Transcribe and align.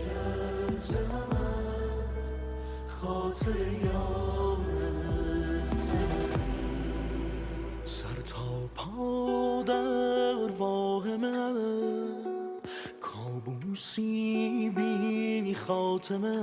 لحظه 0.07 0.99
هم 0.99 1.31
از 1.37 2.29
خاطر 2.87 3.59
یار 3.83 4.57
سر 7.86 8.21
تا 8.25 8.70
پا 8.75 9.63
در 9.67 10.51
واهمه 10.57 11.54
کابوسی 13.01 14.49
خاتمه 15.70 16.38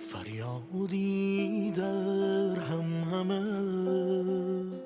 فریادی 0.00 1.72
در 1.76 2.49
همه 3.20 4.80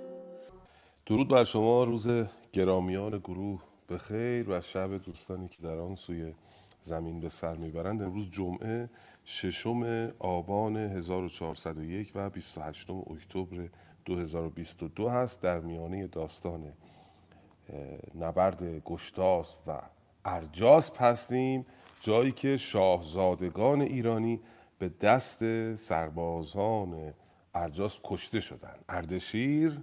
درود 1.06 1.28
بر 1.28 1.44
شما 1.44 1.84
روز 1.84 2.08
گرامیان 2.52 3.18
گروه. 3.18 3.62
به 3.86 3.98
خیر 3.98 4.50
و 4.50 4.60
شب 4.60 4.98
دوستانی 4.98 5.48
که 5.48 5.62
در 5.62 5.78
آن 5.78 5.96
سوی 5.96 6.34
زمین 6.82 7.20
به 7.20 7.28
سر 7.28 7.56
می‌برند. 7.56 8.02
امروز 8.02 8.30
جمعه 8.30 8.90
ششم 9.24 10.08
آبان 10.18 10.76
1401 10.76 12.12
و 12.14 12.30
28 12.30 12.90
اکتبر 12.90 13.68
2022 14.04 15.08
هست 15.08 15.42
در 15.42 15.60
میانه 15.60 16.06
داستان 16.06 16.72
نبرد 18.14 18.80
گشتاس 18.84 19.54
و 19.66 19.82
ارجاسپ 20.24 21.02
هستیم 21.02 21.66
جایی 22.00 22.32
که 22.32 22.56
شاهزادگان 22.56 23.80
ایرانی 23.80 24.40
به 24.78 24.88
دست 24.88 25.74
سربازان 25.74 27.14
ارجاسپ 27.54 28.00
کشته 28.04 28.40
شدند 28.40 28.84
اردشیر 28.88 29.82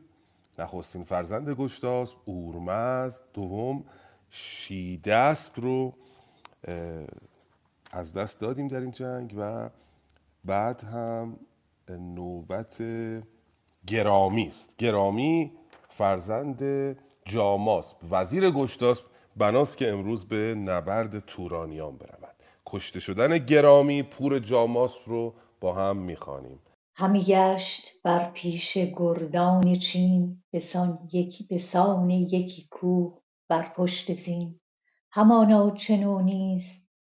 نخستین 0.59 1.03
فرزند 1.03 1.49
گشتاسپ 1.49 2.17
اورمزد 2.25 3.21
دوم 3.33 3.83
شیدسپ 4.29 5.59
رو 5.59 5.93
از 7.91 8.13
دست 8.13 8.39
دادیم 8.39 8.67
در 8.67 8.79
این 8.79 8.91
جنگ 8.91 9.33
و 9.37 9.69
بعد 10.45 10.83
هم 10.83 11.39
نوبت 11.89 12.83
گرامی 13.87 14.47
است. 14.47 14.77
گرامی 14.77 15.51
فرزند 15.89 16.63
جاماسپ. 17.25 17.97
وزیر 18.11 18.51
گشتاسپ 18.51 19.05
بناست 19.37 19.77
که 19.77 19.91
امروز 19.91 20.25
به 20.25 20.55
نبرد 20.55 21.19
تورانیان 21.19 21.97
برود. 21.97 22.35
کشته 22.65 22.99
شدن 22.99 23.37
گرامی 23.37 24.03
پور 24.03 24.39
جاماسپ 24.39 25.09
رو 25.09 25.33
با 25.59 25.73
هم 25.73 25.97
می‌خوانیم. 25.97 26.59
همی 27.01 27.23
گشت 27.23 28.03
بر 28.03 28.31
پیش 28.31 28.77
گردان 28.77 29.75
چین 29.75 30.43
بسان 30.53 31.09
یکی 31.13 31.47
بسان 31.51 32.11
یکی 32.11 32.67
کوه 32.71 33.19
بر 33.49 33.73
پشت 33.77 34.13
زین. 34.15 34.61
همانا 35.13 35.71
چنو 35.71 36.21
نیز 36.21 36.63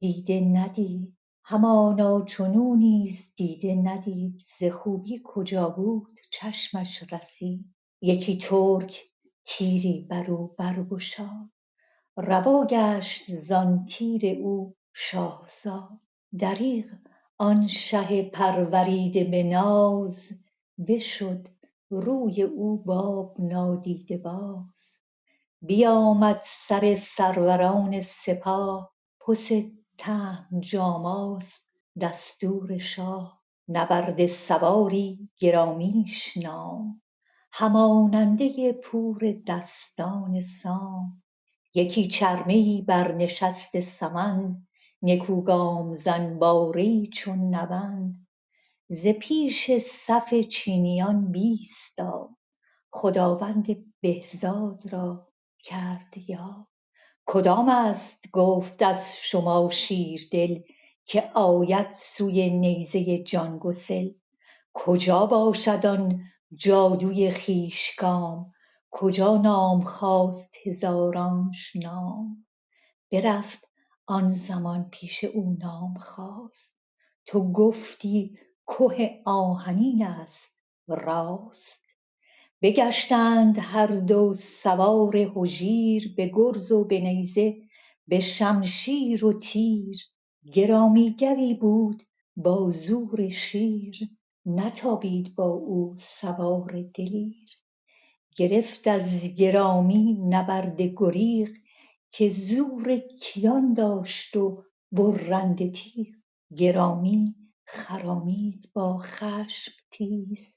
دیده 0.00 0.40
ندید. 0.40 1.18
همانا 1.44 2.24
چنو 2.24 2.76
نیز 2.76 3.34
دیده 3.36 3.74
ندید. 3.74 4.42
ز 4.60 4.64
خوبی 4.64 5.22
کجا 5.24 5.70
بود 5.70 6.20
چشمش 6.32 7.14
رسید. 7.14 7.74
یکی 8.02 8.38
ترک 8.38 9.04
تیری 9.46 10.06
بر 10.10 10.32
او 10.32 10.54
برگشاد. 10.58 11.50
روا 12.16 12.66
گشت 12.70 13.36
زان 13.36 13.86
تیر 13.86 14.38
او 14.40 14.76
شاهزاد. 14.94 16.00
دریغ 16.40 16.86
آن 17.40 17.66
شه 17.66 18.22
پروریده 18.22 19.24
به 19.24 19.42
ناز 19.42 20.28
بشد 20.88 21.48
روی 21.90 22.42
او 22.42 22.76
باب 22.76 23.36
نادیده 23.38 24.18
باز. 24.18 24.98
بیامد 25.62 26.40
سر 26.44 26.94
سروران 26.94 28.00
سپاه 28.00 28.94
پس 29.20 29.48
تهم 29.98 30.60
جاماسپ 30.60 31.62
دستور 32.00 32.78
شاه. 32.78 33.42
نبرده 33.68 34.26
سواری 34.26 35.30
گرامیش 35.38 36.36
نام 36.36 37.02
هماننده 37.52 38.72
پور 38.72 39.42
دستان 39.46 40.40
سام. 40.40 41.22
یکی 41.74 42.06
چرمه 42.08 42.82
بر 42.82 43.14
نشست 43.14 43.76
سمند 45.02 45.12
نکو 45.12 45.42
گام 45.42 45.94
زن 45.94 46.38
باره 46.38 46.82
ای 46.82 47.06
چون 47.06 47.54
نوند 47.54 48.26
ز 48.88 49.06
پیش 49.06 49.70
صف 49.76 50.34
چینیان 50.34 51.32
بیستاد 51.32 52.30
خداوند 52.90 53.94
بهزاد 54.00 54.92
را 54.92 55.28
کرد 55.62 56.14
یاد. 56.28 56.66
کدامست 57.26 58.30
گفت 58.32 58.82
از 58.82 59.16
شما 59.16 59.70
شیردل 59.70 60.60
که 61.04 61.30
آید 61.34 61.90
سوی 61.90 62.50
نیزه 62.50 63.18
جان 63.18 63.58
گسل؟ 63.58 64.10
کجا 64.72 65.26
باشد 65.26 65.86
آن 65.86 66.20
جادوی 66.54 67.32
خویش 67.32 67.94
گام 67.98 68.52
کجا 68.90 69.36
نام 69.36 69.82
خواست 69.82 70.54
هزارانش 70.66 71.76
نام؟ 71.76 72.46
برفت 73.12 73.67
آن 74.10 74.32
زمان 74.32 74.88
پیش 74.90 75.24
او 75.24 75.56
نام 75.60 75.94
خواست. 75.94 76.74
تو 77.26 77.52
گفتی 77.52 78.38
که 78.78 79.22
آهنینست 79.24 80.60
راست. 80.88 81.94
بگشتند 82.62 83.58
هر 83.58 83.86
دو 83.86 84.34
سوار 84.34 85.16
هجیر 85.16 86.14
به 86.16 86.30
گرز 86.34 86.72
و 86.72 86.84
به 86.84 87.00
نیزه 87.00 87.56
به 88.08 88.20
شمشیر 88.20 89.24
و 89.24 89.32
تیر. 89.32 89.98
گرامی 90.52 91.16
گوی 91.18 91.54
بود 91.54 92.02
با 92.36 92.70
زور 92.70 93.28
شیر 93.28 93.98
نتابید 94.46 95.34
با 95.34 95.48
او 95.48 95.94
سوار 95.96 96.82
دلیر. 96.94 97.48
گرفت 98.36 98.88
از 98.88 99.34
گرامی 99.34 100.12
نبرد 100.28 100.82
گریغ 100.82 101.48
که 102.10 102.30
زور 102.32 102.98
کیان 102.98 103.74
داشت 103.74 104.36
و 104.36 104.64
برنده 104.92 105.70
تیغ 105.70 106.06
گرامی 106.56 107.34
خرامید 107.64 108.70
با 108.72 108.98
خشم 108.98 109.72
تیز. 109.90 110.56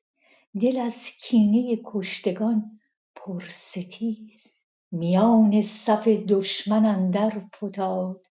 دل 0.61 0.77
از 0.77 0.95
کینه 1.21 1.81
کشتگان 1.85 2.79
پر 3.15 3.43
ستیز 3.53 4.61
میان 4.91 5.61
صف 5.61 6.07
دشمن 6.07 6.85
اندر 6.85 7.29
فتاد. 7.55 8.25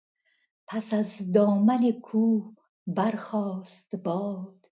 پس 0.66 0.94
از 0.94 1.32
دامن 1.32 1.92
کوه 1.92 2.54
برخاست 2.86 3.96
باد. 3.96 4.66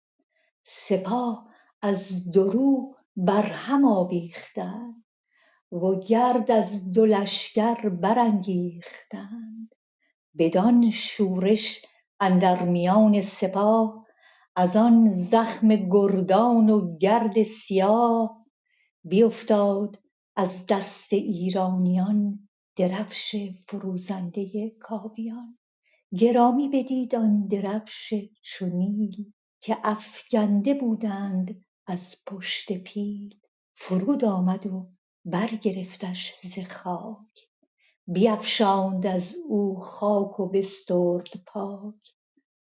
سپاه 0.63 1.49
از 1.83 2.31
دو 2.31 2.51
رو 2.51 2.95
برهم 3.17 3.85
آویختند 3.85 4.98
و 5.73 6.01
گرد 6.01 6.51
از 6.51 6.91
دو 6.91 7.07
لشکر 7.07 7.89
برانگیختند. 7.89 9.75
بدان 10.39 10.91
شورش 10.91 11.83
اندر 12.21 12.63
میان 12.63 13.21
سپاه 13.21 14.07
ازان 14.57 15.13
زخم 15.13 15.77
گردان 15.77 16.71
و 16.71 16.97
گرد 16.99 17.43
سیاه 17.43 18.47
بیفتاد 19.05 19.99
از 20.37 20.67
دست 20.67 21.13
ایرانیان 21.13 22.49
درفش 22.77 23.37
فروزنده 23.69 24.71
کاویان. 24.71 25.59
گرامی 26.19 26.69
بدید 26.69 27.15
آن 27.15 27.47
درفش 27.47 28.15
چو 28.43 28.67
که 29.61 29.79
افگنده 29.83 30.75
بودند 30.75 31.65
از 31.87 32.17
پشت 32.27 32.73
پیل. 32.73 33.35
فرود 33.73 34.25
آمد 34.25 34.67
و 34.67 34.98
برگرفتش 35.25 36.35
ز 36.43 36.59
خاک 36.59 37.49
بیفشاند 38.07 39.07
از 39.07 39.37
او 39.49 39.79
خاک 39.79 40.41
و 40.41 40.49
بسترد 40.49 41.29
پاک. 41.47 42.15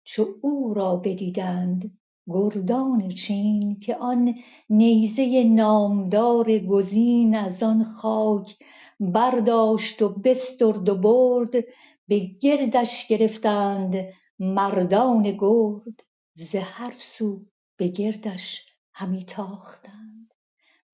چو 0.04 0.26
او 0.42 0.74
را 0.74 0.96
بدیدند 0.96 1.98
گردان 2.28 3.10
چین 3.10 3.80
که 3.80 3.96
آن 3.96 4.36
نیزه 4.70 5.44
نامدار 5.44 6.60
گزین 6.60 7.36
ازان 7.36 7.84
خاک 7.84 8.58
برداشت 9.00 10.02
و 10.02 10.10
بسترد 10.10 10.90
و 10.90 10.96
برد 10.96 11.64
به 12.08 12.20
گردش 12.20 13.08
گرفتند 13.08 13.96
مردان 14.40 15.24
گرد. 15.24 16.04
ز 16.34 16.56
هر 16.56 16.94
سو 16.98 17.46
به 17.78 17.88
گردش 17.88 18.66
همی 18.94 19.24
تاختند. 19.24 20.15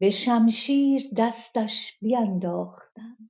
به 0.01 0.09
شمشیر 0.09 1.03
دستش 1.18 2.00
بینداختند 2.01 3.30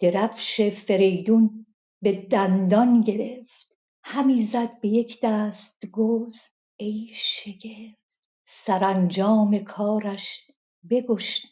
درفش 0.00 0.60
فریدون 0.60 1.66
به 2.02 2.12
دندان 2.12 3.00
گرفت. 3.00 3.76
همی 4.02 4.42
زد 4.42 4.80
به 4.80 4.88
یک 4.88 5.18
دست 5.22 5.86
گرز 5.92 6.36
ای 6.76 7.08
شگفت. 7.12 8.20
سرانجام 8.42 9.58
کارش 9.58 10.50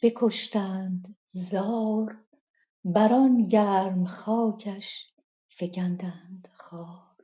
بکشتند 0.02 1.16
زار. 1.26 2.24
بر 2.84 3.12
آن 3.12 3.42
گرم 3.42 4.06
خاکش 4.06 5.12
فگندند 5.46 6.48
خار. 6.52 7.16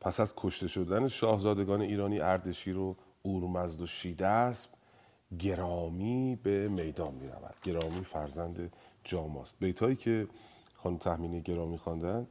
پس 0.00 0.20
از 0.20 0.34
کشته 0.36 0.68
شدن 0.68 1.08
شاهزادگان 1.08 1.80
ایرانی 1.80 2.20
اردشیر 2.20 2.78
و 2.78 2.96
اورمزد 3.22 3.80
و 3.80 3.86
شیدسب 3.86 4.75
گرامی 5.38 6.38
به 6.42 6.68
میدان 6.68 7.14
می 7.14 7.28
رود 7.28 7.54
گرامی 7.62 8.04
فرزند 8.04 8.72
جاماست 9.04 9.56
بیتایی 9.60 9.96
که 9.96 10.28
خانم 10.74 10.96
تحمینی 10.96 11.40
گرامی 11.40 11.78
خواندن 11.78 12.26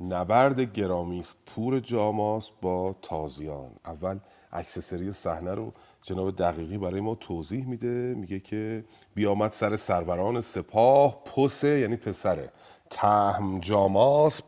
نبرد 0.00 0.60
گرامی 0.60 1.20
است 1.20 1.36
پور 1.46 1.80
جاماست 1.80 2.52
با 2.62 2.96
تازیان. 3.02 3.70
اول 3.84 4.18
اکسسری 4.52 5.12
صحنه 5.12 5.54
رو 5.54 5.72
جناب 6.02 6.36
دقیقی 6.36 6.78
برای 6.78 7.00
ما 7.00 7.14
توضیح 7.14 7.66
میده. 7.66 8.14
میگه 8.14 8.40
که 8.40 8.84
بیامد 9.14 9.50
سر 9.52 9.76
سروران 9.76 10.40
سپاه 10.40 11.24
پسه 11.24 11.68
یعنی 11.68 11.96
پسره 11.96 12.52
تهم 12.90 13.60
جاماسپ 13.60 14.44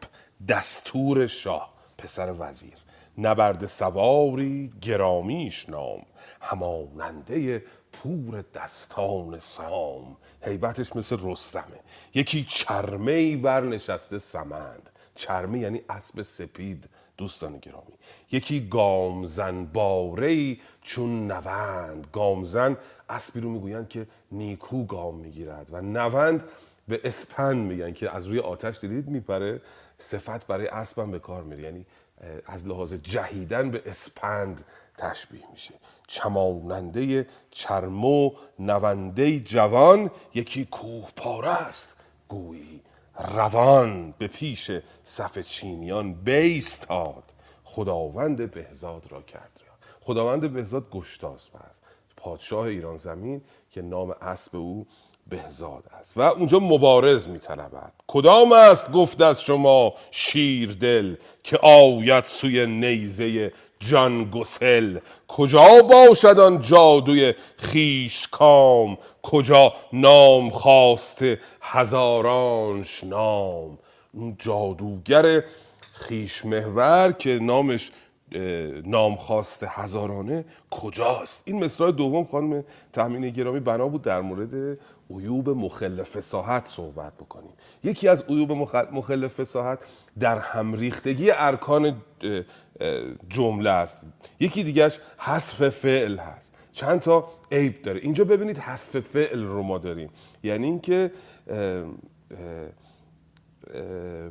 دستور 0.48 1.26
شاه 1.26 1.74
پسر 1.98 2.34
وزیر. 2.38 2.74
نبرد 3.18 3.66
سواری 3.66 4.72
گرامیش 4.82 5.68
نام 5.68 6.02
هماننده 6.40 7.62
پور 7.92 8.44
دستان 8.54 9.38
سام. 9.38 10.16
حیبتش 10.42 10.96
مثل 10.96 11.16
رستمه. 11.22 11.80
یکی 12.14 12.44
چرمه 12.44 13.36
برنشسته 13.36 14.18
سمند. 14.18 14.90
چرمه 15.14 15.58
یعنی 15.58 15.80
اسب 15.88 16.22
سپید 16.22 16.84
دوستان 17.16 17.58
گرامی. 17.58 17.94
یکی 18.32 18.68
گامزن 18.68 19.64
باره 19.64 20.56
چون 20.82 21.32
نوند. 21.32 22.06
گامزن 22.12 22.76
اسبی 23.08 23.40
رو 23.40 23.50
می‌گویند 23.50 23.88
که 23.88 24.06
نیکو 24.32 24.84
گام 24.84 25.14
می‌گیرد 25.14 25.66
و 25.70 25.80
نوند 25.80 26.44
به 26.88 27.00
اسپند 27.04 27.66
میگن 27.66 27.92
که 27.92 28.16
از 28.16 28.26
روی 28.26 28.38
آتش 28.38 28.80
دیدید 28.80 29.08
میپره 29.08 29.60
صفت 29.98 30.46
برای 30.46 30.66
اسبم 30.66 31.10
به 31.10 31.18
کار 31.18 31.42
میره. 31.42 31.62
یعنی 31.62 31.86
از 32.46 32.66
لحاظ 32.66 32.94
جهیدن 32.94 33.70
به 33.70 33.82
اسپند 33.86 34.64
تشبیه 34.98 35.42
میشه. 35.52 35.74
چماننده 36.06 37.26
چرمو 37.50 38.30
نونده 38.58 39.40
جوان 39.40 40.10
یکی 40.34 40.64
کوه 40.64 41.10
پاره 41.16 41.50
است. 41.50 41.96
گویی 42.28 42.80
روان 43.18 44.14
به 44.18 44.26
پیش 44.26 44.70
صف 45.04 45.38
چینیان 45.38 46.14
بیستاد. 46.14 47.24
خداوند 47.64 48.50
بهزاد 48.50 49.06
را 49.10 49.22
کرد 49.22 49.60
خداوند 50.08 50.52
بهزاد 50.52 50.90
گشتاسب 50.90 51.56
است. 51.56 51.80
پادشاه 52.16 52.66
ایران 52.66 52.96
زمین 52.96 53.42
که 53.70 53.82
نام 53.82 54.10
اسب 54.10 54.56
او 54.56 54.86
بهزاد 55.28 55.84
است 56.00 56.16
و 56.16 56.20
اونجا 56.20 56.58
مبارز 56.58 57.28
میطلبد 57.28 57.92
کدام 58.06 58.52
است 58.52 58.92
گفت 58.92 59.20
از 59.20 59.42
شما 59.42 59.94
شیر 60.10 60.72
دل 60.72 61.16
که 61.42 61.58
آید 61.58 62.24
سوی 62.24 62.66
نیزه 62.66 63.52
جان 63.80 64.30
گسل؟ 64.30 64.98
کجا 65.28 65.82
باشد 65.82 66.38
آن 66.38 66.60
جادوی 66.60 67.34
خیش 67.56 68.28
کام 68.28 68.98
کجا 69.22 69.72
نام 69.92 70.50
خواسته 70.50 71.40
هزارانش 71.60 73.04
نام؟ 73.04 73.78
اون 74.14 74.36
جادوگر 74.38 75.44
خیش 75.92 76.44
محور 76.44 77.12
که 77.12 77.38
نامش 77.42 77.90
نام 78.84 79.16
خواسته 79.16 79.66
هزارانه 79.70 80.44
کجاست؟ 80.70 81.42
این 81.46 81.64
مصرع 81.64 81.90
دوم 81.90 82.24
خانم 82.24 82.64
تحمین 82.92 83.30
گرامی 83.30 83.60
بنا 83.60 83.88
بود 83.88 84.02
در 84.02 84.20
مورد 84.20 84.78
عیوب 85.10 85.48
مخل 85.48 86.02
فساحت 86.02 86.66
صحبت 86.66 87.12
بکنیم. 87.14 87.52
یکی 87.84 88.08
از 88.08 88.24
عیوب 88.28 88.52
مخل 88.92 89.28
فساحت 89.28 89.78
در 90.20 90.38
همریختگی 90.38 91.30
ارکان 91.30 91.96
جمله 93.28 93.70
است. 93.70 93.98
یکی 94.40 94.64
دیگهش 94.64 95.00
حذف 95.18 95.68
فعل 95.68 96.16
هست. 96.16 96.54
چند 96.72 97.00
تا 97.00 97.28
عیب 97.52 97.82
داره. 97.82 98.00
اینجا 98.00 98.24
ببینید 98.24 98.58
حذف 98.58 99.00
فعل 99.00 99.44
رو 99.44 99.62
ما 99.62 99.78
داریم. 99.78 100.10
یعنی 100.42 100.66
اینکه 100.66 101.10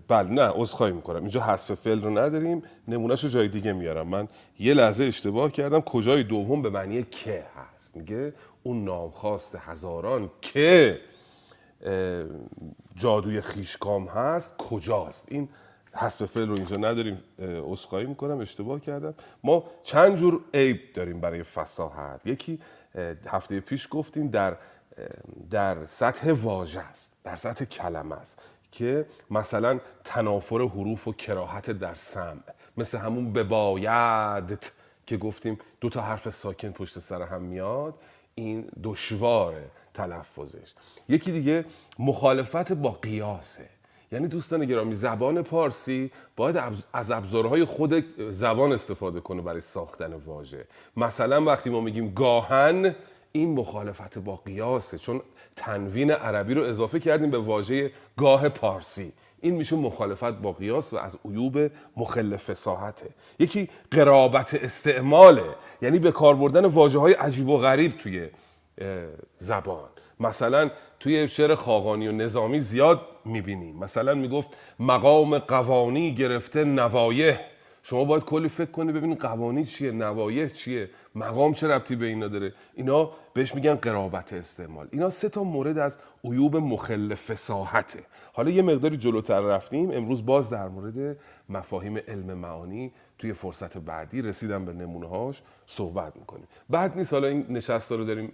بله 0.07 0.29
نه 0.29 0.51
عذرخواهی 0.55 0.93
می‌کنم. 0.93 1.19
اینجا 1.21 1.41
حذف 1.41 1.73
فعل 1.73 2.01
رو 2.01 2.09
نداریم. 2.09 2.63
نمونهش 2.87 3.23
رو 3.23 3.29
جای 3.29 3.47
دیگه 3.47 3.73
میارم. 3.73 4.07
من 4.07 4.27
یه 4.59 4.73
لحظه 4.73 5.03
اشتباه 5.03 5.51
کردم. 5.51 5.81
کجای 5.81 6.23
دوم 6.23 6.61
به 6.61 6.69
معنی 6.69 7.03
که 7.03 7.45
هست؟ 7.55 7.95
میگه 7.95 8.33
اون 8.67 8.83
نامخواست 8.83 9.55
هزاران 9.55 10.29
که 10.41 11.01
جادوی 12.95 13.41
خیشکام 13.41 14.07
هست 14.07 14.57
کجاست؟ 14.57 15.25
این 15.27 15.49
حذف 15.93 16.25
فعل 16.25 16.47
رو 16.47 16.53
اینجا 16.53 16.77
نداریم 16.77 17.23
عذرخواهی 17.39 18.05
می‌کنم 18.05 18.39
اشتباه 18.39 18.79
کردم. 18.79 19.13
ما 19.43 19.63
چند 19.83 20.15
جور 20.15 20.41
عیب 20.53 20.93
داریم 20.93 21.19
برای 21.21 21.43
فساحت 21.43 22.21
یکی 22.25 22.59
هفته 23.27 23.59
پیش 23.59 23.87
گفتیم 23.91 24.27
در 24.27 24.57
در 25.49 25.85
سطح 25.85 26.31
واژه 26.31 26.79
است 26.79 27.13
در 27.23 27.35
سطح 27.35 27.65
کلمه 27.65 28.15
است 28.15 28.39
که 28.71 29.05
مثلا 29.31 29.79
تنافر 30.03 30.61
حروف 30.61 31.07
و 31.07 31.13
کراهت 31.13 31.71
در 31.71 31.93
سمع. 31.93 32.41
مثل 32.77 32.97
همون 32.97 33.33
بباید 33.33 34.71
که 35.05 35.17
گفتیم 35.17 35.59
دو 35.81 35.89
تا 35.89 36.01
حرف 36.01 36.29
ساکن 36.29 36.71
پشت 36.71 36.99
سر 36.99 37.21
هم 37.21 37.41
میاد. 37.41 37.93
این 38.37 38.69
دشواره 38.83 39.65
تلفظش. 39.93 40.73
یکی 41.09 41.31
دیگه 41.31 41.65
مخالفت 41.99 42.73
با 42.73 42.91
قیاسه. 42.91 43.69
یعنی 44.11 44.27
دوستان 44.27 44.65
گرامی 44.65 44.95
زبان 44.95 45.41
پارسی 45.41 46.11
باید 46.35 46.57
از 46.93 47.11
ابزارهای 47.11 47.65
خود 47.65 48.05
زبان 48.31 48.71
استفاده 48.71 49.19
کنه 49.19 49.41
برای 49.41 49.61
ساختن 49.61 50.13
واژه. 50.13 50.67
مثلا 50.97 51.41
وقتی 51.41 51.69
ما 51.69 51.81
میگیم 51.81 52.13
گاهن 52.13 52.95
این 53.31 53.53
مخالفت 53.53 54.17
با 54.17 54.35
قیاسه. 54.35 54.97
چون 54.97 55.21
تنوین 55.55 56.11
عربی 56.11 56.53
رو 56.53 56.63
اضافه 56.63 56.99
کردیم 56.99 57.31
به 57.31 57.37
واژه 57.37 57.91
گاه 58.17 58.49
پارسی. 58.49 59.13
این 59.41 59.55
میشه 59.55 59.75
مخالفت 59.75 60.33
با 60.33 60.51
قیاس 60.51 60.93
و 60.93 60.97
از 60.97 61.17
عیوب 61.25 61.71
مخل 61.97 62.37
فساحته 62.37 63.09
یکی 63.39 63.69
قرابت 63.91 64.53
استعماله 64.53 65.55
یعنی 65.81 65.99
به 65.99 66.11
کار 66.11 66.35
بردن 66.35 66.65
واجه 66.65 66.99
های 66.99 67.13
عجیب 67.13 67.49
و 67.49 67.57
غریب 67.57 67.97
توی 67.97 68.29
زبان. 69.39 69.89
مثلا 70.19 70.71
توی 70.99 71.27
شعر 71.27 71.55
خاقانی 71.55 72.07
و 72.07 72.11
نظامی 72.11 72.59
زیاد 72.59 73.01
می‌بینیم. 73.25 73.75
مثلا 73.75 74.13
می‌گفت 74.13 74.49
مقام 74.79 75.37
قوانی 75.37 76.15
گرفته 76.15 76.63
نوایه 76.63 77.39
شما 77.89 78.03
باید 78.03 78.23
کلی 78.23 78.49
فکر 78.49 78.71
کنی 78.71 78.91
ببینید 78.91 79.19
قوانی 79.19 79.65
چیه 79.65 79.91
نوایه 79.91 80.49
چیه 80.49 80.89
مقام 81.15 81.53
چه 81.53 81.67
ربطی 81.67 81.95
به 81.95 82.05
اینا 82.05 82.27
داره. 82.27 82.53
اینا 82.73 83.11
بهش 83.33 83.55
میگن 83.55 83.75
قرابت 83.75 84.33
استعمال. 84.33 84.87
اینا 84.91 85.09
سه 85.09 85.29
تا 85.29 85.43
مورد 85.43 85.77
از 85.77 85.97
عیوب 86.23 86.57
مخل 86.57 87.15
فساحته 87.15 88.03
حالا 88.33 88.49
یه 88.49 88.61
مقداری 88.61 88.97
جلوتر 88.97 89.39
رفتیم. 89.39 89.91
امروز 89.91 90.25
باز 90.25 90.49
در 90.49 90.67
مورد 90.67 91.17
مفاهیم 91.49 91.97
علم 91.97 92.33
معانی 92.33 92.91
توی 93.19 93.33
فرصت 93.33 93.77
بعدی 93.77 94.21
رسیدم 94.21 94.65
به 94.65 94.73
نمونه 94.73 95.07
هاش 95.07 95.41
صحبت 95.65 96.15
می‌کنیم. 96.15 96.47
بعد 96.69 96.97
نیست 96.97 97.13
حالا 97.13 97.27
این 97.27 97.45
نشست 97.49 97.91
رو 97.91 98.05
داریم 98.05 98.33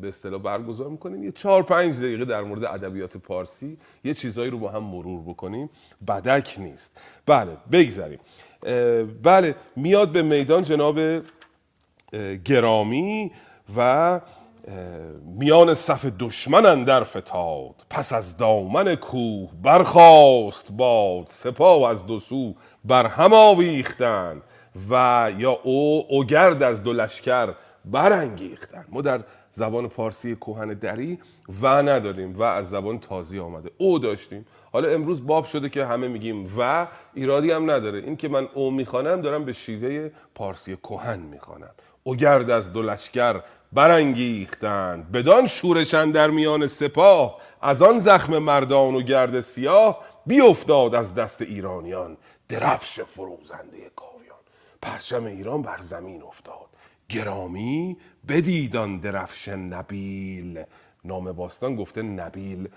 به 0.00 0.08
اصطلاح 0.08 0.42
برگزار 0.42 0.88
می‌کنیم. 0.88 1.24
یه 1.24 1.32
چهار 1.32 1.62
پنج 1.62 1.96
دقیقه 1.96 2.24
در 2.24 2.42
مورد 2.42 2.64
ادبیات 2.64 3.16
پارسی 3.16 3.78
یه 4.04 4.14
چیزایی 4.14 4.50
رو 4.50 4.58
با 4.58 4.68
هم 4.68 4.82
مرور 4.82 5.22
بکنیم. 5.22 5.70
بدک 6.08 6.56
نیست. 6.58 7.00
بله 7.26 7.56
بگذریم 7.72 8.18
بله 9.22 9.54
میاد 9.76 10.08
به 10.08 10.22
میدان 10.22 10.62
جناب 10.62 10.98
گرامی 12.44 13.30
و 13.76 14.20
میان 15.38 15.74
صف 15.74 16.06
دشمن 16.18 16.84
در 16.84 17.04
فتاد. 17.04 17.74
پس 17.90 18.12
از 18.12 18.36
دامن 18.36 18.94
کوه 18.94 19.50
برخاست 19.62 20.72
باد 20.72 21.26
سپاه 21.28 21.90
از 21.90 22.06
دو 22.06 22.18
سو 22.18 22.54
بر 22.84 23.06
هم 23.06 23.32
آویختن 23.32 24.42
و 24.90 25.32
یا 25.38 25.52
او 25.62 26.06
اوگرد 26.08 26.62
از 26.62 26.82
دو 26.82 26.92
لشکر 26.92 27.54
برانگیختن. 27.84 28.84
ما 28.88 29.00
در 29.00 29.20
زبان 29.50 29.88
پارسی 29.88 30.34
کوهن 30.34 30.68
دری 30.68 31.18
و 31.62 31.66
نداریم 31.68 32.38
و 32.38 32.42
از 32.42 32.70
زبان 32.70 32.98
تازی 32.98 33.38
آمده. 33.38 33.70
او 33.78 33.98
داشتیم 33.98 34.46
حالا 34.74 34.88
امروز 34.88 35.26
باب 35.26 35.44
شده 35.44 35.68
که 35.68 35.84
همه 35.86 36.08
میگیم 36.08 36.52
و 36.58 36.86
ایرادی 37.14 37.50
هم 37.50 37.70
نداره. 37.70 37.98
این 37.98 38.16
که 38.16 38.28
من 38.28 38.48
او 38.54 38.70
می‌خوانم 38.70 39.20
دارم 39.20 39.44
به 39.44 39.52
شیوه 39.52 40.10
پارسی 40.34 40.76
کوهن 40.76 41.18
می‌خوانم. 41.18 41.70
اوگرد 42.02 42.50
از 42.50 42.72
دو 42.72 42.82
لشکر 42.82 43.40
برانگیختند 43.72 45.12
بدان 45.12 45.46
شورشن 45.46 46.10
در 46.10 46.30
میان 46.30 46.66
سپاه 46.66 47.40
از 47.62 47.82
آن 47.82 47.98
زخم 47.98 48.38
مردان 48.38 48.94
و 48.94 49.02
گرد 49.02 49.40
سیاه 49.40 50.04
بیافتاد 50.26 50.94
از 50.94 51.14
دست 51.14 51.42
ایرانیان. 51.42 52.16
درفش 52.48 53.00
فروزنده 53.00 53.90
کاویان. 53.96 54.38
پرچم 54.82 55.24
ایران 55.24 55.62
بر 55.62 55.78
زمین 55.80 56.22
افتاد. 56.22 56.68
گرامی 57.08 57.96
بدیدان 58.28 58.98
درفش 58.98 59.48
نبیل. 59.48 60.64
نام 61.04 61.32
باستان 61.32 61.76
گفته 61.76 62.02
نبیل. 62.02 62.68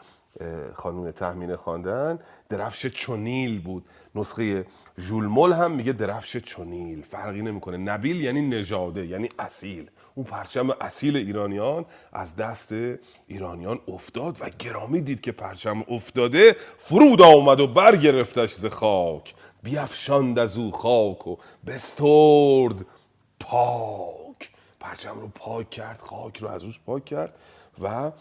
خانون 0.73 1.11
تحمینه 1.11 1.55
خواندن. 1.55 2.19
درفش 2.49 2.85
چونیل 2.85 3.61
بود. 3.61 3.85
نسخه 4.15 4.65
ژولمول 4.99 5.53
هم 5.53 5.71
میگه 5.71 5.93
درفش 5.93 6.37
چونیل 6.37 7.01
فرقی 7.01 7.41
نمی‌کنه. 7.41 7.77
نبیل 7.77 8.21
یعنی 8.21 8.41
نژاده 8.41 9.05
یعنی 9.05 9.29
اصیل. 9.39 9.89
اون 10.15 10.25
پرچم 10.25 10.69
اصیل 10.81 11.17
ایرانیان 11.17 11.85
از 12.13 12.35
دست 12.35 12.71
ایرانیان 13.27 13.79
افتاد 13.87 14.37
و 14.39 14.49
گرامی 14.59 15.01
دید 15.01 15.21
که 15.21 15.31
پرچم 15.31 15.83
افتاده 15.89 16.55
فرود 16.77 17.21
آمد 17.21 17.59
و 17.59 17.67
برگرفتش 17.67 18.53
ز 18.53 18.65
خاک. 18.65 19.35
بیافشاند 19.63 20.39
از 20.39 20.57
او 20.57 20.71
خاک 20.71 21.27
و 21.27 21.35
بسترد 21.67 22.85
پاک. 23.39 24.51
پرچم 24.79 25.19
رو 25.19 25.27
پاک 25.27 25.69
کرد 25.69 25.99
خاک 25.99 26.37
رو 26.37 26.47
از 26.47 26.63
اوش 26.63 26.79
پاک 26.79 27.05
کرد 27.05 27.33
و 27.81 28.11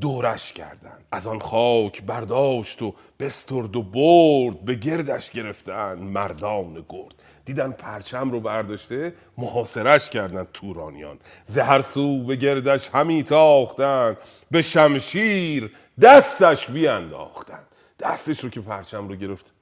دورش 0.00 0.52
کردند. 0.52 1.04
از 1.12 1.26
آن 1.26 1.38
خاک 1.38 2.02
برداشت 2.02 2.82
و 2.82 2.94
بسترد 3.20 3.76
و 3.76 3.82
برد 3.82 4.64
به 4.64 4.74
گردش 4.74 5.30
گرفتن 5.30 5.98
مردان 5.98 6.84
گرد. 6.88 7.14
دیدن 7.44 7.72
پرچم 7.72 8.30
رو 8.30 8.40
برداشته 8.40 9.14
محاصرش 9.38 10.10
کردن 10.10 10.46
تورانیان. 10.52 11.18
زهر 11.44 11.82
سو 11.82 12.24
به 12.24 12.36
گردش 12.36 12.88
همی 12.88 13.22
تاختن 13.22 14.16
به 14.50 14.62
شمشیر 14.62 15.72
دستش 16.00 16.70
بیانداختن 16.70 17.62
دستش 18.00 18.44
رو 18.44 18.50
که 18.50 18.60
پرچم 18.60 19.08
رو 19.08 19.16
گرفت 19.16 19.52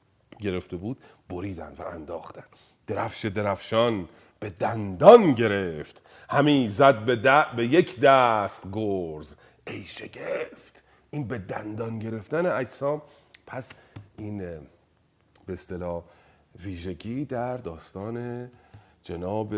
گرفته 0.40 0.76
بود 0.76 0.98
بریدن 1.28 1.74
و 1.78 1.82
انداختن 1.82 2.44
درفش 2.86 3.24
درفشان 3.24 4.08
به 4.40 4.50
دندان 4.50 5.32
گرفت. 5.32 6.02
همی 6.30 6.68
زد 6.68 7.04
به, 7.04 7.46
به 7.56 7.66
یک 7.66 8.00
دست 8.00 8.62
گرز. 8.72 9.34
ای 9.66 9.84
شگفت 9.84 10.84
این 11.10 11.28
به 11.28 11.38
دندان 11.38 11.98
گرفتن 11.98 12.46
اجسام. 12.46 13.02
پس 13.46 13.68
این 14.18 14.38
به 15.46 15.52
اصطلاح 15.52 16.04
ویژگی 16.64 17.24
در 17.24 17.56
داستان 17.56 18.50
جناب 19.02 19.54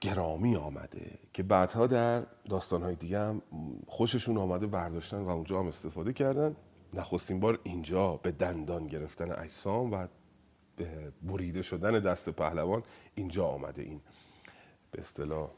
گرامی 0.00 0.56
آمده 0.56 1.18
که 1.32 1.42
بعدها 1.42 1.86
در 1.86 2.22
داستانهای 2.48 2.94
دیگه 2.94 3.18
هم 3.18 3.42
خوششون 3.86 4.36
آمده 4.36 4.66
برداشتن 4.66 5.18
و 5.18 5.28
اونجا 5.28 5.58
هم 5.58 5.66
استفاده 5.66 6.12
کردن. 6.12 6.56
نخستین 6.94 7.40
بار 7.40 7.58
اینجا 7.62 8.16
به 8.16 8.30
دندان 8.30 8.86
گرفتن 8.86 9.32
اجسام 9.32 9.92
و 9.92 10.06
بریده 11.22 11.62
شدن 11.62 12.00
دست 12.00 12.30
پهلوان 12.30 12.82
اینجا 13.14 13.46
آمده 13.46 13.82
این 13.82 14.00
به 14.90 15.00
اصطلاح 15.00 15.50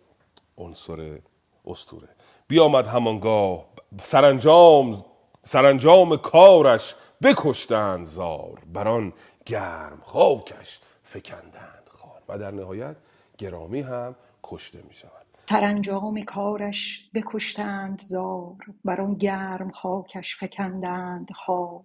عنصر 0.59 1.19
استوره. 1.65 2.09
بیامد 2.53 2.87
همانگاه. 2.87 3.65
سرانجام 4.03 5.05
سرانجام 5.43 6.17
کارش 6.17 6.95
بکشتند 7.23 8.05
زار. 8.05 8.63
بران 8.73 9.13
گرم 9.47 10.03
خاکش 10.05 10.81
فکندند 11.03 11.89
خار. 11.89 12.23
و 12.29 12.39
در 12.39 12.51
نهایت 12.51 12.97
گرامی 13.39 13.81
هم 13.81 14.17
کشته 14.43 14.83
می 14.89 14.95
شود 14.95 15.27
سرانجام 15.51 16.25
کارش 16.25 17.11
بکشتند 17.15 18.01
زار. 18.01 18.57
بران 18.85 19.15
گرم 19.15 19.71
خاکش 19.71 20.37
فکندند 20.37 21.31
خار. 21.35 21.85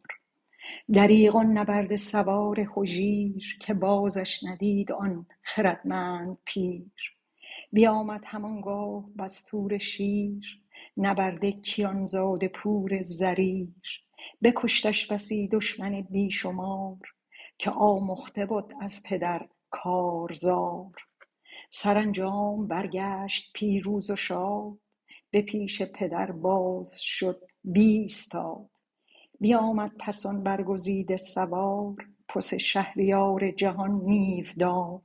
دریغ 0.94 1.36
آن 1.36 1.58
نبرد 1.58 1.96
سوار 1.96 2.68
هژیر 2.78 3.58
که 3.62 3.74
بازش 3.74 4.44
ندید 4.44 4.92
آن 4.92 5.26
خردمند 5.44 6.38
پیر. 6.46 7.17
بیامد 7.72 8.24
همانگاه 8.26 9.10
بستور 9.20 9.78
شیر 9.78 10.62
نبرده 10.98 11.52
کیان 11.52 12.06
زاده 12.06 12.48
پور 12.48 13.02
زریر. 13.02 13.74
بکشتش 14.44 15.12
بسی 15.12 15.48
دشمن 15.48 16.02
بی 16.02 16.32
شمار 16.32 16.98
که 17.58 17.72
آمخته 17.72 18.46
بد 18.46 18.72
از 18.82 19.04
پدر 19.06 19.48
کارزار. 19.70 20.92
سرانجام 21.70 22.68
برگشت 22.68 23.52
پیروز 23.54 24.10
و 24.10 24.16
شاد 24.16 24.80
به 25.32 25.42
پیش 25.42 25.82
پدر 25.82 26.32
باز 26.32 27.00
شد 27.02 27.42
بیستاد. 27.64 28.70
بیامد 29.40 29.92
پس 30.00 30.26
آن 30.26 30.44
برگزیده 30.44 31.18
سوار 31.18 31.96
پس 32.28 32.54
شهریار 32.54 33.52
جهان 33.52 33.92
نیودار 33.92 35.02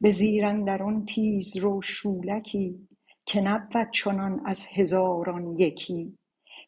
به 0.00 0.10
زیر 0.10 0.46
اندرون 0.46 1.04
تیزرو 1.04 1.82
شولکی 1.82 2.88
که 3.26 3.40
نبود 3.40 3.90
چنان 3.90 4.42
از 4.44 4.66
هزاران 4.66 5.60
یکی. 5.60 6.18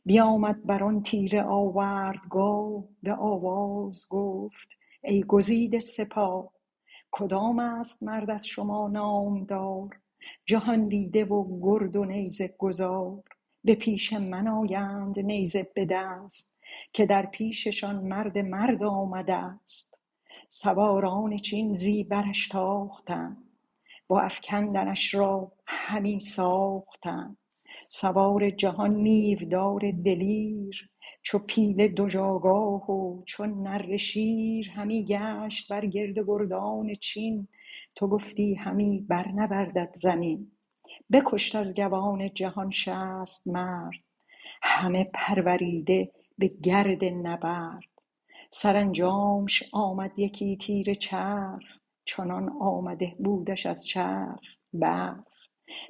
بیامد 0.04 0.66
بران 0.66 1.02
تیره 1.02 1.42
آوردگاه 1.42 2.84
به 3.02 3.14
آواز 3.14 4.06
گفت 4.10 4.68
ای 5.04 5.22
گزیده 5.22 5.78
سپاه 5.78 6.52
کدام 7.10 7.58
است 7.58 8.02
مرد 8.02 8.30
از 8.30 8.46
شما 8.46 8.88
نامدار؟ 8.88 10.00
جهاندیده 10.46 11.24
و 11.24 11.60
گرد 11.62 11.96
و 11.96 12.04
نیزه 12.04 12.54
گزار. 12.58 13.22
به 13.64 13.74
پیش 13.74 14.12
من 14.12 14.48
آیند 14.48 15.18
نیزه 15.18 15.70
به 15.74 15.84
دست 15.90 16.54
که 16.92 17.06
در 17.06 17.26
پیششان 17.26 17.96
مرد 17.96 18.38
مرد 18.38 18.82
آمدست 18.82 19.99
سواران 20.52 21.36
چین 21.36 21.74
زیبرش 21.74 22.48
تاختند 22.48 23.36
و 24.10 24.14
افکندنش 24.14 25.14
را 25.14 25.52
همی 25.66 26.20
ساختند 26.20 27.36
سوار 27.88 28.50
جهان 28.50 28.94
نیودار 28.94 29.80
دلیر 30.04 30.90
چو 31.22 31.38
پیل 31.38 31.94
دژآگاه 31.96 32.90
و 32.90 33.22
چون 33.26 33.62
نره 33.62 33.96
شیر 33.96 34.70
همی 34.70 35.04
گشت 35.04 35.68
بر 35.72 35.86
گرد 35.86 36.18
گردان 36.26 36.94
چین. 36.94 37.48
تو 37.94 38.08
گفتی 38.08 38.54
همی 38.54 39.06
برنوردد 39.08 39.90
زمین. 39.94 40.52
بکشت 41.12 41.56
از 41.56 41.74
گوان 41.74 42.34
جهان 42.34 42.70
شصت 42.70 43.46
مرد. 43.46 44.00
همه 44.62 45.10
پروریده 45.14 46.12
به 46.38 46.48
گرد 46.48 47.04
نبرد. 47.04 47.89
سرانجامش 48.52 49.62
آمد 49.72 50.18
یکی 50.18 50.56
تیره 50.56 50.94
چرخ 50.94 51.62
چنان 52.04 52.48
آمده 52.60 53.16
بودش 53.18 53.66
از 53.66 53.86
چرخ 53.86 54.40
برق 54.72 55.24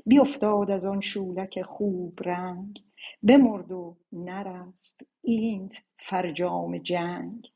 بیافتاد 0.06 0.70
از 0.70 0.84
آن 0.84 1.00
شولک 1.00 1.62
خوب 1.62 2.18
رنگ 2.24 2.82
بمرد 3.22 3.72
و 3.72 3.96
نرست 4.12 5.00
اینت 5.22 5.82
فرجام 5.98 6.78
جنگ. 6.78 7.46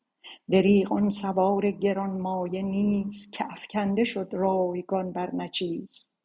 دریغ 0.51 0.93
آن 0.93 1.11
سوار 1.11 1.71
گرانمایه 1.71 2.63
نیز 2.63 3.31
که 3.31 3.53
افکنده 3.53 4.05
شد 4.05 4.29
رایگان 4.33 5.13
بر 5.13 5.35
نچیز. 5.35 6.19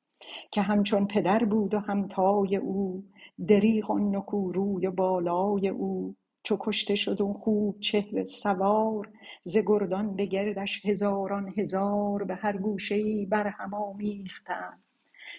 که 0.51 0.62
همچون 0.62 1.07
پدر 1.07 1.45
بود 1.45 1.74
و 1.74 1.79
همتای 1.79 2.55
او 2.55 3.05
دریغ 3.48 3.91
آن 3.91 4.15
نکوروی 4.15 4.89
بالای 4.89 5.69
او. 5.69 6.15
چو 6.50 6.58
کشته 6.62 6.96
شد 6.96 7.24
اون 7.24 7.34
خوب 7.34 7.82
چهر 7.82 8.25
سوار 8.25 9.10
ز 9.44 9.58
گردان 9.68 10.18
به 10.18 10.27
گردش 10.27 10.88
هزاران 10.88 11.53
هزار 11.58 12.25
به 12.25 12.36
هر 12.36 12.58
گوشه 12.58 12.96
ای 12.96 13.27
برهم 13.27 13.75
آمیختند 13.75 14.84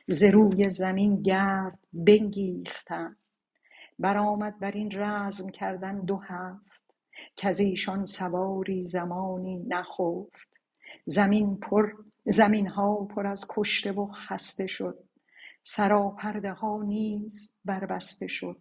ز 0.09 0.23
روی 0.25 0.71
زمین 0.71 1.23
گرد 1.23 1.81
بنگیختند 1.93 3.17
برآمد 4.01 4.61
برین 4.61 4.91
رزم 4.95 5.51
کردن 5.51 6.01
دو 6.01 6.17
هفت 6.17 6.95
کزیشان 7.37 8.07
سواری 8.07 8.87
زمانی 8.87 9.59
نخفت. 9.69 10.51
زمین 12.27 12.69
ها 12.69 13.05
پر 13.05 13.27
از 13.27 13.47
کشته 13.51 13.93
و 13.93 14.07
خسته 14.13 14.67
شد. 14.67 15.05
سراپرده 15.63 16.53
ها 16.53 16.83
نیز 16.83 17.55
بربسته 17.65 18.29
شد. 18.29 18.61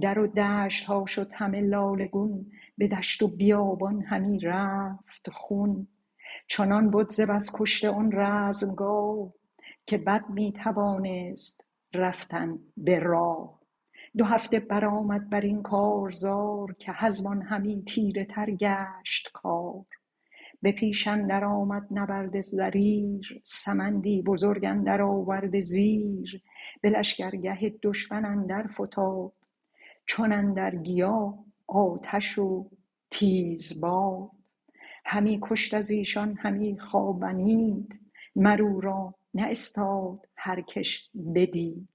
در 0.00 0.18
و 0.18 0.26
دشت 0.26 0.84
ها 0.84 1.06
شد 1.06 1.32
همه 1.32 1.60
لاله 1.60 2.06
گون 2.06 2.52
به 2.78 2.88
دشت 2.88 3.22
و 3.22 3.28
بیابان 3.28 4.02
همی 4.02 4.38
رفت 4.38 5.30
خون. 5.30 5.86
چنان 6.46 6.90
بد 6.90 7.08
ز 7.08 7.20
بس 7.20 7.50
کشته 7.54 7.90
آن 7.90 8.12
رزمگاه 8.12 9.32
که 9.86 9.98
بد 9.98 10.24
می 10.28 10.52
توانست 10.52 11.64
رفتن 11.94 12.58
به 12.76 12.98
راه. 12.98 13.60
دو 14.16 14.24
هفته 14.24 14.60
برآمد 14.60 15.30
برین 15.30 15.62
کارزار 15.62 16.74
که 16.78 16.92
هزیمان 16.92 17.42
همی 17.42 17.82
تیره 17.84 18.24
تر 18.24 18.50
گشت 18.50 19.30
کار. 19.32 19.84
به 20.62 20.72
پیش 20.72 21.08
اندر 21.08 21.44
آمد 21.44 21.86
نبرد 21.90 22.40
زریر 22.40 23.40
سمندی 23.44 24.22
بزرگ 24.22 24.64
اندر 24.64 25.02
آورده 25.02 25.60
زیر. 25.60 26.42
به 26.80 26.90
لشکرگه 26.90 27.74
دشمن 27.82 28.24
اندر 28.24 28.66
فتاد 28.66 29.32
چون 30.10 30.32
اندر 30.32 30.76
گیا 30.76 31.38
آتش 31.66 32.38
و 32.38 32.70
تیز 33.10 33.80
باد. 33.80 34.30
همی 35.06 35.40
کشت 35.42 35.74
ازیشان 35.74 36.36
همی 36.38 36.78
خوابنید. 36.80 38.00
مرو 38.36 38.80
را 38.80 39.14
نه 39.34 39.46
استاد 39.50 40.26
هر 40.36 40.60
کش 40.60 41.10
بدید. 41.34 41.88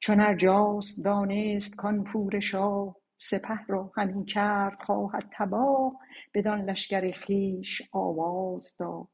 چون 0.00 0.20
ارجاس 0.20 1.02
دانست 1.02 1.76
کان 1.76 2.04
پور 2.04 2.40
شاه 2.40 2.96
سپه 3.16 3.60
را 3.68 3.92
همی 3.96 4.24
کرد 4.24 4.80
خواهد 4.80 5.32
تباه. 5.32 5.98
بدان 6.34 6.70
لشکر 6.70 7.12
خویش 7.12 7.82
آواز 7.92 8.76
داد. 8.78 9.08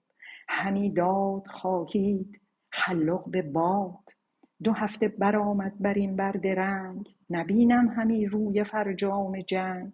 همی 0.49 0.91
داد 0.91 1.47
خواهید 1.47 2.41
خلاق 2.73 3.31
به 3.31 3.43
باد. 3.43 4.18
دو 4.65 4.73
هفته 4.73 5.09
برآمد 5.09 5.73
بر 5.81 5.95
این 5.95 6.17
بر 6.17 6.33
درنگ 6.33 7.15
نبینم 7.31 7.89
همی 7.89 8.27
روی 8.27 8.65
فرجام 8.65 9.41
جنگ. 9.41 9.93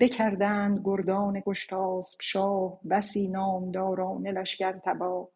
بکردند 0.00 0.80
گردان 0.84 1.42
گشتاسپ 1.46 2.22
شاه 2.22 2.80
بسی 2.90 3.28
نامداران 3.28 4.26
لشکر 4.26 4.72
تباه 4.72 5.28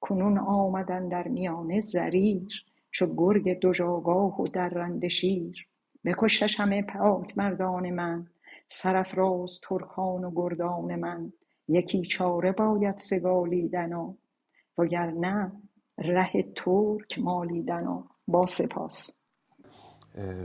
کنون 0.00 0.38
آمد 0.38 0.92
اندر 0.92 1.28
میانه 1.28 1.80
زریر 1.80 2.64
چو 2.90 3.14
گرگ 3.16 3.60
دژآگاه 3.60 4.40
و 4.40 4.44
درنده 4.44 5.08
شیر. 5.08 5.66
بکشتش 6.04 6.60
همه 6.60 6.82
پاکمردان 6.82 7.90
من 7.90 8.26
سرافراز 8.68 9.60
ترکان 9.62 10.24
و 10.24 10.30
گردان 10.30 10.96
من. 10.96 11.32
یکی 11.68 12.02
چاره 12.02 12.52
باید 12.52 12.96
سگالیدنا 12.96 14.14
وگرنه 14.78 15.52
ره 15.98 16.52
ترک 16.56 17.18
مالیدنا 17.18 18.04
با 18.28 18.46
سپاس. 18.46 19.22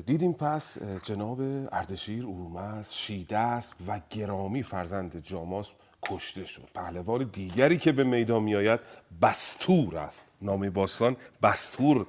دیدیم 0.06 0.34
پس 0.34 0.78
جناب 1.04 1.40
اردشیر 1.72 2.26
اورمز 2.26 2.90
شیدست 2.90 3.74
و 3.88 4.00
گرامی 4.10 4.64
فرزند 4.64 5.20
جاماس 5.20 5.72
کشته 6.10 6.46
شد. 6.46 6.70
پهلوان 6.76 7.30
دیگری 7.34 7.78
که 7.78 7.92
به 7.92 8.04
میدان 8.04 8.44
میآید 8.44 8.80
بستور 9.22 9.98
است. 9.98 10.26
نامه 10.42 10.70
باستان 10.70 11.18
بستور 11.44 12.08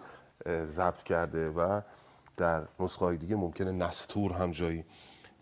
ضبط 0.65 1.03
کرده 1.03 1.49
و 1.49 1.81
در 2.37 2.63
نسخه 2.81 3.17
دیگه 3.17 3.37
ممکنه 3.37 3.73
نستور 3.73 4.33
هم 4.33 4.51
جایی 4.51 4.85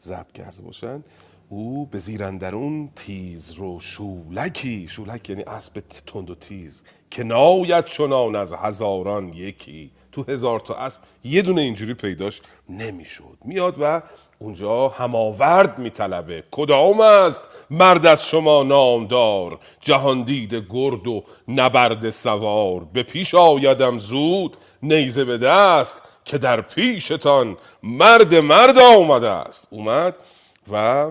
ضبط 0.03 0.33
کرده 0.33 0.63
باشند. 0.63 1.05
او 1.53 1.87
به 1.87 1.99
زیراندرون 1.99 2.91
تیز 2.97 3.53
رو 3.53 3.81
شولکی 3.81 4.89
شولک 4.89 5.31
یعنی 5.31 5.43
اسب 5.43 5.83
تند 6.07 6.31
و 6.31 6.35
تیز 6.35 6.85
که 7.11 7.23
ناید 7.23 7.85
چنان 7.85 8.37
از 8.37 8.53
هزاران 8.53 9.29
یکی. 9.29 9.91
تو 10.13 10.25
هزار 10.29 10.61
تا 10.61 10.75
اسب 10.75 11.01
یه 11.25 11.43
دونه 11.43 11.61
اینجوری 11.61 11.95
پیداش 11.95 12.43
نمی‌شد. 12.69 13.39
میاد 13.45 13.77
و 13.81 14.03
اونجا 14.39 14.89
هماورد 14.89 15.79
میطلبه. 15.79 16.45
کدام 16.51 17.01
است؟ 17.01 17.45
مرد 17.71 18.07
از 18.07 18.29
شما 18.29 18.63
نامدار 18.63 19.59
جهاندید 19.81 20.55
گرد 20.55 21.07
و 21.07 21.25
نبرد 21.49 22.11
سوار. 22.11 22.85
به 22.85 23.03
پیش 23.03 23.35
آیدم 23.35 23.99
زود 23.99 24.57
نیزه 24.83 25.25
به 25.25 25.39
دست 25.39 26.03
که 26.25 26.39
در 26.39 26.61
پیشتان 26.61 27.57
مرد 27.83 28.35
مرد 28.35 28.79
آمده 28.79 29.29
است. 29.29 29.69
اومد 29.71 30.17
و 30.73 31.11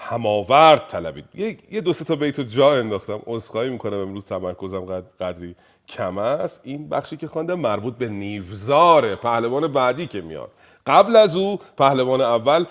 هماورد 0.00 0.86
طلبید. 0.86 1.24
یه, 1.70 1.80
دو 1.80 1.92
سه 1.92 2.04
تا 2.04 2.16
بیتو 2.16 2.42
جا 2.42 2.74
انداختم. 2.74 3.20
عذرخواهی 3.26 3.70
می‌کنم 3.70 3.98
امروز 3.98 4.24
تمرکزم 4.24 4.80
قد 4.80 5.04
قدری 5.20 5.54
کم 5.88 6.18
است. 6.18 6.60
این 6.64 6.88
بخشی 6.88 7.16
که 7.16 7.28
خواندم 7.28 7.60
مربوط 7.60 7.94
به 7.96 8.08
نیوزاره 8.08 9.16
پهلوان 9.16 9.72
بعدی 9.72 10.06
که 10.06 10.20
میاد. 10.20 10.50
قبل 10.86 11.16
از 11.16 11.36
او 11.36 11.58
پهلوان 11.76 12.20
اول 12.20 12.64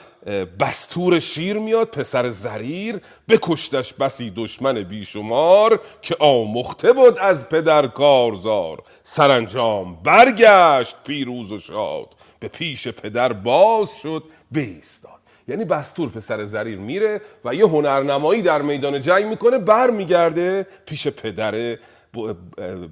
بستور 0.60 1.20
شیر 1.20 1.58
میاد 1.60 1.88
پسر 1.88 2.30
زریر 2.30 3.00
بکشتش 3.30 3.94
بسی 3.94 4.34
دشمن 4.36 4.84
بیشمار 4.84 5.82
که 6.02 6.16
آمخته 6.20 6.94
بود 6.94 7.18
از 7.18 7.50
پدر 7.50 7.88
کارزار. 7.88 8.84
سرانجام 9.04 9.96
برگشت 10.04 10.96
پیروز 11.04 11.52
و 11.52 11.58
شاد. 11.58 12.08
به 12.40 12.48
پیش 12.48 12.88
پدر 12.88 13.34
باز 13.34 13.90
شد 14.02 14.24
بیستاد 14.52 15.12
یعنی 15.48 15.66
بستور 15.66 16.10
پسر 16.10 16.46
زریر 16.46 16.80
میره 16.80 17.22
و 17.46 17.56
یه 17.56 17.68
هنرنمایی 17.68 18.42
در 18.42 18.62
میدان 18.62 19.02
جنگ 19.02 19.26
می‌کنه 19.26 19.58
برمیگرده 19.58 20.68
پیش 20.86 21.08
پدر 21.08 21.52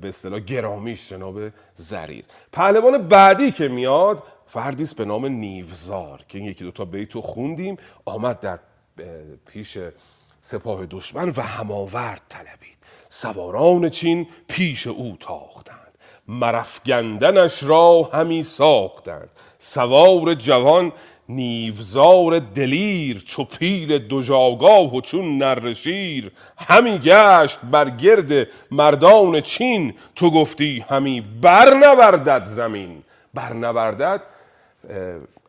به 0.02 0.08
اصطلاح 0.08 0.40
گرامیش 0.40 1.10
جناب 1.10 1.40
زریر. 1.76 2.26
پهلوان 2.52 3.08
بعدی 3.08 3.52
که 3.52 3.68
میاد 3.68 4.24
فردی 4.48 4.88
به 4.98 5.06
نام 5.06 5.26
نیوزار 5.26 6.22
که 6.30 6.38
این 6.38 6.48
یکی 6.48 6.64
دوتا 6.64 6.86
بیتو 6.86 7.22
خوندیم 7.22 7.78
آمد 8.06 8.40
در 8.40 8.60
پیش 9.46 9.78
سپاه 10.42 10.86
دشمن 10.86 11.30
و 11.30 11.42
هماورد 11.42 12.22
طلبید. 12.30 12.78
سواران 13.10 13.90
چین 13.90 14.28
پیش 14.48 14.88
او 14.88 15.18
تاختند. 15.20 15.98
مرفگندنش 16.28 17.64
را 17.64 18.10
همی 18.14 18.44
ساختند. 18.44 19.30
سوار 19.58 20.34
جوان 20.34 20.92
نیوزار 21.30 22.40
دلیر 22.40 23.20
چو 23.20 23.44
پیل 23.44 24.08
دژآگاه 24.10 24.96
و 24.96 25.02
چون 25.02 25.38
نره 25.38 25.74
شیر. 25.74 26.32
همی 26.58 26.98
گشت 26.98 27.60
بر 27.72 27.90
گرد 27.90 28.48
مردان 28.72 29.42
چین. 29.42 29.94
تو 30.16 30.32
گفتی 30.32 30.86
همی 30.90 31.22
برنوردد 31.42 32.46
زمین. 32.46 33.04
برنوردد 33.34 34.22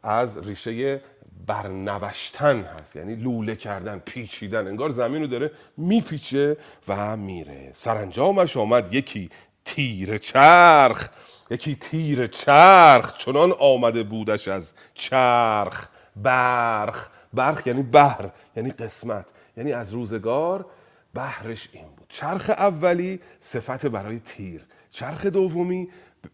از 0.02 0.48
ریشه 0.48 1.00
برنوشتن 1.46 2.62
هست. 2.62 2.96
یعنی 2.96 3.14
لوله 3.14 3.56
کردن 3.56 3.98
پیچیدن. 3.98 4.66
انگار 4.66 4.90
زمین 4.90 5.22
رو 5.22 5.26
داره 5.26 5.50
میپیچه 5.76 6.56
و 6.88 7.16
میره. 7.16 7.70
سرانجامش 7.72 8.56
آمد 8.56 8.94
یکی 8.94 9.30
تیر 9.64 10.18
چرخ. 10.18 11.08
یکی 11.50 11.74
تیر 11.74 12.26
چرخ 12.26 13.14
چنان 13.14 13.52
آمده 13.58 14.02
بودش 14.02 14.48
از 14.48 14.74
چرخ. 14.94 15.88
برخ 16.16 17.08
برخ 17.34 17.66
یعنی 17.66 17.82
بحر 17.82 18.30
یعنی 18.56 18.70
قسمت. 18.70 19.26
یعنی 19.56 19.72
از 19.72 19.92
روزگار 19.92 20.66
بحرش 21.14 21.68
این 21.72 21.84
بود. 21.96 22.06
چرخ 22.08 22.50
اولی 22.50 23.20
صفت 23.40 23.86
برای 23.86 24.18
تیر. 24.18 24.62
چرخ 24.90 25.26
دومی 25.26 25.88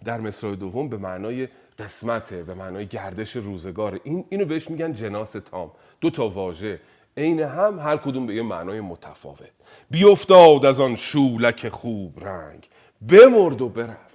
در 0.05 0.21
مصرع 0.21 0.55
دوم 0.55 0.89
به 0.89 0.97
معنای 0.97 1.49
قسمته 1.79 2.43
به 2.43 2.55
معنای 2.55 2.87
گردش 2.87 3.37
روزگار. 3.37 4.01
این 4.05 4.25
اینو 4.29 4.45
بهش 4.45 4.71
میگن 4.71 4.93
جناس 4.93 5.33
تام. 5.33 5.71
دو 6.01 6.11
تا 6.11 6.29
واژه. 6.29 6.81
عین 7.17 7.41
هم 7.41 7.79
هر 7.79 7.97
کدوم 7.97 8.27
به 8.27 8.35
یه 8.35 8.43
معنای 8.43 8.81
متفاوت. 8.81 9.53
بیافتاد 9.91 10.67
از 10.67 10.81
آن 10.81 10.95
شولک 10.95 11.69
خوب 11.69 12.25
رنگ. 12.25 12.69
بمرد 13.09 13.63
و 13.63 13.69
برفت. 13.69 14.12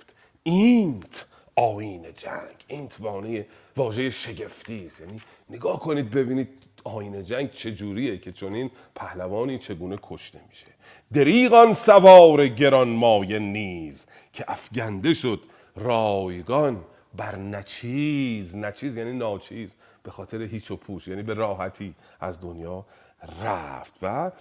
اینت 0.47 1.25
آین 1.55 2.05
جنگ. 2.15 2.55
اینت 2.67 2.95
وانه 2.99 3.45
واژه 3.77 4.09
شگفتی 4.09 4.85
است. 4.85 5.01
یعنی 5.01 5.21
نگاه 5.49 5.79
کنید 5.79 6.11
ببینید 6.11 6.49
آین 6.83 7.23
جنگ 7.23 7.51
چجوریه 7.51 8.17
که 8.17 8.31
چون 8.31 8.53
این 8.53 8.71
پهلوانی 8.95 9.57
چگونه 9.57 9.97
کشته 10.03 10.39
میشه. 10.49 10.67
دریغان 11.13 11.73
سوار 11.73 12.47
گران 12.47 12.89
مایه 12.89 13.39
نیز 13.39 14.05
که 14.33 14.45
افگنده 14.47 15.13
شد 15.13 15.43
رایگان 15.75 16.83
بر 17.15 17.35
نچیز. 17.35 18.55
نچیز 18.55 18.97
یعنی 18.97 19.17
ناچیز 19.17 19.75
به 20.03 20.11
خاطر 20.11 20.41
هیچ 20.41 20.71
و 20.71 20.75
پوش 20.75 21.07
یعنی 21.07 21.23
به 21.23 21.33
راحتی 21.33 21.95
از 22.19 22.41
دنیا 22.41 22.85
رفت 23.43 23.93
و 24.01 24.31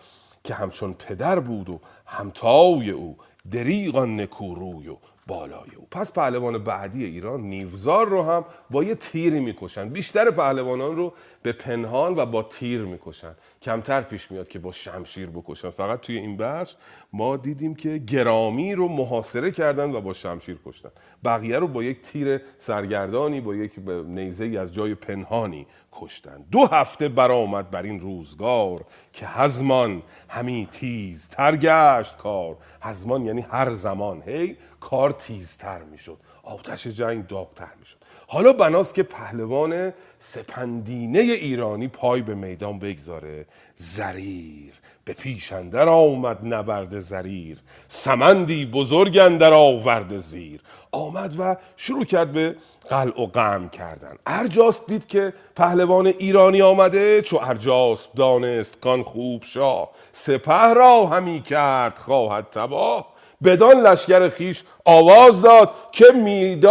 که 0.45 0.55
همچون 0.55 0.95
پدر 0.95 1.41
بود 1.41 1.69
و 1.69 1.81
همتای 2.07 2.91
او 2.91 3.17
دریغان 3.51 4.21
نکوروی 4.21 4.89
و 4.89 4.97
بالای 5.27 5.75
او. 5.77 5.87
پس 5.91 6.13
پهلوان 6.13 6.65
بعدی 6.65 7.05
ایران 7.05 7.41
نیوزار 7.41 8.09
رو 8.09 8.23
هم 8.23 8.45
با 8.71 8.85
یه 8.85 8.95
تیری 8.95 9.41
می‌کشن. 9.41 9.89
بیشتر 9.89 10.31
پهلوانان 10.31 10.97
رو 10.97 11.13
به 11.47 11.53
پنهان 11.53 12.15
و 12.17 12.27
با 12.27 12.43
تیر 12.43 12.81
می‌کشن. 12.81 13.35
کمتر 13.63 14.01
پیش 14.01 14.31
میاد 14.31 14.49
که 14.49 14.59
با 14.59 14.73
شمشیر 14.73 15.31
بکشن. 15.31 15.71
فقط 15.71 16.01
توی 16.01 16.17
این 16.17 16.37
بخش 16.37 16.75
ما 17.13 17.37
دیدیم 17.37 17.75
که 17.75 17.99
گرامی 17.99 18.75
رو 18.75 18.89
محاصره 18.89 19.51
کردن 19.51 19.95
و 19.95 20.01
با 20.01 20.13
شمشیر 20.13 20.59
کشتن. 20.67 20.91
بقیه 21.25 21.59
رو 21.59 21.69
با 21.69 21.83
یک 21.83 22.03
تیر 22.03 22.41
سرگردانی 22.59 23.41
با 23.41 23.55
یک 23.55 23.73
نیزه 24.07 24.59
از 24.61 24.75
جای 24.75 24.95
پنهانی 24.95 25.67
کشتن. 25.93 26.45
دو 26.51 26.67
هفته 26.67 27.09
برآمد 27.09 27.71
بر 27.71 27.83
این 27.83 28.01
روزگار 28.01 28.85
که 29.13 29.27
هزمان 29.27 30.03
همی 30.29 30.69
تیز 30.73 31.29
تر 31.29 31.57
گشت 31.57 32.17
کار. 32.17 32.57
هزمان 32.83 33.23
یعنی 33.23 33.41
هر 33.41 33.71
زمان. 33.71 34.23
هی 34.23 34.57
کار 34.81 35.11
تیزتر 35.11 35.83
می‌شد. 35.83 36.17
آتش 36.43 36.87
جنگ 36.87 37.27
داغتر 37.27 37.73
می‌شد. 37.79 37.97
حالا 38.29 38.53
بناست 38.53 38.95
که 38.95 39.03
پهلوان 39.03 39.93
سپندینه 40.19 41.21
ایرانی 41.37 41.89
پای 41.89 42.23
به 42.23 42.35
میدان 42.35 42.79
بگذاره. 42.79 43.47
زریر 43.75 44.73
به 45.05 45.13
پیش 45.13 45.53
اندر 45.53 45.89
آمد 45.89 46.39
نبرد 46.43 46.99
زریر. 46.99 47.59
سمندی 47.89 48.67
بزرگ 48.67 49.19
اندر 49.19 49.53
آورد 49.55 50.19
زیر. 50.19 50.61
آمد 50.93 51.35
و 51.39 51.57
شروع 51.77 52.05
کرد 52.05 52.33
به 52.33 52.57
قلع 52.91 53.21
و 53.21 53.27
غم 53.27 53.69
کردن. 53.69 54.15
ارجاس 54.27 54.81
دید 54.87 55.07
که 55.07 55.33
پهلوان 55.57 56.07
ایرانی 56.07 56.63
آمده 56.63 57.23
چو 57.23 57.39
ارجاس 57.43 58.09
دانست 58.17 58.81
کان 58.81 59.03
خوب 59.03 59.45
شاه. 59.45 59.91
سپه 60.13 60.75
را 60.75 61.07
همی 61.07 61.43
کرد 61.43 61.99
خواهد 61.99 62.51
تباه. 62.51 63.17
بدان 63.45 63.77
لشکر 63.77 64.29
خیش 64.29 64.65
آواز 64.85 65.43
داد 65.43 65.75
که 65.93 66.05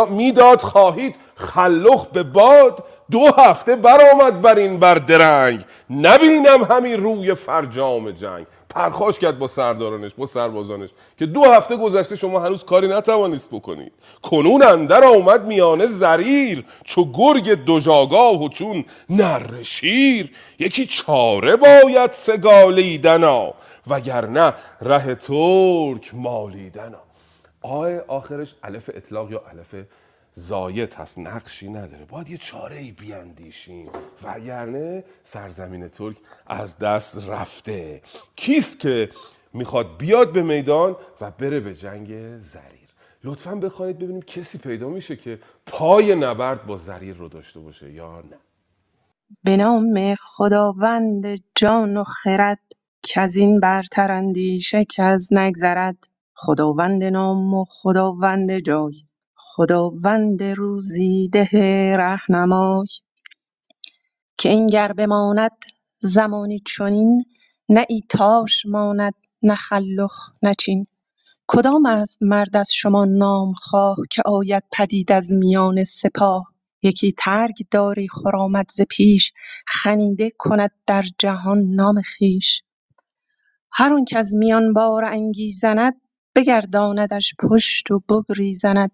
می‌داد 0.10 0.62
خواهید 0.62 1.15
خلخ 1.36 2.06
به 2.06 2.23
باد. 2.23 2.84
دو 3.11 3.27
هفته 3.37 3.75
برآمد 3.75 4.41
بر 4.41 4.55
این 4.55 4.79
بر 4.79 4.95
درنگ. 4.95 5.65
نبینم 5.89 6.63
همین 6.63 6.99
روی 6.99 7.33
فرجام 7.33 8.11
جنگ. 8.11 8.45
پرخاش 8.69 9.19
کرد 9.19 9.39
با 9.39 9.47
سردارانش 9.47 10.11
با 10.17 10.25
سربازانش 10.25 10.89
که 11.17 11.25
دو 11.25 11.43
هفته 11.43 11.77
گذشته 11.77 12.15
شما 12.15 12.39
هنوز 12.39 12.63
کاری 12.63 12.87
نتوانست 12.87 13.49
بکنید. 13.51 13.91
کنون 14.21 14.63
اندر 14.63 15.03
آمد 15.03 15.47
میانه 15.47 15.85
زریر 15.85 16.65
چو 16.83 17.11
گرگ 17.11 17.51
دوژاگاه 17.65 18.43
و 18.43 18.49
چون 18.49 18.85
نر 19.09 19.63
شیر. 19.63 20.31
یکی 20.59 20.85
چاره 20.85 21.55
باید 21.55 22.11
سگالیدنا 22.11 23.53
وگرنه 23.87 24.53
ره 24.81 25.15
ترک 25.15 26.11
مالیدنا. 26.13 26.97
آه 27.61 27.99
آخرش 28.07 28.55
الف 28.63 28.89
اطلاق 28.93 29.31
یا 29.31 29.41
الف 29.51 29.85
زاید 30.37 30.93
هست 30.93 31.19
نقشی 31.19 31.69
نداره. 31.69 32.05
باید 32.05 32.29
یه 32.29 32.37
چاره 32.37 32.77
ای 32.77 32.91
بیاندیشیم. 32.91 33.89
وگرنه 34.23 35.03
سرزمین 35.23 35.87
ترک 35.87 36.15
از 36.47 36.77
دست 36.77 37.29
رفته. 37.29 38.01
کیست 38.35 38.79
که 38.79 39.09
می‌خواد 39.53 39.97
بیاد 39.97 40.33
به 40.33 40.43
میدان 40.43 40.95
و 41.21 41.31
بره 41.31 41.59
به 41.59 41.75
جنگ 41.75 42.39
زریر؟ 42.39 42.89
لطفا 43.23 43.55
بخوانید 43.55 43.97
ببینیم 43.97 44.21
کسی 44.21 44.57
پیدا 44.57 44.89
میشه 44.89 45.15
که 45.15 45.39
پای 45.65 46.15
نبرد 46.15 46.65
با 46.65 46.77
زریر 46.77 47.15
رو 47.15 47.29
داشته 47.29 47.59
باشه 47.59 47.91
یا 47.91 48.21
نه. 48.21 48.37
به 49.43 49.57
نام 49.57 50.15
خداوند 50.15 51.25
جان 51.55 51.97
و 51.97 52.03
خرد 52.03 52.59
که 53.03 53.21
از 53.21 53.35
این 53.35 53.59
برتر 53.59 54.11
اندیشه 54.11 54.85
از 54.97 55.29
نگذرد. 55.31 55.97
خداوند 56.33 57.03
نام 57.03 57.53
و 57.53 57.65
خداوند 57.67 58.59
جای. 58.59 58.93
خداوند 59.55 60.43
روزیده 60.43 61.47
رهنمای. 61.97 62.85
که 64.37 64.49
این 64.49 64.67
گر 64.67 64.93
بماند 64.93 65.51
زمانی 65.99 66.59
چنین 66.59 67.25
نه 67.69 67.85
ایتاش 67.89 68.65
ماند 68.65 69.13
نه 69.43 69.55
خلخ 69.55 70.31
نه 70.43 70.53
چین. 70.53 70.85
کدام 71.47 71.85
است 71.85 72.23
مرد 72.23 72.57
از 72.57 72.73
شما 72.73 73.05
نامخواه 73.05 73.97
که 74.11 74.21
آید 74.25 74.63
پدید 74.71 75.11
از 75.11 75.33
میان 75.33 75.83
سپاه؟ 75.83 76.53
یکی 76.81 77.13
ترگ 77.17 77.55
داری 77.71 78.07
خرامد 78.07 78.65
ز 78.73 78.81
پیش 78.81 79.33
خنیده 79.67 80.31
کند 80.37 80.71
در 80.87 81.03
جهان 81.17 81.59
نام 81.59 82.01
خویش. 82.17 82.63
هر 83.71 83.93
آن 83.93 84.05
کز 84.05 84.35
میان 84.35 84.73
بار 84.73 85.05
انگیزند 85.05 86.01
بگرداندش 86.35 87.33
پشت 87.39 87.91
و 87.91 87.99
بگریزند. 88.09 88.91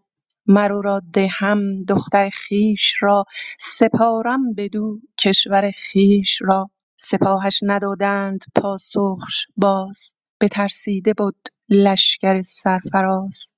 مر 0.56 0.74
او 0.74 0.82
را 0.82 1.02
دهم 1.14 1.84
دختر 1.84 2.30
خویش 2.48 2.96
را 3.02 3.26
سپارم 3.60 4.54
بدو 4.58 5.00
کشور 5.20 5.72
خویش 5.92 6.40
را. 6.42 6.70
سپاهش 6.98 7.60
ندادند 7.64 8.46
پاسخش 8.56 9.48
باز 9.58 10.14
بترسیده 10.42 11.14
بد 11.14 11.36
لشکر 11.70 12.42
سرفراز. 12.42 13.50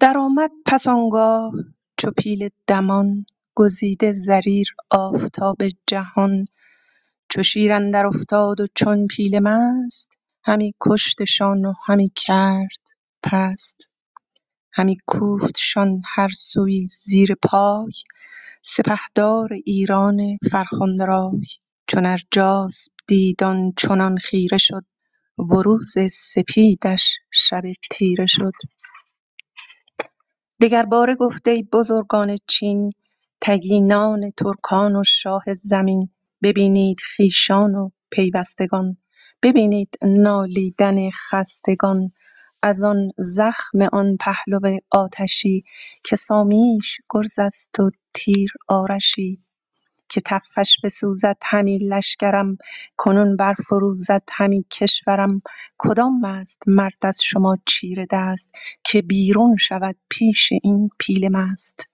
درآمد 0.00 0.50
پس 0.66 0.88
آنگاه 0.88 1.52
چو 1.98 2.10
پیل 2.18 2.48
دمان 2.66 3.26
گزیده 3.56 4.12
زریر 4.12 4.68
آفتاب 4.90 5.56
جهان. 5.86 6.46
چو 7.30 7.42
شیر 7.42 7.72
اندر 7.72 8.06
افتاد 8.06 8.60
و 8.60 8.66
چون 8.74 9.06
پیل 9.06 9.40
مست 9.42 10.12
همی 10.44 10.74
کشتشان 10.80 11.64
و 11.64 11.74
همی 11.86 12.12
کرد 12.16 12.82
پست. 13.22 13.90
همی 14.76 14.96
کوفتشان 15.06 16.02
هر 16.06 16.28
سوی 16.28 16.88
زیر 17.04 17.36
پای 17.42 17.92
سپهدار 18.62 19.54
ایران 19.66 20.38
فرخنده 20.52 21.06
رای. 21.06 21.42
چون 21.88 22.06
ارجاسپ 22.06 22.92
دید 23.08 23.44
آنچنان 23.44 24.18
خیره 24.18 24.58
شد 24.58 24.84
و 25.38 25.62
روز 25.62 25.94
سپیدش 26.12 27.18
شب 27.32 27.62
تیره 27.90 28.26
شد. 28.26 28.52
دگرباره 30.60 31.14
گفت 31.14 31.48
ای 31.48 31.62
بزرگان 31.62 32.36
چین 32.48 32.92
تگینان 33.42 34.30
ترکان 34.36 34.96
و 34.96 35.04
شاه 35.04 35.54
زمین 35.54 36.10
ببینید 36.42 36.98
خویشان 37.16 37.74
و 37.74 37.90
پیوستگان 38.10 38.96
ببینید 39.42 39.90
نالیدن 40.02 41.10
خستگان. 41.10 42.12
از 42.62 42.82
آن 42.82 43.10
زخم 43.18 43.82
آن 43.92 44.16
پهلو 44.20 44.78
آتشی 44.90 45.64
که 46.04 46.16
سامیش 46.16 46.98
گرز 47.10 47.38
است 47.38 47.80
و 47.80 47.90
تیر 48.14 48.50
آرشی 48.68 49.44
که 50.08 50.20
تفش 50.24 50.76
بسوزد 50.84 51.36
همی 51.42 51.78
لشکرم 51.78 52.56
کنون 52.96 53.36
برفروزد 53.36 54.22
همی 54.32 54.64
کشورم. 54.72 55.42
کدام 55.78 56.24
است 56.24 56.62
مرد 56.66 56.98
از 57.02 57.20
شما 57.24 57.56
چیره 57.66 58.06
دست 58.10 58.50
که 58.84 59.02
بیرون 59.02 59.56
شود 59.56 59.96
پیش 60.08 60.52
این 60.62 60.90
پیل 60.98 61.28
مست؟ 61.32 61.88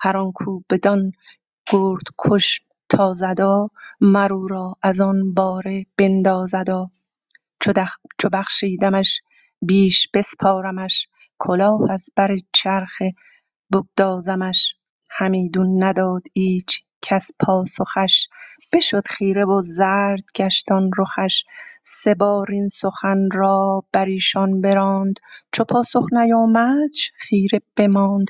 هر 0.00 0.16
آن 0.16 0.32
کو 0.32 0.62
بدان 0.70 1.12
گردکش 1.72 2.60
تازدا 2.88 3.68
مر 4.00 4.32
او 4.32 4.48
را 4.48 4.76
از 4.82 5.00
آن 5.00 5.34
باره 5.34 5.86
بندازدا. 5.98 6.90
چو 8.18 8.28
بخشیدمش 8.32 9.20
بیش 9.62 10.08
بسپارمش 10.14 11.08
کلاه 11.38 11.80
از 11.92 12.10
بر 12.16 12.36
چرخ 12.54 13.02
بگدازمش. 13.72 14.74
همیدون 15.10 15.84
نداد 15.84 16.22
ایچ 16.32 16.82
کس 17.02 17.30
پاسخش 17.40 18.28
بشد 18.72 19.08
خیره 19.08 19.44
و 19.44 19.60
زرد 19.62 20.24
گشت 20.36 20.72
آن 20.72 20.90
رخش. 20.98 21.44
سه 21.82 22.14
بار 22.14 22.46
این 22.52 22.68
سخن 22.68 23.28
را 23.32 23.84
بر 23.92 24.06
ایشان 24.06 24.60
براند 24.60 25.20
چو 25.52 25.64
پاسخ 25.64 26.06
نیامدش 26.12 27.12
خیره 27.14 27.62
بماند. 27.76 28.26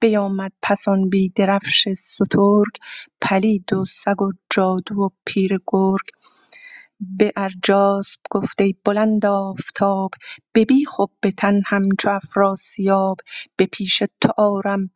بیامد 0.00 0.52
پس 0.62 0.88
آن 0.88 1.08
بی 1.10 1.28
درفش 1.30 1.88
سترگ 1.96 2.72
پلید 3.22 3.72
و 3.72 3.84
سگ 3.84 4.22
و 4.22 4.32
جادو 4.50 4.94
و 5.02 5.08
پیر 5.26 5.60
گرگ. 5.66 6.06
به 7.00 7.32
ارجاسپ 7.36 8.20
گفت 8.30 8.62
ای 8.62 8.74
بلند 8.84 9.26
آفتاب 9.26 10.10
به 10.54 10.64
بیخ 10.64 11.00
و 11.00 11.06
به 11.22 11.32
تن 11.32 11.62
همچو 11.66 12.10
افراسیاب 12.10 13.18
به 13.56 13.66
پیش 13.66 14.02
تو 14.20 14.32
آرم. 14.38 14.90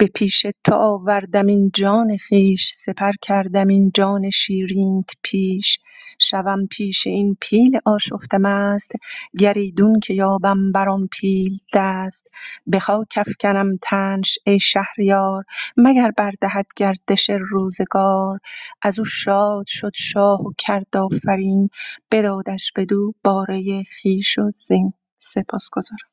به 0.00 0.06
پیش 0.06 0.46
تو 0.64 0.74
آوردم 0.74 1.46
این 1.46 1.72
جان 1.74 2.18
خویش 2.28 2.72
سپر 2.76 3.12
کردم 3.22 3.68
این 3.68 3.92
جان 3.94 4.30
شیرینت 4.30 5.10
پیش. 5.22 5.80
شوم 6.20 6.66
پیش 6.66 7.08
این 7.08 7.38
پیل 7.42 7.80
آشفته 7.86 8.38
مست 8.38 8.92
گر 9.40 9.54
ایدون 9.54 10.00
که 10.00 10.14
یابم 10.14 10.72
بر 10.72 10.90
آن 10.90 11.08
پیل 11.12 11.58
دست. 11.74 12.32
به 12.68 12.80
خاک 12.80 13.14
افکنم 13.18 13.78
تنش 13.82 14.38
ای 14.46 14.60
شهریار 14.60 15.44
مگر 15.78 16.12
بردهد 16.18 16.66
گردش 16.76 17.30
روزگار. 17.30 18.40
از 18.82 19.00
او 19.00 19.06
شاد 19.06 19.66
شد 19.68 19.92
شاه 19.96 20.42
و 20.42 20.52
کرد 20.58 20.98
آفرین 20.98 21.70
بدادش 22.12 22.72
بدو 22.76 23.14
باره 23.24 23.84
خویش 24.02 24.38
و 24.40 24.52
زین. 24.56 24.94
سپاسگزارم. 25.18 26.10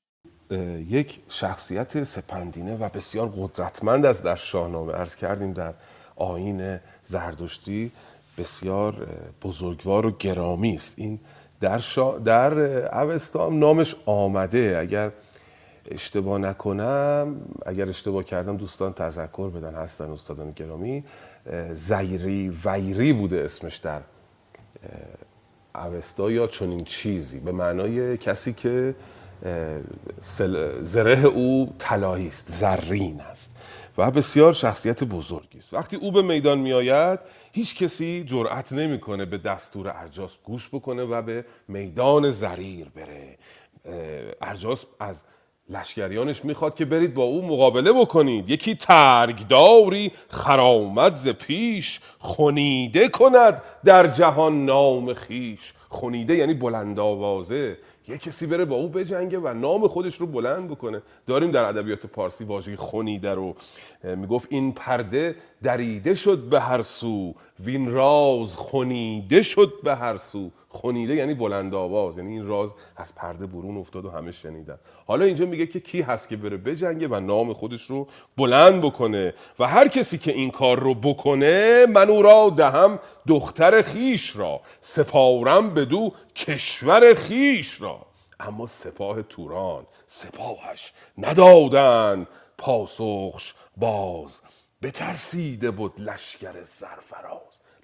یک 0.90 1.20
شخصیت 1.30 2.04
سپندینه 2.04 2.78
و 2.78 2.90
بسیار 2.90 3.34
قدرتمند 3.38 4.06
است 4.06 4.24
در 4.24 4.36
شاهنامه 4.36 4.94
عرض 4.94 5.16
کردیم 5.16 5.54
در 5.54 5.74
آیین 6.16 6.80
زردشتی. 7.04 7.92
بسیار 8.38 9.08
بزرگوار 9.44 10.06
و 10.06 10.12
گرامی 10.12 10.76
است. 10.76 10.94
این 10.98 11.20
در, 11.60 11.78
شا... 11.78 12.18
در 12.18 12.54
اوستا 13.02 13.50
نامش 13.50 13.96
آمده. 14.06 14.78
اگر 14.80 15.12
اشتباه 15.92 16.38
نکنم 16.38 17.42
اگر 17.66 17.90
اشتباه 17.90 18.24
کردم 18.24 18.58
دوستان 18.58 18.94
تذکر 18.94 19.50
بدن. 19.50 19.76
هستن 19.76 20.12
استادان 20.12 20.52
گرامی. 20.52 21.04
زیری 21.72 22.50
ویری 22.50 23.14
بوده 23.14 23.42
اسمش 23.42 23.78
در 23.78 24.02
اوستا 25.76 26.32
یا 26.32 26.48
چنین 26.48 26.84
چیزی. 26.84 27.40
به 27.40 27.52
معنای 27.52 28.18
کسی 28.18 28.54
که 28.54 28.96
زره 30.82 31.26
او 31.26 31.74
طلایی 31.80 32.28
است 32.28 32.46
زرین 32.50 33.22
است 33.22 33.52
و 33.98 34.12
بسیار 34.12 34.54
شخصیت 34.54 35.04
بزرگی 35.04 35.58
است. 35.58 35.74
وقتی 35.74 35.96
او 35.96 36.12
به 36.12 36.22
میدان 36.22 36.60
میآید 36.60 37.20
هیچ 37.54 37.76
کسی 37.76 38.24
جرأت 38.28 38.74
نمی‌کنه 38.74 39.26
به 39.26 39.38
دستور 39.38 39.94
ارجاسپ 39.96 40.44
گوش 40.44 40.70
بکنه 40.70 41.04
و 41.04 41.22
به 41.22 41.46
میدان 41.68 42.32
زریر 42.32 42.88
بره. 42.96 43.38
ارجاسپ 44.42 44.88
از 45.00 45.24
لشکریانش 45.70 46.46
می‌خواد 46.46 46.76
که 46.76 46.86
برید 46.86 47.14
با 47.14 47.24
او 47.24 47.48
مقابله 47.48 47.94
بکنید. 47.94 48.50
یکی 48.50 48.76
ترگداری 48.76 50.12
خرامد 50.30 51.16
ز 51.16 51.28
پیش 51.28 52.00
خونیده 52.20 53.10
کند 53.10 53.62
در 53.86 54.08
جهان 54.08 54.66
نام 54.66 55.14
خیش. 55.14 55.74
خونیده 55.90 56.36
یعنی 56.36 56.54
بلند 56.54 57.00
آوازه 57.00 57.78
یه 58.08 58.18
کسی 58.18 58.46
بره 58.48 58.66
با 58.66 58.76
او 58.76 58.90
بجنگه 58.90 59.40
و 59.40 59.54
نام 59.54 59.88
خودش 59.88 60.16
رو 60.16 60.28
بلند 60.28 60.70
بکنه. 60.70 61.02
داریم 61.28 61.52
در 61.52 61.66
ادبیات 61.66 62.06
پارسی 62.06 62.44
واژه 62.44 62.76
خونیده 62.76 63.34
رو 63.34 63.56
می‌گفت 64.04 64.48
این 64.52 64.74
پرده 64.74 65.36
دریده 65.64 66.16
شد 66.16 66.38
به 66.38 66.60
هر 66.60 66.82
سو 66.82 67.34
وین 67.60 67.92
راز 67.92 68.56
خونیده 68.56 69.42
شد 69.42 69.74
به 69.84 69.96
هر 69.96 70.18
سو. 70.18 70.52
خونیده 70.70 71.16
یعنی 71.16 71.34
بلند 71.34 71.76
آواز 71.76 72.18
یعنی 72.18 72.32
این 72.32 72.48
راز 72.48 72.70
از 72.96 73.16
پرده 73.16 73.46
برون 73.46 73.78
افتاد 73.78 74.06
و 74.06 74.10
همه 74.10 74.32
شنیدن. 74.32 74.78
حالا 75.06 75.26
اینجا 75.26 75.46
میگه 75.46 75.68
که 75.68 75.80
کی 75.80 76.02
هست 76.02 76.30
که 76.30 76.38
بره 76.38 76.58
بجنگه 76.58 77.08
و 77.08 77.20
نام 77.20 77.54
خودش 77.54 77.82
رو 77.82 78.08
بلند 78.38 78.82
بکنه. 78.82 79.34
و 79.60 79.68
هر 79.68 79.88
کسی 79.88 80.18
که 80.18 80.32
این 80.32 80.52
کار 80.52 80.80
رو 80.80 80.94
بکنه 80.94 81.86
من 81.86 82.10
او 82.10 82.22
را 82.22 82.54
دهم 82.58 83.00
دختر 83.28 83.82
خیش 83.82 84.36
را 84.36 84.62
سپارم 84.82 85.74
بدو 85.74 86.14
کشور 86.36 87.14
خیش 87.14 87.82
را. 87.82 88.00
اما 88.40 88.68
سپاه 88.68 89.22
توران 89.22 89.86
سپاهش 90.08 90.94
ندادن. 91.18 92.28
پاسخش 92.58 93.54
باز. 93.78 94.42
بترسیده 94.82 95.72
بود 95.72 95.94
لشکر 96.02 96.64
سرفراز. 96.64 97.42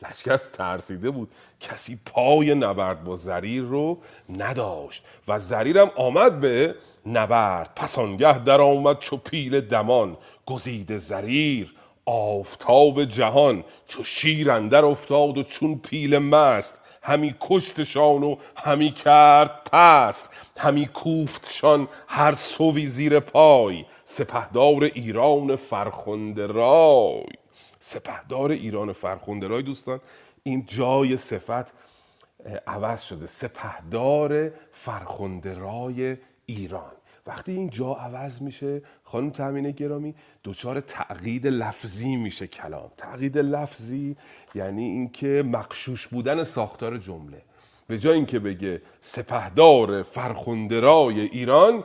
لشکر 0.09 0.37
ترسیده 0.37 1.11
بود 1.11 1.31
کسی 1.59 1.99
پای 2.05 2.55
نبرد 2.55 3.03
با 3.03 3.15
زریر 3.15 3.63
رو 3.63 3.97
نداشت 4.29 5.05
و 5.27 5.39
زریرم 5.39 5.91
آمد 5.95 6.39
به 6.39 6.75
نبرد. 7.05 7.71
پس 7.75 7.99
آنگه 7.99 8.43
در 8.43 8.61
آمد 8.61 8.99
چو 8.99 9.17
پیل 9.17 9.61
دمان 9.61 10.17
گزیده 10.45 10.97
زریر 10.97 11.73
آفتاب 12.05 13.03
جهان 13.03 13.63
چو 13.87 14.03
شیر 14.03 14.51
اندر 14.51 14.85
افتاد 14.85 15.37
و 15.37 15.43
چون 15.43 15.79
پیل 15.79 16.17
مست 16.17 16.79
همی 17.03 17.35
کشتشان 17.39 18.23
و 18.23 18.35
همی 18.55 18.91
کرد 18.91 19.69
پست 19.71 20.29
همی 20.57 20.85
کوفتشان 20.85 21.87
هر 22.07 22.33
سوی 22.33 22.85
زیر 22.85 23.19
پای. 23.19 23.85
سپهدار 24.03 24.83
ایران 24.83 25.55
فرخنده 25.55 26.45
رای. 26.47 27.23
سپهدار 27.79 28.51
ایران 28.51 28.93
فرخنده 28.93 29.47
رای 29.47 29.61
دوستان. 29.61 29.99
این 30.43 30.65
جای 30.65 31.17
صفت 31.17 31.73
عوض 32.67 33.01
شده. 33.01 33.27
سپهدار 33.27 34.51
فرخنده 34.71 35.53
رای 35.53 36.17
ایران. 36.45 36.91
وقتی 37.27 37.51
این 37.51 37.69
جا 37.69 37.93
عوض 37.93 38.41
میشه 38.41 38.81
خانم 39.03 39.29
تامین 39.29 39.71
گرامی 39.71 40.15
دچار 40.43 40.79
تعقید 40.79 41.47
لفظی 41.47 42.15
میشه 42.15 42.47
کلام. 42.47 42.91
تعقید 42.97 43.37
لفظی 43.37 44.15
یعنی 44.55 44.83
اینکه 44.83 45.43
مقشوش 45.47 46.07
بودن 46.07 46.43
ساختار 46.43 46.97
جمله. 46.97 47.41
به 47.87 47.99
جای 47.99 48.15
اینکه 48.15 48.39
بگه 48.39 48.81
سپهدار 48.99 50.03
فرخندرای 50.03 51.19
ایران 51.19 51.83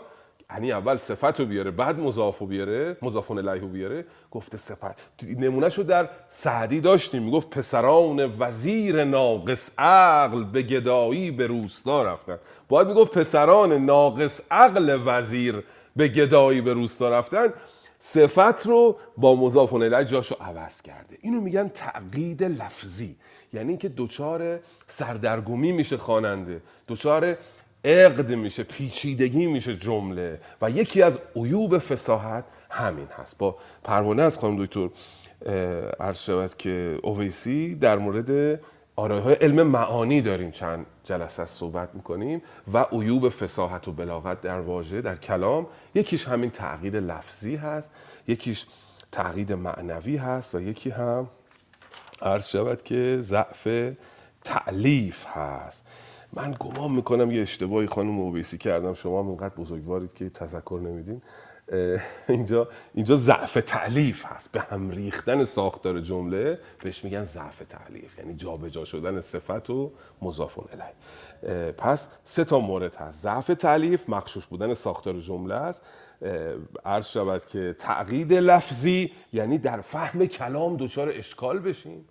یعنی 0.52 0.72
اول 0.72 0.96
صفت 0.96 1.40
رو 1.40 1.46
بیاره 1.46 1.70
بعد 1.70 2.00
مضاف 2.00 2.38
رو 2.38 2.46
بیاره 2.46 2.96
مضاف 3.02 3.30
الیه 3.30 3.60
رو 3.60 3.68
بیاره. 3.68 4.04
گفته 4.30 4.58
سپه 4.58 4.94
نمونه 5.38 5.70
شو 5.70 5.82
در 5.82 6.08
سعدی 6.28 6.80
داشتیم. 6.80 7.22
می‌گفت 7.22 7.50
پسران 7.50 8.36
وزیر 8.38 9.04
ناقص 9.04 9.70
عقل 9.78 10.44
به 10.44 10.62
گدایی 10.62 11.30
به 11.30 11.46
روستا 11.46 12.02
رفتن. 12.02 12.38
باید 12.68 12.88
می‌گفت 12.88 13.18
پسران 13.18 13.72
ناقص 13.72 14.40
عقل 14.50 14.98
وزیر 15.06 15.62
به 15.96 16.08
گدایی 16.08 16.60
به 16.60 16.72
روستا 16.72 17.08
رفتن. 17.08 17.48
صفت 18.00 18.66
رو 18.66 18.96
با 19.16 19.34
مضاف 19.36 19.72
الیه 19.72 20.04
جاشو 20.04 20.34
عوض 20.40 20.82
کرده. 20.82 21.16
اینو 21.20 21.40
میگن 21.40 21.68
تعقید 21.68 22.44
لفظی. 22.44 23.16
یعنی 23.52 23.68
اینکه 23.68 23.88
دچار 23.96 24.60
سردرگمی 24.86 25.72
میشه 25.72 25.96
خواننده. 25.96 26.62
دچار 26.88 27.36
عقد 27.84 28.32
میشه 28.32 28.62
پیچیدگی 28.62 29.46
میشه 29.46 29.76
جمله. 29.76 30.40
و 30.62 30.70
یکی 30.70 31.02
از 31.02 31.18
عیوب 31.36 31.78
فساحت 31.78 32.44
همین 32.70 33.08
هست. 33.18 33.38
با 33.38 33.56
پروانه 33.84 34.22
از 34.22 34.38
خانم 34.38 34.64
دکتر 34.64 34.88
عرض 36.00 36.18
شود 36.18 36.56
که 36.56 36.98
اویسی 37.02 37.74
در 37.74 37.98
مورد 37.98 38.60
آرای 38.96 39.20
های 39.20 39.34
علم 39.34 39.62
معانی 39.66 40.20
داریم 40.20 40.50
چند 40.50 40.86
جلسه 41.04 41.44
صحبت 41.44 41.94
می‌کنیم 41.94 42.42
و 42.72 42.86
عیوب 42.92 43.28
فساحت 43.28 43.88
و 43.88 43.92
بلاغت 43.92 44.40
در 44.40 44.60
واژه 44.60 45.00
در 45.00 45.16
کلام. 45.16 45.66
یکیش 45.94 46.28
همین 46.28 46.50
تعقید 46.50 46.96
لفظی 46.96 47.56
هست 47.56 47.90
یکیش 48.28 48.66
تعقید 49.12 49.52
معنوی 49.52 50.16
هست 50.16 50.54
و 50.54 50.60
یکی 50.60 50.90
هم 50.90 51.28
عرض 52.22 52.48
شود 52.48 52.82
که 52.82 53.18
ضعف 53.20 53.68
تعلیف 54.44 55.26
هست. 55.26 55.84
من 56.32 56.54
گمان 56.60 56.92
می‌کنم 56.92 57.30
یه 57.30 57.42
اشتباهی 57.42 57.86
خانم 57.86 58.10
موبیسی 58.10 58.58
کردم. 58.58 58.94
شما 58.94 59.22
هم 59.22 59.28
اینقدر 59.28 59.54
بزرگوارید 59.54 60.14
که 60.14 60.30
تذکر 60.30 60.80
نمیدین. 60.82 61.22
اینجا 62.28 62.68
اینجا 62.94 63.16
ضعف 63.16 63.58
تعلیف 63.66 64.26
هست. 64.26 64.52
به 64.52 64.60
هم 64.60 64.90
ریختن 64.90 65.44
ساختار 65.44 66.00
جمله 66.00 66.58
بهش 66.82 67.04
میگن 67.04 67.24
ضعف 67.24 67.62
تعلیف 67.68 68.18
یعنی 68.18 68.34
جابجا 68.34 68.84
شدن 68.84 69.20
صفت 69.20 69.70
و 69.70 69.92
مضاف 70.22 70.58
الیه 70.58 71.72
پس 71.72 72.08
سه 72.24 72.44
تا 72.44 72.60
مورد 72.60 72.96
هست. 72.96 73.22
ضعف 73.22 73.46
تعلیف 73.46 74.08
مخشوش 74.08 74.46
بودن 74.46 74.74
ساختار 74.74 75.20
جمله 75.20 75.54
است. 75.54 75.82
عرض 76.84 77.06
شود 77.06 77.44
که 77.44 77.76
تعقید 77.78 78.32
لفظی 78.32 79.12
یعنی 79.32 79.58
در 79.58 79.80
فهم 79.80 80.26
کلام 80.26 80.76
دچار 80.76 81.08
اشکال 81.08 81.58
بشیم. 81.58 82.04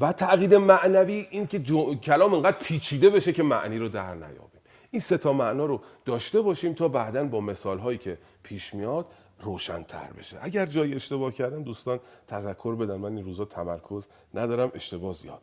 و 0.00 0.12
تعقید 0.12 0.54
معنوی 0.54 1.26
این 1.30 1.46
که 1.46 1.58
کلام 2.02 2.34
انقدر 2.34 2.56
پیچیده 2.58 3.10
بشه 3.10 3.32
که 3.32 3.42
معنی 3.42 3.78
رو 3.78 3.88
در 3.88 4.14
نیابیم. 4.14 4.60
این 4.90 5.00
سه 5.00 5.18
تا 5.18 5.32
معنا 5.32 5.64
رو 5.64 5.80
داشته 6.04 6.40
باشیم 6.40 6.72
تا 6.72 6.88
بعدا 6.88 7.24
با 7.24 7.40
مثال 7.40 7.78
هایی 7.78 7.98
که 7.98 8.18
پیش 8.42 8.74
میاد 8.74 9.06
روشنتر 9.40 10.12
بشه. 10.18 10.38
اگر 10.42 10.66
جایی 10.66 10.94
اشتباه 10.94 11.32
کردم 11.32 11.62
دوستان 11.62 12.00
تذکر 12.28 12.74
بدن. 12.74 12.96
من 12.96 13.16
این 13.16 13.24
روزا 13.24 13.44
تمرکز 13.44 14.08
ندارم 14.34 14.70
اشتباه 14.74 15.12
زیاد 15.12 15.42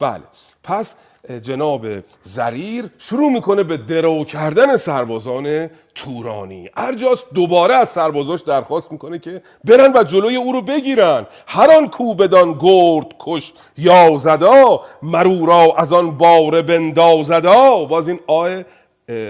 بله. 0.00 0.22
پس 0.62 0.94
جناب 1.42 1.86
زریر 2.22 2.90
شروع 2.98 3.32
می‌کنه 3.32 3.62
به 3.62 3.76
درو 3.76 4.24
کردن 4.24 4.76
سربازان 4.76 5.70
تورانی. 5.94 6.70
ارجاس 6.76 7.24
دوباره 7.34 7.74
از 7.74 7.88
سربازاش 7.88 8.40
درخواست 8.40 8.92
می‌کنه 8.92 9.18
که 9.18 9.42
برن 9.64 9.92
و 9.96 10.02
جلوی 10.02 10.36
او 10.36 10.52
رو 10.52 10.62
بگیرن. 10.62 11.26
هر 11.46 11.70
آن 11.70 11.88
کو 11.88 12.14
بدان 12.14 12.52
گرد 12.58 13.06
کش 13.18 13.52
یا 13.78 14.16
زدا 14.16 14.80
مرورا 15.02 15.74
از 15.76 15.92
آن 15.92 16.10
بار 16.10 16.62
بندازدا. 16.62 17.84
باز 17.84 18.08
این 18.08 18.20
آه 18.26 18.64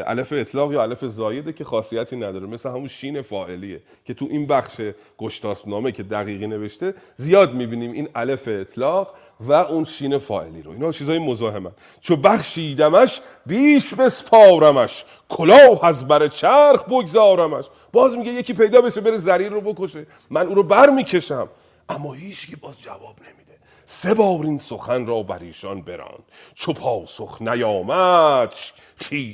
الف 0.06 0.32
اطلاق 0.32 0.72
یا 0.72 0.82
الف 0.82 1.04
زایده 1.04 1.52
که 1.52 1.64
خاصیتی 1.64 2.16
نداره. 2.16 2.46
مثل 2.46 2.68
همون 2.68 2.88
شین 2.88 3.22
فاعلیه 3.22 3.80
که 4.04 4.14
تو 4.14 4.26
این 4.30 4.46
بخش 4.46 4.80
گشتاسب 5.18 5.68
نامه 5.68 5.92
که 5.92 6.02
دقیقی 6.02 6.46
نوشته 6.46 6.94
زیاد 7.16 7.54
می‌بینیم 7.54 7.92
این 7.92 8.08
الف 8.14 8.48
اطلاق. 8.48 9.14
و 9.40 9.52
اون 9.52 9.84
شین 9.84 10.18
فاعلی 10.18 10.62
رو. 10.62 10.70
اینا 10.72 10.92
چیزای 10.92 11.18
مزاحمن. 11.18 11.72
چو 12.00 12.16
بخشیدمش 12.16 13.20
بیش 13.46 13.94
بسپارمش. 13.94 15.04
کلاه 15.28 15.84
از 15.84 16.08
بر 16.08 16.28
چرخ 16.28 16.84
بگذارمش. 16.84 17.64
باز 17.92 18.16
میگه 18.16 18.32
یکی 18.32 18.52
پیدا 18.54 18.80
بشه 18.80 19.00
بره 19.00 19.16
زریر 19.16 19.52
رو 19.52 19.60
بکشه. 19.60 20.06
من 20.30 20.46
او 20.46 20.54
رو 20.54 20.62
بر 20.62 20.90
می‌کشم. 20.90 21.48
اما 21.88 22.12
هیچکی 22.12 22.56
باز 22.56 22.80
جواب 22.80 23.16
نمیده. 23.20 23.58
سه 23.86 24.14
بار 24.14 24.44
این 24.44 24.58
سخن 24.58 25.06
را 25.06 25.22
بر 25.22 25.38
ایشان 25.38 25.82
براند. 25.82 26.22
چو 26.54 26.72
پاسخ 26.72 27.42
نیامد 27.42 28.54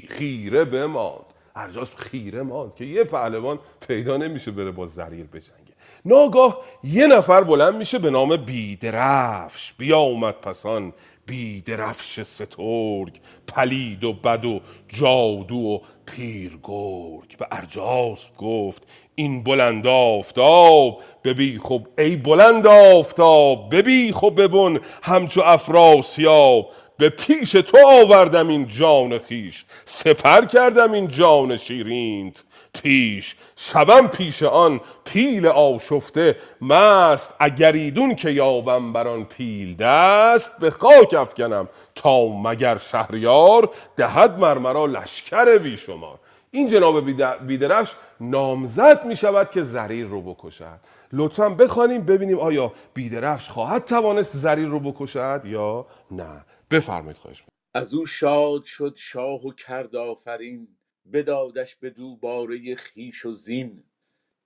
خیره 0.09 0.65
بماند. 0.65 1.25
ارجاس 1.57 1.95
خیره 1.97 2.43
ماند 2.43 2.75
که 2.75 2.85
یه 2.85 3.05
پهلوان 3.05 3.59
پیدا 3.89 4.17
نمیشه 4.17 4.51
بره 4.51 4.71
با 4.71 4.87
زریر 4.87 5.27
بجنگه. 5.27 5.64
ناگاه 6.05 6.61
یه 6.85 7.07
نفر 7.07 7.41
بلند 7.41 7.75
میشه 7.75 7.99
به 7.99 8.11
نام 8.11 8.37
بیدرفش. 8.37 9.73
بیامد 9.79 10.35
پسان 10.35 10.93
بیدرفش 11.27 12.23
سترگ. 12.23 13.21
پلید 13.49 14.05
و 14.05 14.13
بد 14.13 14.45
و 14.45 14.61
جادو 14.89 15.57
و 15.57 15.79
پیرگرگ. 16.07 17.37
به 17.39 17.47
ارجاس 17.53 18.29
گفت 18.39 18.83
این 19.15 19.43
بلند 19.43 19.87
آفتاب 19.87 21.03
ببی 21.25 21.61
خب 21.63 21.87
ای 21.99 22.17
بلند 22.17 22.67
آفتاب 22.67 23.75
ببی 23.77 24.13
خب 24.13 24.35
ببون 24.43 24.81
همچو 25.03 25.43
افراسیاب. 25.45 26.71
به 26.99 27.09
پیش 27.09 27.53
تو 27.53 27.79
آوردم 27.87 28.49
این 28.49 28.67
جان 28.67 29.19
خیش. 29.19 29.65
سپر 29.85 30.45
کردم 30.45 30.93
این 30.93 31.09
جان 31.09 31.57
شیرینت. 31.57 32.45
پیش 32.75 33.37
شبم 33.57 34.09
پیش 34.09 34.43
آن 34.43 34.81
پیل 35.05 35.47
آشفته 35.47 36.37
مست 36.61 37.35
اگریدون 37.41 38.15
که 38.15 38.31
یابم 38.31 38.93
بر 38.93 39.09
آن 39.09 39.25
پیل 39.25 39.77
دست 39.77 40.59
به 40.59 40.71
خاک 40.71 41.15
افکنم 41.15 41.69
تا 41.95 42.29
مگر 42.29 42.77
شهریار 42.77 43.71
دهد 43.97 44.39
مرمرا 44.39 44.87
لشکر 44.87 45.59
بیشمار. 45.59 46.19
این 46.51 46.67
جناب 46.69 47.01
بیدرفش 47.47 47.93
نامزد 48.21 49.05
می 49.05 49.17
شود 49.17 49.51
که 49.51 49.63
زریر 49.63 50.07
رو 50.07 50.35
بکشد. 50.35 50.81
لطفا 51.13 51.49
بخوانیم 51.49 52.03
ببینیم 52.07 52.39
آیا 52.39 52.73
بیدرفش 52.95 53.49
خواهد 53.49 53.85
توانست 53.85 54.37
زریر 54.37 54.69
رو 54.69 54.81
بکشد 54.81 55.43
یا 55.45 55.87
نه. 56.11 56.45
بفرمایید 56.71 57.17
خواهش 57.17 57.45
از 57.75 57.95
او 57.95 58.07
شاد 58.07 58.63
شد 58.63 58.95
شاه 58.97 59.47
و 59.47 59.53
کرد 59.53 59.97
آفرین. 59.97 60.69
بدادش 61.13 61.77
بدو 61.77 62.17
باره 62.17 62.77
خویش 62.77 63.27
و 63.27 63.33
زین 63.33 63.85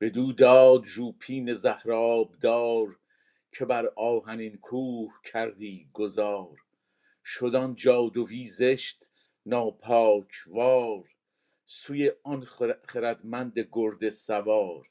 بدو 0.01 0.33
داد 0.33 0.85
ژوپین 0.85 1.55
زهرآبدار 1.55 2.99
که 3.53 3.65
بر 3.65 3.87
آهنین 3.97 4.57
کوه 4.57 5.13
کردی 5.25 5.91
گذار 5.93 6.57
شد 7.25 7.55
آن 7.55 7.75
جادوی 7.75 8.45
زشت 8.45 9.11
ناپاک 9.47 10.33
وار 10.47 11.09
سوی 11.65 12.13
آن 12.25 12.45
خردمند 12.89 13.59
گرد 13.73 14.09
سوار. 14.09 14.91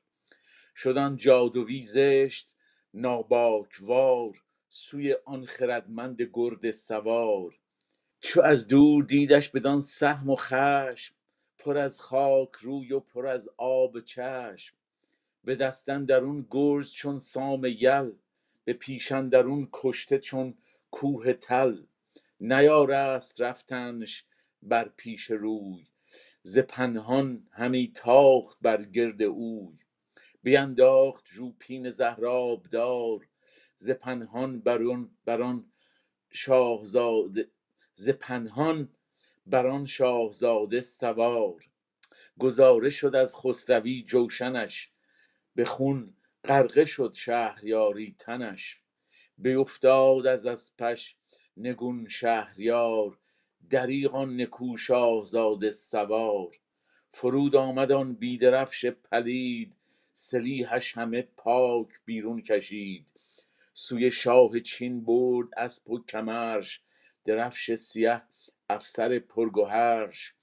شد 0.76 0.98
آن 0.98 1.18
جادوی 1.18 1.82
زشت 1.82 2.52
ناباکوار 2.94 4.44
سوی 4.70 5.16
آن 5.26 5.46
خردمند 5.46 6.22
گرد 6.34 6.72
سوار. 6.72 7.60
چو 8.22 8.42
از 8.42 8.68
دور 8.68 9.04
دیدش 9.04 9.50
بدان 9.50 9.82
سهم 9.82 10.30
و 10.30 10.36
خشم 10.36 11.16
پر 11.68 11.78
از 11.78 12.02
خاک 12.02 12.52
روی 12.52 12.94
و 12.94 13.00
پر 13.00 13.28
از 13.28 13.50
آب 13.58 14.00
چشم. 14.00 14.76
به 15.44 15.56
دست 15.56 15.90
اندرون 15.90 16.48
گرز 16.52 16.92
چون 16.92 17.20
سام 17.20 17.66
یل 17.66 18.12
به 18.64 18.74
پیش 18.74 19.12
اندرون 19.12 19.70
کشته 19.74 20.20
چون 20.20 20.58
کوه 20.92 21.34
تل. 21.34 21.84
نیارست 22.40 23.42
رفتنش 23.42 24.26
بر 24.64 24.90
پیش 24.98 25.32
روی 25.32 25.88
ز 26.44 26.60
پنهان 26.60 27.48
همی 27.52 27.92
تاخت 27.96 28.58
بر 28.62 28.84
گرد 28.84 29.22
اوی. 29.22 29.78
بینداخت 30.44 31.28
ژوپین 31.28 31.90
زهرآبدار 31.90 33.28
ز 33.78 33.90
پنهان 33.90 34.62
بر 35.26 35.42
آن 35.42 35.72
شاهزاده 36.32 37.52
ز 37.94 38.10
پنهان 38.10 38.90
بر 39.50 39.68
آن 39.68 39.86
شاهزاده 39.86 40.82
سوار. 40.82 41.70
گذاره 42.40 42.90
شد 42.90 43.16
از 43.16 43.36
خسروی 43.36 44.04
جوشنش 44.04 44.92
به 45.56 45.66
خون 45.66 46.14
غرقه 46.44 46.86
شد 46.86 47.14
شهریاری 47.14 48.16
تنش. 48.20 48.82
بیفتاد 49.38 50.28
از 50.28 50.46
اسپش 50.46 51.16
نگون 51.58 52.08
شهریار 52.10 53.18
دریغ 53.70 54.16
آن 54.16 54.42
نکو 54.42 54.78
شاهزاده 54.78 55.72
سوار. 55.72 56.56
فرود 57.10 57.56
آمد 57.56 57.92
آن 57.92 58.14
بی 58.14 58.38
درفش 58.38 58.86
پلید 58.86 59.76
سلیحش 60.14 60.98
همه 60.98 61.22
پاک 61.22 61.88
بیرون 62.06 62.42
کشید. 62.42 63.08
سوی 63.74 64.12
شاه 64.12 64.60
چین 64.60 65.06
برد 65.06 65.48
اسپ 65.58 65.90
و 65.90 66.04
کمرش 66.06 66.82
درفش 67.26 67.76
سیه 67.76 68.22
افسر 68.70 69.20
پرگهرش 69.20 70.34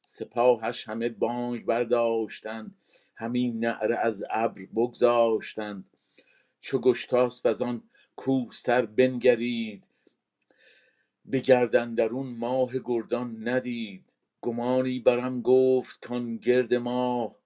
سپاهش 0.00 0.88
همه 0.88 1.08
بانگ 1.08 1.64
برداشتند 1.64 2.74
همی 3.16 3.52
نعره 3.52 3.96
از 3.96 4.24
ابر 4.30 4.66
بگذاشتند. 4.66 5.84
چو 6.60 6.78
گشتاسپ 6.78 7.46
از 7.46 7.62
آن 7.62 7.82
کوه 8.16 8.52
سر 8.52 8.86
بنگرید 8.86 9.84
به 11.24 11.40
گرد 11.40 11.76
اندرون 11.76 12.26
ماه 12.38 12.72
گردان 12.84 13.48
ندید. 13.48 14.16
گمانی 14.40 14.98
برم 14.98 15.42
گفت 15.42 16.06
کان 16.06 16.36
گرد 16.36 16.74
ماه 16.74 17.36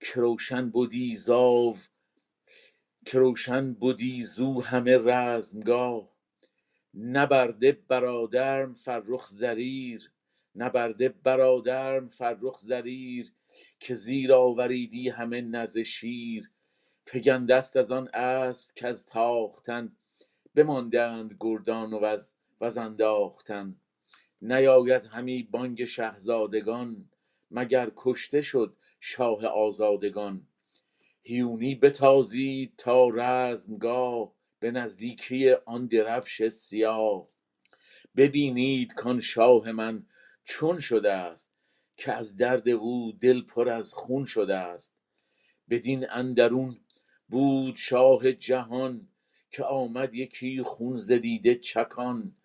که 0.00 0.20
روشن 0.20 0.70
بدی 0.70 1.14
زاو 1.14 1.76
که 3.06 3.18
بدی 3.82 4.22
زو 4.22 4.62
همه 4.62 4.98
رزمگاه. 4.98 6.13
نبرده 6.96 7.72
برادرم 7.72 8.74
فرخ 8.74 9.26
زریر 9.28 10.12
نبرده 10.56 11.08
برادرم 11.08 12.08
فرخ 12.08 12.58
زریر 12.58 13.32
که 13.80 13.94
زیر 13.94 14.32
آوریدی 14.32 15.08
همه 15.08 15.40
نره 15.40 15.82
شیر. 15.82 16.50
فگنده 17.04 17.62
ست 17.62 17.76
از 17.76 17.92
آن 17.92 18.08
اسپ 18.14 18.70
کز 18.76 19.06
تاختن 19.06 19.96
بماندند 20.54 21.36
گردان 21.40 21.92
وز 22.60 22.78
انداختن. 22.78 23.76
نیاید 24.42 25.04
همی 25.04 25.42
بانگ 25.42 25.84
شهزادگان 25.84 27.10
مگر 27.50 27.92
کشته 27.96 28.40
شد 28.40 28.76
شاه 29.00 29.46
آزادگان. 29.46 30.46
هیونی 31.22 31.74
بتازید 31.74 32.74
تا 32.76 33.08
رزمگاه 33.08 34.32
به 34.64 34.70
نزدیکی 34.70 35.50
آن 35.50 35.86
درفش 35.86 36.48
سیاه. 36.48 37.26
ببینید 38.16 38.94
کان 38.94 39.20
شاه 39.20 39.72
من 39.72 40.06
چون 40.44 40.80
شده 40.80 41.34
ست 41.34 41.52
که 41.96 42.12
از 42.12 42.36
درد 42.36 42.68
او 42.68 43.12
دل 43.20 43.42
پر 43.42 43.68
از 43.68 43.94
خون 43.94 44.24
شده 44.24 44.76
ست 44.76 44.94
بدین 45.70 46.10
اندرون 46.10 46.76
بود 47.28 47.76
شاه 47.76 48.32
جهان 48.32 49.08
که 49.50 49.64
آمد 49.64 50.14
یکی 50.14 50.62
خون 50.62 50.96
ز 50.96 51.12
دیده 51.12 51.54
چکان. 51.54 52.36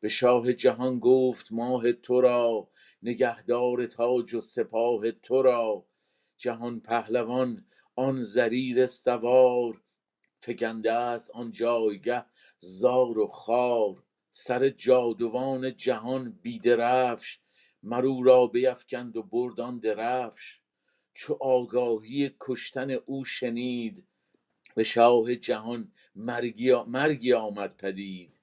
به 0.00 0.08
شاه 0.08 0.52
جهان 0.52 0.98
گفت 0.98 1.52
ماه 1.52 1.92
ترا 1.92 2.70
نگهدار 3.02 3.86
تاج 3.86 4.34
و 4.34 4.40
سپاه 4.40 5.12
ترا 5.12 5.86
جهان 6.36 6.80
پهلوان 6.80 7.66
آن 7.96 8.22
زریر 8.22 8.86
سوار 8.86 9.82
فگنده 10.40 11.18
ست 11.18 11.30
آن 11.30 11.50
جایگه 11.50 12.24
زار 12.58 13.18
و 13.18 13.26
خوار 13.26 14.02
سر 14.30 14.68
جادوان 14.68 15.74
جهان 15.74 16.38
بی 16.42 16.58
درفش 16.58 17.38
مر 17.82 18.06
او 18.06 18.22
را 18.22 18.46
بیفگند 18.46 19.16
و 19.16 19.22
برد 19.22 19.60
آن 19.60 19.78
درفش. 19.78 20.60
چو 21.14 21.38
آگاهی 21.40 22.30
کشتن 22.40 22.90
او 22.90 23.24
شنید 23.24 24.06
به 24.76 24.84
شاه 24.84 25.34
جهان 25.34 25.92
مرگی 26.86 27.32
آمد 27.32 27.76
پدید. 27.76 28.40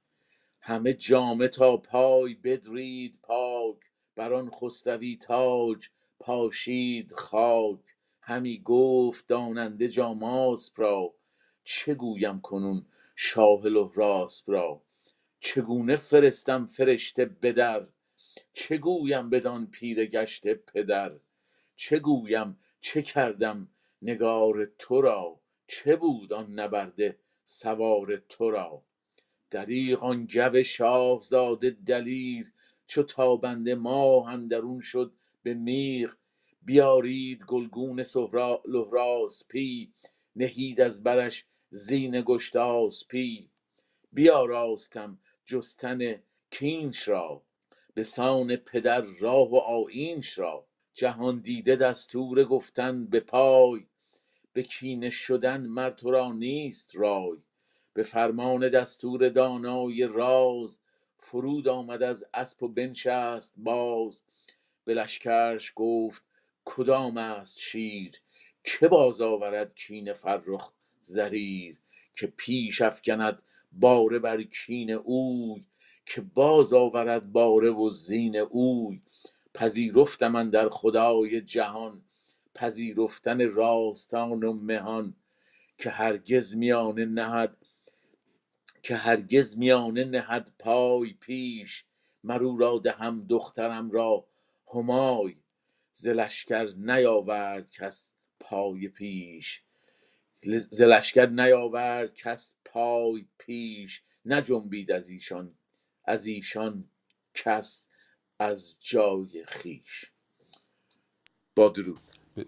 همه 0.61 0.93
جامه 0.93 1.47
تا 1.47 1.77
پای 1.77 2.33
بدرید 2.33 3.19
پاک 3.23 3.77
بر 4.15 4.33
آن 4.33 4.49
خسروی 4.49 5.17
تاج 5.17 5.89
پاشید 6.19 7.13
خاک. 7.13 7.79
همی 8.21 8.61
گفت 8.61 9.27
داننده 9.27 9.87
جاماسپ 9.87 10.79
را 10.79 11.13
چه 11.67 11.93
گویم 11.93 12.41
کنون 12.41 12.85
شاه 13.15 13.65
لهراسپ 13.65 14.49
را؟ 14.49 14.81
چگونه 15.39 15.95
فرستم 15.95 16.65
فرشته 16.65 17.25
به 17.25 17.51
در 17.51 17.87
چه 18.53 18.77
گویم 18.77 19.29
بدان 19.29 19.67
پیر 19.67 20.05
گشته 20.05 20.53
پدر؟ 20.53 21.19
چه 21.75 21.99
گویم 21.99 22.59
چه 22.81 23.01
کردم 23.01 23.69
نگار 24.01 24.71
ترا 24.79 25.39
چه 25.67 25.95
بود 25.95 26.33
آن 26.33 26.59
نبرده 26.59 27.19
سوار 27.43 28.17
ترا 28.29 28.83
دریغ 29.49 30.03
آن 30.03 30.25
گو 30.25 30.63
شاهزاده 30.63 31.69
دلیر 31.69 32.51
چو 32.85 33.03
تابنده 33.03 33.75
ماه 33.75 34.27
اندرون 34.27 34.81
شد 34.81 35.13
به 35.43 35.53
میغ. 35.53 36.15
بیارید 36.63 37.43
گلگون 37.43 38.03
لهراسپی 38.65 39.93
نهید 40.35 40.81
از 40.81 41.03
برش 41.03 41.45
زین 41.77 42.21
گشتاسپی 42.25 43.49
بیاراستم 44.11 45.19
جستن 45.45 46.23
کینش 46.51 47.07
را 47.07 47.41
بسان 47.95 48.55
پدر 48.55 49.01
راه 49.01 49.51
و 49.51 49.55
آیینش 49.55 50.39
را. 50.39 50.65
جهاندیده 50.93 51.75
دستور 51.75 52.43
گفتن 52.43 53.05
به 53.05 53.19
پای 53.19 53.85
به 54.53 54.63
کینه 54.63 55.09
شدن 55.09 55.61
مر 55.61 55.89
ترا 55.89 56.31
نیست 56.33 56.91
رای. 56.93 57.37
به 57.93 58.03
فرمان 58.03 58.69
دستور 58.69 59.29
دانای 59.29 60.03
راز 60.03 60.79
فرود 61.17 61.67
آمد 61.67 62.03
از 62.03 62.25
اسپ 62.33 62.63
و 62.63 62.67
بنشست 62.67 63.53
باز. 63.57 64.23
به 64.85 64.93
لشکرش 64.93 65.73
گفت 65.75 66.23
کدام 66.65 67.17
است 67.17 67.59
شیر؟ 67.59 68.21
که 68.63 68.87
باز 68.87 69.21
آورد 69.21 69.75
کین 69.75 70.13
فرخ؟ 70.13 70.71
زریر 71.05 71.77
که 72.13 72.27
پیش 72.27 72.81
افگند 72.81 73.41
باره 73.71 74.19
بر 74.19 74.43
کین 74.43 74.91
اوی 74.91 75.65
که 76.05 76.21
باز 76.21 76.73
آورد 76.73 77.31
باره 77.31 77.69
و 77.71 77.89
زین 77.89 78.37
اوی. 78.37 79.01
پذیرفتم 79.53 80.35
اندر 80.35 80.69
خدای 80.69 81.41
جهان 81.41 82.01
پذیرفتن 82.55 83.49
راستان 83.49 84.43
و 84.43 84.53
مهان. 84.53 85.15
که 85.77 85.89
هرگز 85.89 86.55
میانه 89.57 90.05
نهد 90.05 90.51
پای 90.59 91.13
پیش. 91.13 91.85
مر 92.23 92.43
او 92.43 92.57
را 92.57 92.79
دهم 92.83 93.27
دخترم 93.27 93.91
را 93.91 94.27
همای. 94.73 95.35
ز 95.93 96.07
لشکر 96.07 96.73
نیاورد 96.77 97.71
کس 97.71 98.13
پای 98.39 98.87
پیش. 98.87 99.64
نجنبید 104.25 104.91
از 104.91 105.09
ایشان 106.27 106.89
کس 107.33 107.89
از 108.39 108.77
جای 108.79 109.45
خویش. 109.47 110.11
با 111.55 111.69
درود. 111.69 112.01
ب- 112.37 112.43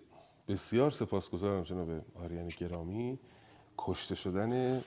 بسیار 0.48 0.91
سپاسگزارم 0.91 1.64
جناب 1.64 2.06
آریان 2.16 2.48
گرامی. 2.48 3.20
کشته 3.78 4.16
شدن 4.16 4.82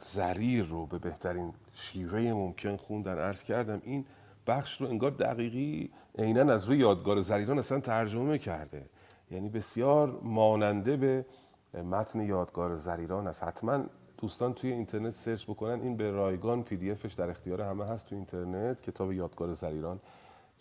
زریر 0.00 0.64
رو 0.64 0.86
به 0.86 0.98
بهترین 0.98 1.54
شیوه 1.74 2.20
ممکن 2.32 2.76
خوندن 2.76 3.18
عرض 3.18 3.42
کردم. 3.42 3.82
این 3.84 4.06
بخش 4.46 4.80
رو 4.80 4.88
انگار 4.88 5.10
دقیقی 5.10 5.90
عینا 6.18 6.52
از 6.52 6.66
روی 6.66 6.78
یادگار 6.78 7.20
زریران 7.20 7.58
اصلا 7.58 7.80
ترجمه 7.80 8.38
کرده. 8.38 8.90
یعنی 9.30 9.48
بسیار 9.48 10.20
ماننده 10.22 10.96
به 10.96 11.26
متن 11.74 12.20
یادگار 12.20 12.76
زریران 12.76 13.26
است. 13.26 13.44
حتما 13.44 13.84
دوستان 14.18 14.52
توی 14.54 14.72
اینترنت 14.72 15.14
سرچ 15.14 15.44
بکنن. 15.44 15.80
این 15.80 15.96
به 15.96 16.10
رایگان 16.10 16.62
پی 16.62 16.76
دی 16.76 16.90
افش 16.90 17.12
در 17.12 17.30
اختیار 17.30 17.62
همه 17.62 17.84
هست 17.84 18.06
توی 18.06 18.18
اینترنت. 18.18 18.82
کتاب 18.82 19.12
یادگار 19.12 19.54
زریران 19.54 20.00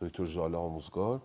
دکتر 0.01 0.23
ژاله 0.23 0.57
آموزگار. 0.57 1.21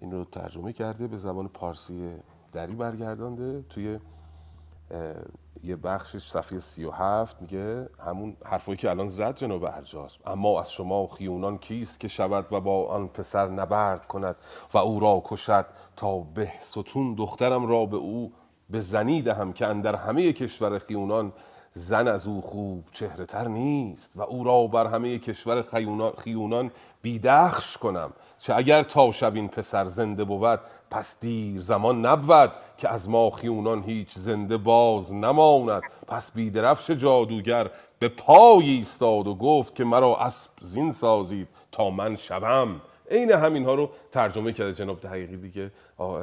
این 0.00 0.12
رو 0.12 0.24
ترجمه 0.24 0.72
کرده 0.72 1.06
به 1.06 1.16
زبان 1.16 1.48
پارسی 1.48 2.10
دری 2.52 2.74
برگردانده. 2.74 3.62
توی 3.62 3.98
یه 5.64 5.76
بخشش 5.76 6.28
صفحه 6.28 6.58
سی 6.58 6.84
و 6.84 6.90
هفت 6.90 7.42
میگه 7.42 7.88
همون 8.06 8.36
حرفایی 8.44 8.76
که 8.78 8.90
الان 8.90 9.08
زد 9.08 9.36
جناب 9.36 9.64
ارجاس 9.64 10.18
اما 10.26 10.60
از 10.60 10.72
شما 10.72 11.06
خیونان 11.06 11.58
کیست 11.58 12.00
که 12.00 12.08
شود 12.08 12.52
و 12.52 12.60
با 12.60 12.86
آن 12.86 13.08
پسر 13.08 13.48
نبرد 13.48 14.06
کند 14.06 14.36
و 14.74 14.78
او 14.78 15.00
را 15.00 15.22
کشد 15.24 15.66
تا 15.96 16.18
به 16.18 16.52
ستون 16.60 17.14
دخترم 17.14 17.66
را 17.66 17.86
به 17.86 17.96
او 17.96 18.32
به 18.72 18.80
زنی 18.80 19.22
دهم 19.22 19.52
که 19.52 19.66
اندر 19.66 19.94
همه 19.94 20.32
کشور 20.32 20.78
خیونان 20.78 21.32
زن 21.74 22.08
از 22.08 22.26
او 22.26 22.40
خوب 22.40 22.84
چهره 22.92 23.26
تر 23.26 23.48
نیست 23.48 24.12
و 24.16 24.22
او 24.22 24.44
را 24.44 24.66
بر 24.66 24.86
همه 24.86 25.18
کشور 25.18 25.62
خیونا- 25.62 26.20
خیونان 26.20 26.70
بیدخش 27.02 27.76
کنم 27.76 28.12
چه 28.38 28.54
اگر 28.56 28.82
تا 28.82 29.12
شب 29.12 29.34
این 29.34 29.48
پسر 29.48 29.84
زنده 29.84 30.24
بود 30.24 30.60
پس 30.90 31.20
دیر 31.20 31.60
زمان 31.60 32.06
نبود 32.06 32.52
که 32.78 32.88
از 32.88 33.08
ما 33.08 33.30
خیونان 33.30 33.82
هیچ 33.82 34.14
زنده 34.14 34.56
باز 34.56 35.12
نماند. 35.12 35.82
پس 36.08 36.32
بیدرفش 36.32 36.90
جادوگر 36.90 37.70
به 37.98 38.08
پای 38.08 38.70
ایستاد 38.70 39.26
و 39.26 39.34
گفت 39.34 39.74
که 39.74 39.84
مرا 39.84 40.16
اسب 40.16 40.50
زین 40.60 40.92
سازید 40.92 41.48
تا 41.72 41.90
من 41.90 42.16
شوم. 42.16 42.80
عین 43.10 43.32
همین 43.32 43.64
ها 43.64 43.74
رو 43.74 43.90
ترجمه 44.12 44.52
کرده 44.52 44.74
جناب 44.74 45.00
دقیقی 45.00 45.36
دیگه. 45.36 45.70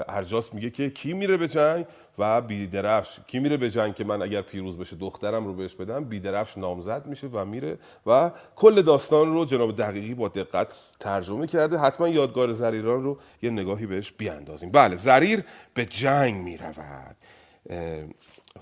ارجاس 0.07 0.53
میگه 0.53 0.69
که 0.69 0.89
کی 0.89 1.13
میره 1.13 1.37
به 1.37 1.47
جنگ 1.47 1.85
و 2.17 2.41
بیدرفش 2.41 3.19
کی 3.27 3.39
میره 3.39 3.57
به 3.57 3.69
جنگ 3.69 3.95
که 3.95 4.03
من 4.03 4.21
اگر 4.21 4.41
پیروز 4.41 4.77
بشه 4.77 4.95
دخترم 4.95 5.45
رو 5.45 5.53
بهش 5.53 5.75
بدم 5.75 6.03
بیدرفش 6.03 6.57
نامزد 6.57 7.07
میشه 7.07 7.27
و 7.27 7.45
میره 7.45 7.77
و 8.05 8.31
کل 8.55 8.81
داستان 8.81 9.33
رو 9.33 9.45
جناب 9.45 9.75
دقیقی 9.75 10.13
با 10.13 10.27
دقت 10.27 10.67
ترجمه 10.99 11.47
کرده. 11.47 11.77
حتما 11.77 12.07
یادگار 12.07 12.53
زریران 12.53 13.03
رو 13.03 13.17
یه 13.41 13.49
نگاهی 13.49 13.85
بهش 13.85 14.11
بیاندازیم. 14.11 14.71
بله 14.71 14.95
زریر 14.95 15.43
به 15.73 15.85
جنگ 15.85 16.43
می‌رود. 16.43 17.15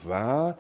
و 0.09 0.53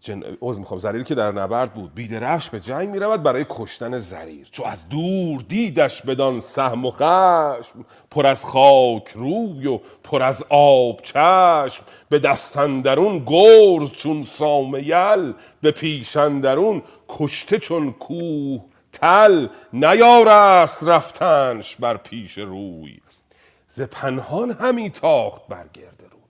جن... 0.00 0.22
عذر 0.40 0.58
می‌خوام 0.58 0.80
زریر 0.80 1.02
که 1.02 1.14
در 1.14 1.32
نبرد 1.32 1.74
بود. 1.74 1.94
بیدرفش 1.94 2.50
به 2.50 2.60
جنگ 2.60 2.88
می‌رود 2.88 3.22
برای 3.22 3.46
کشتن 3.48 3.98
زریر. 3.98 4.48
چو 4.50 4.64
از 4.64 4.88
دور 4.88 5.40
دیدش 5.48 6.02
بدان 6.02 6.40
سهم 6.40 6.84
و 6.84 6.90
خشم 6.90 7.84
پر 8.10 8.26
از 8.26 8.44
خاک 8.44 9.08
روی 9.14 9.66
و 9.66 9.80
پر 10.04 10.22
از 10.22 10.44
آب 10.48 11.02
چشم. 11.02 11.84
به 12.08 12.18
دستندرون 12.18 13.22
گرز 13.26 13.92
چون 13.92 14.24
سامیل 14.24 15.32
به 15.60 15.70
پیشندرون 15.70 16.82
کشته 17.08 17.58
چون 17.58 17.92
کوه 17.92 18.64
تل. 18.92 19.46
نیارست 19.72 20.84
رفتنش 20.84 21.76
بر 21.76 21.96
پیش 21.96 22.38
روی. 22.38 23.00
ز 23.68 23.82
پنهان 23.82 24.50
همی 24.50 24.90
تاخت 24.90 25.46
بر 25.48 25.66
گرد 25.74 26.02
روی. 26.10 26.20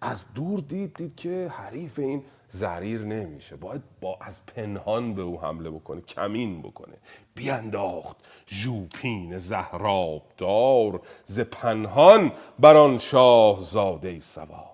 از 0.00 0.24
دور 0.34 0.60
دید 0.60 1.12
که 1.16 1.52
حریف 1.56 1.98
این 1.98 2.22
زریر 2.54 3.00
نمیشه. 3.00 3.56
باید 3.56 3.82
با 4.00 4.18
از 4.20 4.46
پنهان 4.46 5.14
به 5.14 5.22
او 5.22 5.40
حمله 5.40 5.70
بکنه 5.70 6.00
کمین 6.00 6.62
بکنه. 6.62 6.94
بیانداخت 7.34 8.16
ژوپین 8.48 9.38
زهراب 9.38 10.22
دار 10.36 11.00
ز 11.24 11.40
پنهان 11.40 12.32
بر 12.58 12.76
آن 12.76 12.98
شاه 12.98 13.60
زاده 13.60 14.20
سوار. 14.20 14.72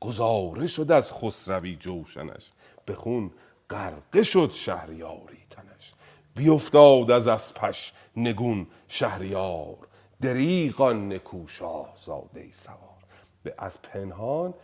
گزاره 0.00 0.66
شد 0.66 0.92
از 0.92 1.12
خسروی 1.12 1.76
جوشنش. 1.76 2.50
به 2.86 2.94
خون 2.94 3.30
غرقه 3.70 4.22
شد 4.22 4.50
شهریاری 4.50 5.38
تنش. 5.50 5.92
بیفتاد 6.34 7.10
از 7.10 7.26
اسپش 7.28 7.92
نگون 8.16 8.66
شهریار. 8.88 9.76
دریغان 10.20 11.12
نکوشاه 11.12 11.94
زاده 12.04 12.52
سوار. 12.52 13.04
به 13.42 13.54
از 13.58 13.82
پنهان 13.82 14.54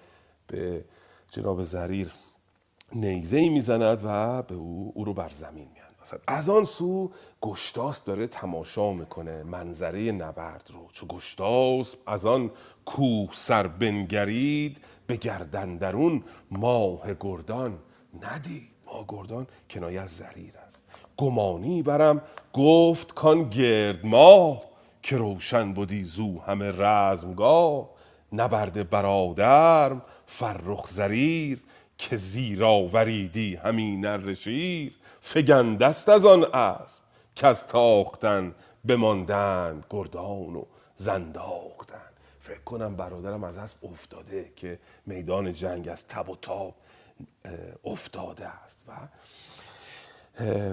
به 0.47 0.85
جناب 1.31 1.63
زریر 1.63 2.13
نیزه 2.97 3.37
ای 3.37 3.49
می‌زند 3.49 4.01
و 4.05 4.43
به 4.43 4.55
او 4.55 4.93
او 4.95 5.05
رو 5.05 5.15
بر 5.15 5.29
زمین 5.29 5.69
میاندازد. 5.75 6.21
از 6.27 6.49
آن 6.49 6.65
سو 6.65 7.11
گشتاس 7.41 8.05
داره 8.05 8.27
تماشا 8.27 8.93
می‌کنه 8.93 9.43
منظره 9.43 10.13
نبرد 10.13 10.71
رو. 10.75 10.89
چو 10.93 11.07
گشتاس 11.07 11.95
از 12.07 12.27
آن 12.27 12.51
کوه 12.85 13.29
سر 13.33 13.67
بنگرید 13.67 14.79
به 15.07 15.17
گردن 15.17 15.77
درون 15.77 16.23
ماه 16.51 17.15
گردان 17.21 17.79
ندید. 18.23 18.71
ماه 18.87 19.05
گردان 19.09 19.47
کنایه 19.71 20.01
از 20.01 20.11
زریر 20.11 20.55
است. 20.67 20.85
گمانی 21.17 21.83
برم 21.83 22.23
گفت 22.53 23.15
کان 23.15 23.51
گرد 23.51 24.07
ماه 24.07 24.63
که 25.03 25.17
روشن 25.17 25.73
بودی 25.73 26.05
زو 26.05 26.41
همه 26.41 26.71
رزمگاه. 26.71 27.89
نبرد 28.33 28.91
برادرم 28.91 30.03
فرخ 30.27 30.89
زریر 30.89 31.63
که 31.99 32.17
زیرا 32.17 32.79
وریدی 32.93 33.55
همین 33.55 34.01
نر 34.01 34.35
شیر 34.35 34.95
فگندست 35.21 36.09
از 36.09 36.25
آن 36.25 36.45
اسب 36.55 37.03
که 37.35 37.47
از 37.47 37.67
تاختن 37.67 38.55
بماندند 38.87 39.87
گردان 39.91 40.57
و 40.57 40.65
زنداختن. 40.97 41.97
فکر 42.41 42.61
کنم 42.61 42.97
برادرم 42.97 43.45
از 43.45 43.57
اسب 43.57 43.85
افتاده 43.85 44.53
که 44.57 44.79
میدان 45.07 45.53
جنگ 45.53 45.89
از 45.89 46.07
تب 46.09 46.29
و 46.29 46.37
تاب 46.37 46.75
افتاده 47.85 48.47
است. 48.47 48.79
و 48.89 48.93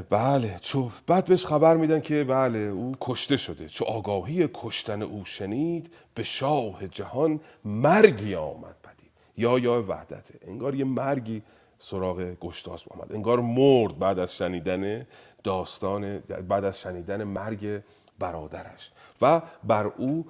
بله 0.10 0.60
چو 0.62 0.92
بعد 1.08 1.26
بهش 1.26 1.46
خبر 1.46 1.78
میدن 1.78 2.00
که 2.00 2.24
بله 2.24 2.60
او 2.60 2.96
کشته 3.02 3.38
شده. 3.38 3.70
چو 3.70 3.86
آگاهی 3.86 4.50
کشتن 4.54 5.02
او 5.02 5.26
شنید 5.26 5.94
به 6.14 6.24
شاه 6.24 6.88
جهان 6.88 7.40
مرگی 7.66 8.36
آمد. 8.36 8.76
یا 9.38 9.60
یا 9.60 9.84
وحدته. 9.88 10.40
انگار 10.42 10.76
یه 10.76 10.86
مرگی 10.86 11.44
سراغ 11.80 12.22
گشتاس 12.22 12.86
آمد 12.92 13.14
انگار 13.14 13.40
مرد 13.40 14.00
بعد 14.00 14.20
از 14.20 14.36
شنیدن 14.36 15.08
داستان 15.44 16.20
بعد 16.20 16.64
از 16.64 16.80
شنیدن 16.80 17.24
مرگ 17.24 17.82
برادرش. 18.20 18.92
و 19.22 19.42
بر 19.64 19.86
او 19.86 20.26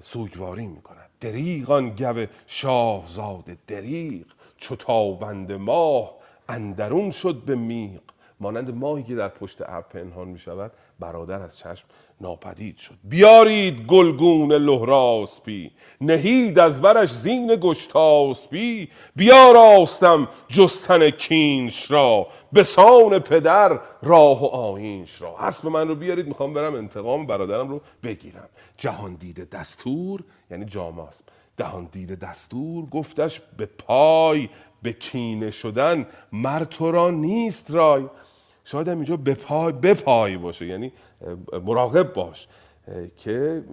سوگواری 0.00 0.66
می‌کند. 0.66 1.10
دریغان 1.20 1.88
گو 1.88 2.26
شاهزاده 2.46 3.56
دریغ. 3.66 4.26
چو 4.56 4.76
تابند 4.76 5.52
ماه 5.52 6.14
اندرون 6.48 7.10
شد 7.10 7.42
به 7.46 7.54
میغ. 7.54 8.00
مانند 8.40 8.74
ماهی 8.74 9.02
که 9.02 9.14
در 9.14 9.28
پشت 9.28 9.62
ابر 9.62 9.80
پنهان 9.80 10.28
می 10.28 10.38
شود 10.38 10.72
برادر 11.00 11.42
از 11.42 11.58
چشم 11.58 11.86
ناپدید 12.20 12.76
شد. 12.76 12.94
بیارید 13.04 13.86
گلگون 13.86 14.52
لهراسپی 14.52 15.70
نهید 16.00 16.58
از 16.58 16.82
برش 16.82 17.12
زین 17.12 17.56
گشتاسپی. 17.60 18.88
بیاراستم 19.16 20.28
جستن 20.48 21.10
کینش 21.10 21.90
را 21.90 22.26
به 22.52 22.62
سان 22.62 23.18
پدر 23.18 23.80
راه 24.02 24.42
و 24.42 24.46
آینش 24.46 25.22
را. 25.22 25.38
اسب 25.38 25.68
من 25.68 25.88
رو 25.88 25.94
بیارید 25.94 26.26
می‌خوام 26.28 26.54
برم 26.54 26.74
انتقام 26.74 27.26
برادرم 27.26 27.68
رو 27.68 27.80
بگیرم. 28.02 28.48
جهان 28.76 29.14
دیده 29.14 29.44
دستور 29.44 30.24
یعنی 30.50 30.64
جاماسب 30.64 31.24
دهان 31.56 31.88
دیده 31.92 32.16
دستور 32.16 32.86
گفتش 32.86 33.40
به 33.56 33.66
پای 33.66 34.48
به 34.82 34.92
کینه 34.92 35.50
شدن 35.50 36.06
مر 36.32 36.64
تو 36.64 36.92
را 36.92 37.10
نیست 37.10 37.70
رای. 37.70 38.04
شاید 38.64 38.88
هم 38.88 38.94
اینجا 38.94 39.16
به 39.16 39.34
پای 39.34 39.72
به 39.72 39.94
پای 39.94 40.36
باشه 40.36 40.66
یعنی 40.66 40.92
مراقب 41.64 42.12
باش 42.12 42.48
که 43.16 43.64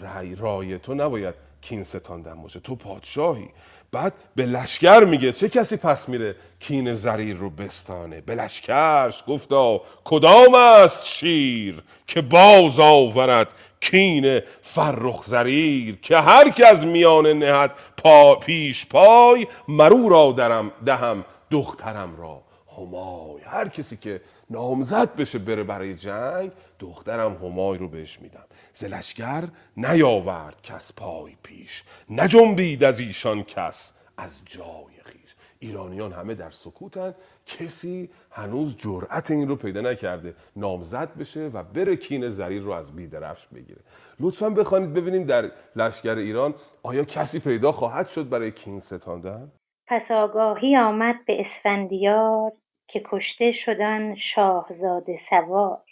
رای 0.00 0.34
رای 0.34 0.78
تو 0.78 0.94
نباید 0.94 1.34
کین 1.60 1.84
ستاندن 1.84 2.42
باشه. 2.42 2.60
تو 2.60 2.76
پادشاهی. 2.76 3.48
بعد 3.92 4.14
به 4.36 4.46
لشکر 4.46 5.04
میگه 5.04 5.32
چه 5.32 5.48
کسی 5.48 5.76
پس 5.76 6.08
میره 6.08 6.36
کین 6.60 6.94
زریر 6.94 7.36
رو 7.36 7.50
بستانه؟ 7.50 8.20
به 8.20 8.34
لشکرش 8.34 9.24
گفتا 9.26 9.80
کدام 10.04 10.54
است 10.54 11.06
شیر 11.06 11.82
که 12.06 12.22
باز 12.22 12.80
آورد 12.80 13.48
کین 13.80 14.40
فرخ 14.62 15.22
زریر؟ 15.22 15.98
که 16.02 16.16
هر 16.16 16.48
که 16.50 16.66
از 16.66 16.84
میان 16.84 17.26
نهد 17.26 17.74
پا 17.96 18.34
پیش 18.34 18.86
پای 18.86 19.46
مرو 19.68 20.08
را 20.08 20.32
درم 20.32 20.72
دهم 20.86 21.24
دخترم 21.50 22.16
را. 22.16 22.42
همای 22.78 23.29
هر 23.50 23.68
کسی 23.68 23.96
که 23.96 24.20
نامزد 24.50 25.16
بشه 25.16 25.38
بره 25.38 25.64
برای 25.64 25.94
جنگ 25.94 26.52
دخترم 26.78 27.34
همای 27.34 27.78
رو 27.78 27.88
بهش 27.88 28.20
میدم. 28.20 28.44
زلشگر 28.72 29.44
نیاورد 29.76 30.62
کس 30.62 30.92
پای 30.92 31.36
پیش 31.42 31.84
نجنبید 32.10 32.84
از 32.84 33.00
ایشان 33.00 33.42
کس 33.42 33.92
از 34.16 34.42
جای 34.44 35.00
خیش. 35.04 35.34
ایرانیان 35.58 36.12
همه 36.12 36.34
در 36.34 36.50
سکوتن 36.50 37.14
کسی 37.46 38.10
هنوز 38.30 38.76
جرأت 38.76 39.30
این 39.30 39.48
رو 39.48 39.56
پیدا 39.56 39.80
نکرده 39.80 40.34
نامزد 40.56 41.14
بشه 41.14 41.50
و 41.54 41.62
بره 41.62 41.96
کین 41.96 42.30
زریر 42.30 42.62
رو 42.62 42.70
از 42.70 42.96
بیدرفش 42.96 43.46
بگیره. 43.46 43.80
لطفا 44.20 44.50
بخوانید 44.50 44.92
ببینیم 44.92 45.24
در 45.24 45.50
لشکر 45.76 46.14
ایران 46.14 46.54
آیا 46.82 47.04
کسی 47.04 47.38
پیدا 47.38 47.72
خواهد 47.72 48.08
شد 48.08 48.28
برای 48.28 48.52
کین 48.52 48.80
ستاندن؟ 48.80 49.52
پس 49.88 50.10
آگاهی 50.10 50.76
آمد 50.76 51.16
به 51.26 51.40
اسفندیار. 51.40 52.52
که 52.90 53.02
کشته 53.04 53.50
شدن 53.50 54.14
شاهزاده 54.14 55.16
سوار. 55.16 55.84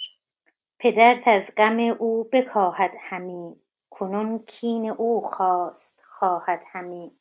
پدرت 0.79 1.29
از 1.29 1.53
غم 1.57 1.79
او 1.79 2.25
بکاهد 2.33 2.95
همی 3.01 3.57
کنون 3.91 4.39
کین 4.39 4.91
او 4.91 5.21
خواست 5.21 6.03
خواهد 6.07 6.65
همی. 6.73 7.13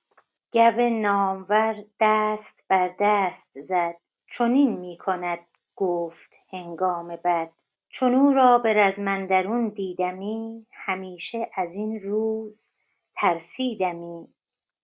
گو 0.54 0.90
نامور 0.90 1.76
دست 2.00 2.66
بر 2.68 2.96
دست 3.00 3.62
زد 3.62 3.96
چنین 4.32 4.78
می 4.78 4.98
کند 4.98 5.40
گفت 5.76 6.40
هنگام 6.50 7.08
بد. 7.08 7.52
چون 7.90 8.16
او 8.16 8.34
را 8.34 8.58
به 8.58 8.74
رزم 8.74 9.08
اندرون 9.08 9.70
دیدمی 9.70 10.66
همیشه 10.72 11.50
از 11.56 11.76
این 11.76 12.00
روز 12.00 12.74
ترسیدمی. 13.16 14.28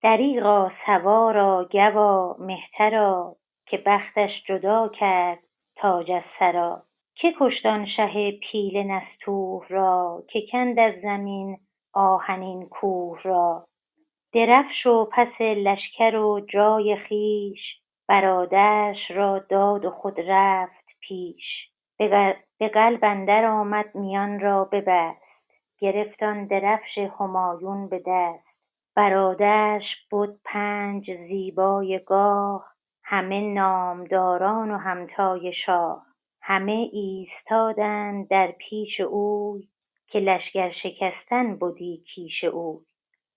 دریغا 0.02 0.70
سوارا 0.70 1.68
گوا 1.72 2.36
مهترا 2.40 3.38
که 3.66 3.78
بختش 3.78 4.44
جدا 4.44 4.88
کرد 4.88 5.40
تاج 5.76 6.12
از 6.12 6.24
سرا. 6.24 6.88
که 7.16 7.34
کشت 7.40 7.66
آن 7.66 7.86
شه 7.86 8.32
پیل 8.32 8.78
نستوه 8.78 9.66
را 9.70 10.24
که 10.28 10.44
کند 10.52 10.80
از 10.80 10.94
زمین 10.94 11.60
آهنین 11.94 12.70
کوه 12.70 13.20
را. 13.24 13.68
درفش 14.32 14.88
و 14.88 15.10
پس 15.12 15.42
لشکر 15.42 16.16
و 16.16 16.40
جای 16.40 16.96
خویش 16.96 17.82
برادرش 18.08 19.12
را 19.12 19.40
داد 19.40 19.86
و 19.86 19.92
خود 19.92 20.20
رفت 20.28 20.98
پیش. 21.02 21.72
به 21.98 22.68
قلب 22.74 23.00
اندر 23.04 23.46
آمد 23.46 23.96
میان 23.96 24.40
را 24.40 24.66
ببست 24.66 25.62
گرفت 25.80 26.24
آن 26.24 26.48
درفش 26.48 26.98
همایون 26.98 27.90
به 27.90 28.04
دست. 28.08 28.72
برادرش 28.96 30.08
بد 30.12 30.40
پنج 30.44 31.12
زیبای 31.12 32.00
گاه 32.06 32.73
همه 33.04 33.42
نامداران 33.42 34.72
و 34.72 34.78
همتای 34.78 35.52
شاه. 35.52 36.06
همه 36.42 36.90
ایستادند 36.94 38.28
در 38.28 38.52
پیش 38.52 39.02
اوی 39.02 39.70
که 40.08 40.20
لشکر 40.20 40.68
شکستن 40.68 41.56
بدی 41.56 41.98
کیش 41.98 42.44
اوی. 42.44 42.86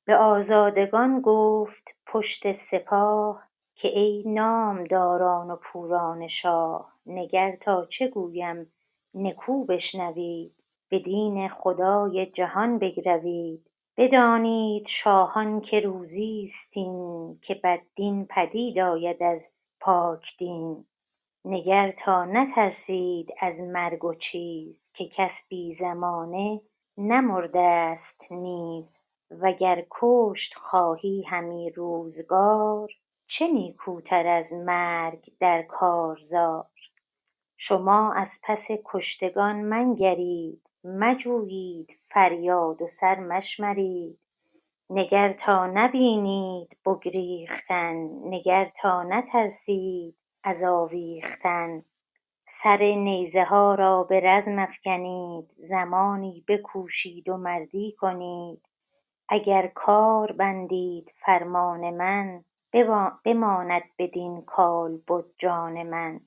به 0.05 0.17
آزادگان 0.17 1.21
گفت 1.21 1.97
پشت 2.07 2.53
سپاه 2.53 3.43
که 3.75 3.89
ای 3.89 4.25
نامداران 4.27 5.51
و 5.51 5.57
پوران 5.57 6.27
شاه 6.27 6.93
نگر 7.07 7.57
تا 7.57 7.87
چه 7.87 8.09
گویم؟ 8.09 8.73
نکو 9.15 9.65
بشنوید 9.65 10.55
به 10.89 10.99
دین 10.99 11.49
خدای 11.49 12.27
جهان 12.27 12.79
بگروید. 12.79 13.71
بدانید 13.97 14.87
شاهان 14.87 15.61
که 15.61 15.81
روزیست 15.81 16.77
این 16.77 17.39
که 17.43 17.61
بددین 17.65 18.27
پدید 18.27 18.79
آید 18.79 19.23
از 19.23 19.51
پاک 19.87 20.37
دین. 20.39 20.87
نگر 21.45 21.89
تا 21.89 22.25
نترسید 22.25 23.29
از 23.41 23.63
مرگ 23.63 24.05
و 24.05 24.15
چیز 24.15 24.93
که 24.95 25.09
کس 25.09 25.49
بی 25.49 25.71
زمانه 25.73 26.61
نمردست 26.99 28.33
نیز. 28.33 29.01
وگر 29.31 29.87
کشت 29.91 30.55
خواهی 30.55 31.23
همی 31.23 31.71
روزگار 31.71 32.89
چه 33.27 33.49
نیکوتر 33.49 34.27
از 34.27 34.53
مرگ 34.53 35.27
در 35.41 35.63
کارزار. 35.63 36.71
شما 37.57 38.13
از 38.13 38.41
پس 38.45 38.69
کشتگان 38.85 39.57
منگرید 39.57 40.71
مجویید 40.85 41.93
فریاد 42.01 42.83
و 42.83 42.87
سر 42.87 43.21
مشمرید. 43.21 44.26
نگر 44.91 45.29
تا 45.29 45.67
نبینید 45.67 46.77
بگریختن 46.87 47.95
نگر 48.25 48.65
تا 48.65 49.03
نترسید 49.03 50.17
از 50.45 50.65
آویختن. 50.65 51.85
سر 52.45 52.79
نیزه 52.79 53.45
ها 53.45 53.75
را 53.75 54.05
به 54.05 54.21
رزم 54.21 54.59
افکنید 54.59 55.55
زمانی 55.59 56.45
بکوشید 56.49 57.29
و 57.29 57.37
مردی 57.37 57.93
کنید. 57.93 58.69
اگر 59.29 59.67
کار 59.67 60.33
بندید 60.33 61.15
فرمان 61.17 61.91
من 61.91 62.45
بماند 63.25 63.83
بدین 63.99 64.43
کالبد 64.43 65.25
جان 65.39 65.83
من. 65.83 66.21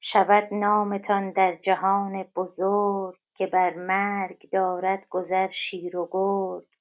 شود 0.00 0.48
نامتان 0.52 1.30
در 1.30 1.52
جهان 1.54 2.22
بزرگ 2.22 3.16
که 3.34 3.46
بر 3.46 3.74
مرگ 3.74 4.50
دارد 4.50 5.08
گذر 5.08 5.46
شیر 5.46 5.96
و 5.96 6.08
گرگ. 6.12 6.73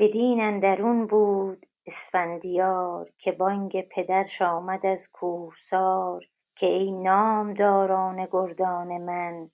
بدین 0.00 0.40
اندرون 0.40 1.06
بود 1.06 1.66
اسفندیار 1.86 3.10
که 3.18 3.32
بانگ 3.32 3.88
پدرش 3.88 4.42
آمد 4.42 4.86
از 4.86 5.12
کوهسار 5.12 6.24
که 6.56 6.66
ای 6.66 6.92
نامداران 6.92 8.28
گردان 8.32 8.98
من 8.98 9.50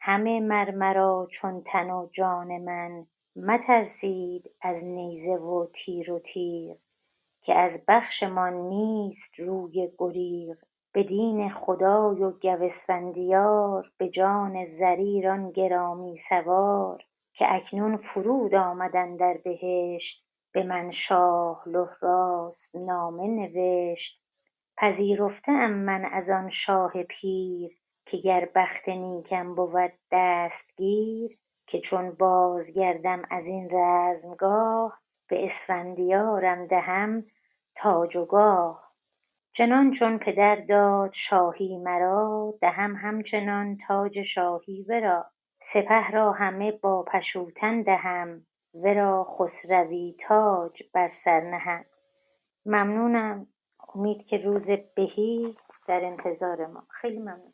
همه 0.00 0.40
مر 0.40 0.70
مرا 0.70 1.28
چون 1.30 1.62
تن 1.62 1.90
و 1.90 2.08
جان 2.12 2.58
من 2.58 3.06
مترسید 3.36 4.50
از 4.60 4.86
نیزه 4.86 5.36
و 5.36 5.66
تیر 5.66 6.12
و 6.12 6.18
تیغ 6.18 6.76
که 7.42 7.54
از 7.54 7.84
بخشمان 7.88 8.54
نیست 8.54 9.40
روی 9.40 9.92
گریغ. 9.98 10.56
به 10.92 11.02
دین 11.02 11.50
خدای 11.50 12.22
و 12.22 12.30
گو 12.30 13.82
به 13.98 14.08
جان 14.08 14.64
زریر 14.64 15.28
آن 15.28 15.50
گرامی 15.50 16.16
سوار 16.16 17.02
که 17.34 17.54
اکنون 17.54 17.96
فرود 17.96 18.54
آمد 18.54 18.96
اندر 18.96 19.40
بهشت 19.44 20.26
به 20.52 20.62
من 20.62 20.90
شاه 20.90 21.62
له 21.66 21.88
راست 22.00 22.76
نامه 22.76 23.28
نوشت. 23.28 24.22
پذیرفته 24.76 25.52
ام 25.52 25.72
من 25.72 26.04
از 26.04 26.30
آن 26.30 26.48
شاه 26.48 27.02
پیر 27.02 27.78
که 28.06 28.16
گر 28.16 28.48
بخت 28.54 28.88
نیکم 28.88 29.54
بود 29.54 29.92
دستگیر 30.12 31.30
که 31.66 31.78
چون 31.78 32.10
بازگردم 32.10 33.22
از 33.30 33.46
این 33.46 33.70
رزمگاه 33.72 35.02
به 35.28 35.44
اسفندیارم 35.44 36.64
دهم 36.64 37.26
تاج 37.74 38.16
و 38.16 38.24
گاه. 38.26 38.92
چنان 39.52 39.90
چون 39.90 40.18
پدر 40.18 40.56
داد 40.56 41.12
شاهی 41.12 41.78
مرا 41.78 42.54
دهم 42.60 42.96
همچنان 42.96 43.76
تاج 43.76 44.22
شاهی 44.22 44.86
ورا. 44.88 45.30
سپه 45.64 46.10
را 46.10 46.32
همه 46.32 46.72
با 46.72 47.02
پشوتن 47.02 47.82
دهم 47.82 48.46
ورا 48.74 49.24
خسروی 49.24 50.14
تاج 50.20 50.82
بر 50.94 51.08
سر 51.08 51.40
نهم. 51.40 51.84
ممنونم. 52.66 53.46
امید 53.94 54.24
که 54.24 54.38
روز 54.38 54.70
بهی 54.94 55.56
در 55.88 56.04
انتظار 56.04 56.66
ما. 56.66 56.82
خیلی 56.88 57.18
ممنون. 57.18 57.52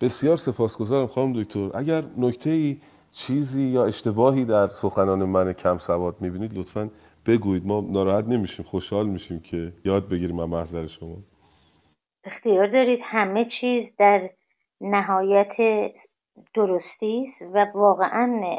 بسیار 0.00 0.36
سپاسگزارم 0.36 1.06
خانم 1.06 1.42
دکتر. 1.42 1.70
اگر 1.74 2.04
نکته 2.16 2.50
ای 2.50 2.80
چیزی 3.12 3.62
یا 3.62 3.84
اشتباهی 3.84 4.44
در 4.44 4.66
سخنان 4.66 5.24
من 5.24 5.52
کم 5.52 5.78
سواد 5.78 6.20
می‌بینید 6.20 6.54
لطفا 6.54 6.90
بگویید. 7.26 7.66
ما 7.66 7.80
ناراحت 7.80 8.24
نمیشیم 8.24 8.66
خوشحال 8.66 9.06
میشیم 9.06 9.40
که 9.40 9.72
یاد 9.84 10.08
بگیریم 10.08 10.38
از 10.38 10.48
محضر 10.48 10.86
شما. 10.86 11.16
اختیار 12.24 12.66
دارید 12.66 13.00
همه 13.02 13.44
چیز 13.44 13.96
در 13.96 14.30
نهایت 14.80 15.56
درستی 16.54 17.20
است 17.20 17.42
و 17.52 17.66
واقعا 17.74 18.58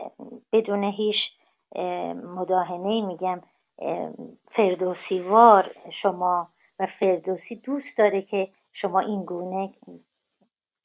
بدون 0.52 0.84
هیچ 0.84 1.32
مداهنه 2.36 3.02
میگم 3.02 3.42
فردوسی 4.48 5.20
وار 5.20 5.66
شما 5.92 6.50
و 6.80 6.86
فردوسی 6.86 7.56
دوست 7.56 7.98
داره 7.98 8.22
که 8.22 8.50
شما 8.72 9.00
این 9.00 9.26
گونه 9.26 9.74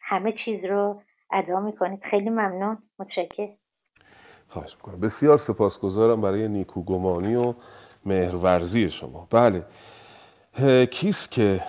همه 0.03 0.33
چیز 0.33 0.65
رو 0.65 1.03
ادا 1.31 1.61
می‌کنید. 1.61 2.05
خیلی 2.05 2.31
ممنون. 2.31 2.79
متشکر 2.99 3.49
خواهش 4.49 4.75
می‌کنم. 4.75 5.01
بسیار 5.01 5.37
سپاسگزارم 5.37 6.21
برای 6.21 6.49
نیکوگمانی 6.49 7.35
و 7.35 7.55
مهرورزی 8.07 8.91
شما. 8.91 9.29
بله. 9.31 9.67
کیست 10.87 11.31
که 11.31 11.61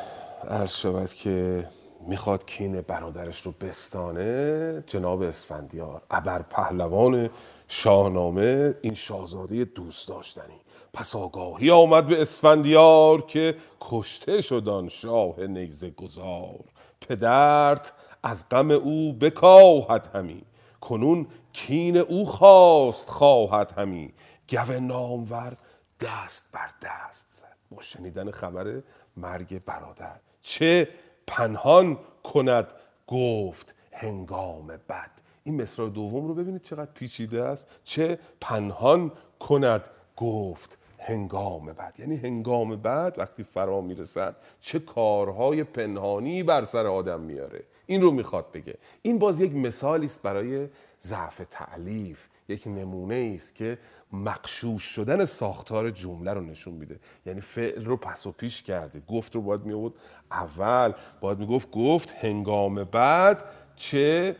عرض 0.50 0.72
شود 0.72 1.10
که 1.10 1.68
می‌خواد 2.08 2.45
کین 2.45 2.82
برادرش 2.82 3.41
رو 3.41 3.51
بستانه 3.51 4.84
جناب 4.88 5.22
اسفندیار. 5.22 6.01
ابر 6.12 6.41
پهلوان 6.41 7.30
شاهنامه 7.68 8.76
این 8.82 8.93
شاهزاده 8.93 9.66
دوست 9.66 10.08
داشتنی. 10.08 10.62
پس 10.93 11.16
آگاهی 11.16 11.72
آمد 11.72 12.08
به 12.08 12.22
اسفندیار 12.22 13.22
که 13.22 13.56
کشته 13.82 14.41
شدان 14.41 14.89
شاه 14.89 15.41
نیزه 15.41 15.89
گذار 15.89 16.60
پدرت 17.01 17.93
از 18.24 18.49
غم 18.49 18.72
او 18.72 19.14
بکاهد 19.14 20.10
همی. 20.16 20.41
کنون 20.82 21.28
کین 21.53 21.97
او 21.97 22.26
خواست 22.26 23.10
خواهد 23.10 23.74
همی. 23.78 24.14
گو 24.49 24.80
نامور 24.80 25.53
دست 26.01 26.45
بر 26.51 26.70
دست 26.82 27.28
زد. 27.32 27.56
با 27.72 27.82
شنیدن 27.82 28.32
خبر 28.32 28.82
مرگ 29.18 29.66
برادر. 29.66 30.20
چه 30.41 30.88
پنهان 31.28 31.98
کند 32.24 32.74
گفت 33.08 33.76
هنگام 33.92 34.68
بد. 34.68 35.12
این 35.44 35.62
مصرع 35.62 35.90
دوم 35.90 36.28
رو 36.28 36.34
ببینید 36.34 36.62
چقدر 36.62 36.92
پیچیده 36.92 37.44
است. 37.44 37.68
چه 37.84 38.20
پنهان 38.42 39.12
کند 39.40 39.90
گفت 40.18 40.78
هنگام 41.00 41.66
بعد 41.66 42.00
یعنی 42.00 42.16
هنگام 42.16 42.76
بعد 42.76 43.20
وقتی 43.20 43.44
فرا 43.44 43.82
می‌رسد 43.82 44.36
چه 44.60 44.80
کارهای 44.80 45.64
پنهانی 45.64 46.44
بر 46.44 46.64
سر 46.64 46.88
آدم 46.88 47.20
میاره 47.20 47.64
این 47.86 48.02
رو 48.02 48.12
می‌خواد 48.12 48.52
بگه. 48.52 48.76
این 49.02 49.20
باز 49.20 49.40
یک 49.40 49.56
مثالی 49.56 50.06
است 50.06 50.22
برای 50.22 50.68
ضعف 51.04 51.42
تعلیف. 51.52 52.28
یک 52.50 52.68
نمونه 52.68 53.34
است 53.36 53.56
که 53.56 53.78
مقشوش 54.12 54.84
شدن 54.84 55.26
ساختار 55.26 55.91
جمله 55.91 56.34
رو 56.34 56.41
نشون 56.41 56.74
میده. 56.74 57.00
یعنی 57.26 57.41
فعل 57.41 57.86
رو 57.86 57.98
پس 57.98 58.28
و 58.28 58.32
پیش 58.32 58.64
کرده. 58.64 59.02
گفت 59.08 59.36
رو 59.36 59.41
باید 59.41 59.66
می 59.66 59.91
اول. 60.32 60.93
باید 61.22 61.39
می‌گفت 61.39 61.72
گفت 61.72 62.12
هنگام 62.12 62.84
بعد 62.84 63.43
چه 63.76 64.36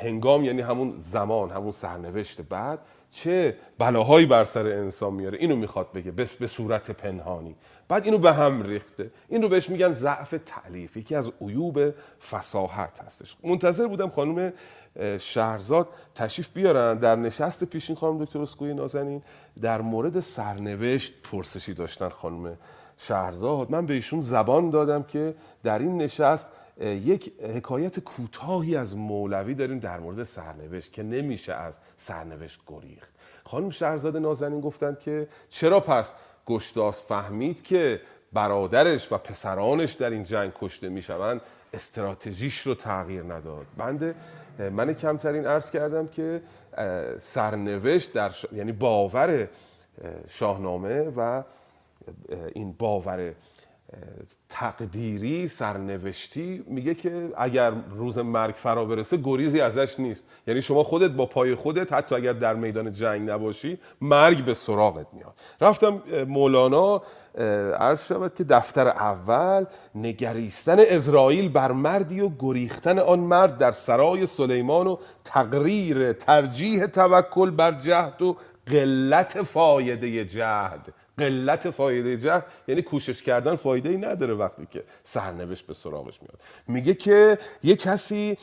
هنگام 0.00 0.44
یعنی 0.44 0.62
همون 0.62 0.94
زمان 1.00 1.50
همون 1.50 1.72
سرنوشت 1.72 2.42
بعد 2.42 2.78
چه 3.14 3.56
بلاهایی 3.78 4.26
بر 4.26 4.44
سر 4.44 4.66
انسان 4.66 5.12
میاره. 5.12 5.38
اینو 5.38 5.56
می‌خواد 5.56 5.92
بگه 5.92 6.10
به 6.10 6.46
صورت 6.46 6.90
پنهانی. 6.90 7.56
بعد 7.88 8.04
اینو 8.04 8.18
به 8.18 8.32
هم 8.32 8.62
ریخته. 8.62 9.10
این 9.28 9.42
رو 9.42 9.48
بهش 9.48 9.70
میگن 9.70 9.92
ضعف 9.92 10.34
تعلیف 10.46 10.96
یکی 10.96 11.14
از 11.14 11.32
عیوب 11.40 11.94
فساحت 12.30 13.00
هستش. 13.00 13.36
منتظر 13.44 13.86
بودم 13.86 14.08
خانم 14.08 14.52
شهرزاد 15.18 15.88
تشریف 16.14 16.48
بیارن. 16.48 16.98
در 16.98 17.16
نشست 17.16 17.64
پیشین 17.64 17.96
خانم 17.96 18.24
دکتر 18.24 18.42
اسکوی 18.42 18.74
نازنین 18.74 19.22
در 19.62 19.80
مورد 19.80 20.20
سرنوشت 20.20 21.12
پرسشی 21.22 21.74
داشتن 21.74 22.08
خانم 22.08 22.58
شهرزاد. 22.98 23.70
من 23.70 23.86
به 23.86 23.94
ایشون 23.94 24.20
زبان 24.20 24.70
دادم 24.70 25.02
که 25.02 25.34
در 25.64 25.78
این 25.78 25.98
نشست 25.98 26.48
یک 26.80 27.32
حکایت 27.56 28.00
کوتاهی 28.00 28.76
از 28.76 28.96
مولوی 28.96 29.54
داریم 29.54 29.78
در 29.78 30.00
مورد 30.00 30.24
سرنوشت 30.24 30.92
که 30.92 31.02
نمیشه 31.02 31.54
از 31.54 31.78
سرنوشت 31.96 32.60
گریخت. 32.66 33.12
خانم 33.44 33.70
شهرزاد 33.70 34.16
نازنین 34.16 34.60
گفتن 34.60 34.96
که 35.00 35.28
چرا 35.50 35.80
پس 35.80 36.14
گشتاس 36.46 37.06
فهمید 37.06 37.62
که 37.62 38.00
برادرش 38.32 39.12
و 39.12 39.18
پسرانش 39.18 39.92
در 39.92 40.10
این 40.10 40.24
جنگ 40.24 40.52
کشته 40.60 40.88
می‌شوند 40.88 41.40
استراتژیش 41.74 42.60
رو 42.60 42.74
تغییر 42.74 43.22
نداد. 43.22 43.66
بنده 43.76 44.14
من 44.58 44.94
کمترین 44.94 45.46
عرض 45.46 45.70
کردم 45.70 46.06
که 46.06 46.42
سرنوشت 47.20 48.12
در 48.12 48.32
یعنی 48.52 48.72
باور 48.72 49.48
شاهنامه 50.28 51.12
و 51.16 51.42
این 52.54 52.72
باور 52.72 53.34
تقدیری 54.48 55.48
سرنوشتی 55.48 56.64
میگه 56.66 56.94
که 56.94 57.28
اگر 57.36 57.72
روز 57.90 58.18
مرگ 58.18 58.54
فرا 58.54 58.84
برسه 58.84 59.16
گریزی 59.16 59.60
ازش 59.60 60.00
نیست. 60.00 60.24
یعنی 60.46 60.62
شما 60.62 60.82
خودت 60.82 61.10
با 61.10 61.26
پای 61.26 61.54
خودت 61.54 61.92
حتی 61.92 62.14
اگر 62.14 62.32
در 62.32 62.54
میدان 62.54 62.92
جنگ 62.92 63.30
نباشی 63.30 63.78
مرگ 64.00 64.44
به 64.44 64.54
سراغت 64.54 65.06
میاد. 65.12 65.34
رفتم 65.60 66.02
مولانا 66.28 67.02
عرض 67.78 68.06
شود 68.06 68.34
که 68.34 68.44
دفتر 68.44 68.88
اول 68.88 69.64
نگریستن 69.94 70.76
اسرائیل 70.78 71.48
بر 71.48 71.72
مردی 71.72 72.20
و 72.20 72.30
گریختن 72.38 72.98
آن 72.98 73.20
مرد 73.20 73.58
در 73.58 73.70
سرای 73.70 74.26
سلیمان 74.26 74.86
و 74.86 74.96
تقریر 75.24 76.12
ترجیح 76.12 76.86
توکل 76.86 77.50
بر 77.50 77.72
جهد 77.72 78.22
و 78.22 78.36
قلت 78.66 79.42
فایده 79.42 80.24
جهد. 80.24 80.94
قلت 81.18 81.70
فایده 81.70 82.16
جهد 82.16 82.46
یعنی 82.68 82.82
کوشش 82.82 83.22
کردن 83.22 83.56
فایده 83.56 83.88
ای 83.88 83.96
نداره 83.96 84.34
وقتی 84.34 84.66
که 84.70 84.84
سرنوشت 85.02 85.66
به 85.66 85.74
سراغش 85.74 86.22
میاد. 86.22 86.40
میگه 86.68 86.94
که 86.94 87.38
یه 87.62 87.76
کسی 87.76 88.38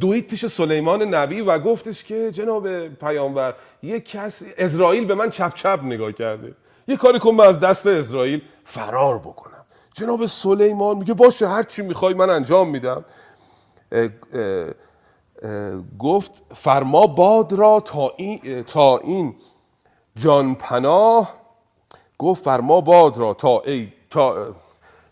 دوید 0.00 0.26
پیش 0.26 0.46
سلیمان 0.46 1.02
نبی 1.02 1.40
و 1.40 1.58
گفتش 1.58 2.04
که 2.04 2.30
جناب 2.32 2.88
پیامبر 2.88 3.54
یه 3.82 4.00
کسی 4.00 4.46
اسرائیل 4.58 5.04
به 5.04 5.14
من 5.14 5.30
چپ 5.30 5.54
چپ 5.54 5.80
نگاه 5.82 6.12
کرده. 6.12 6.54
یه 6.88 6.96
کاری 6.96 7.18
کن 7.18 7.30
من 7.30 7.46
از 7.46 7.60
دست 7.60 7.86
اسرائیل 7.86 8.42
فرار 8.64 9.18
بکنم. 9.18 9.64
جناب 9.92 10.26
سلیمان 10.26 10.96
میگه 10.96 11.14
باشه 11.14 11.48
هر 11.48 11.62
چی 11.62 11.82
می‌خوای 11.82 12.14
من 12.14 12.30
انجام 12.30 12.70
میدم. 12.70 13.04
گفت 15.98 16.42
فرما 16.54 17.06
باد 17.06 17.52
را 17.52 17.80
تا 17.80 18.12
این, 18.16 18.62
تا 18.62 18.98
این 18.98 19.34
جان 20.16 20.54
پناه 20.54 21.45
گفت 22.18 22.44
فرما 22.44 22.80
باد 22.80 23.18
را 23.18 23.34
تا 23.34 23.62
ای 23.66 23.88
تا 24.10 24.46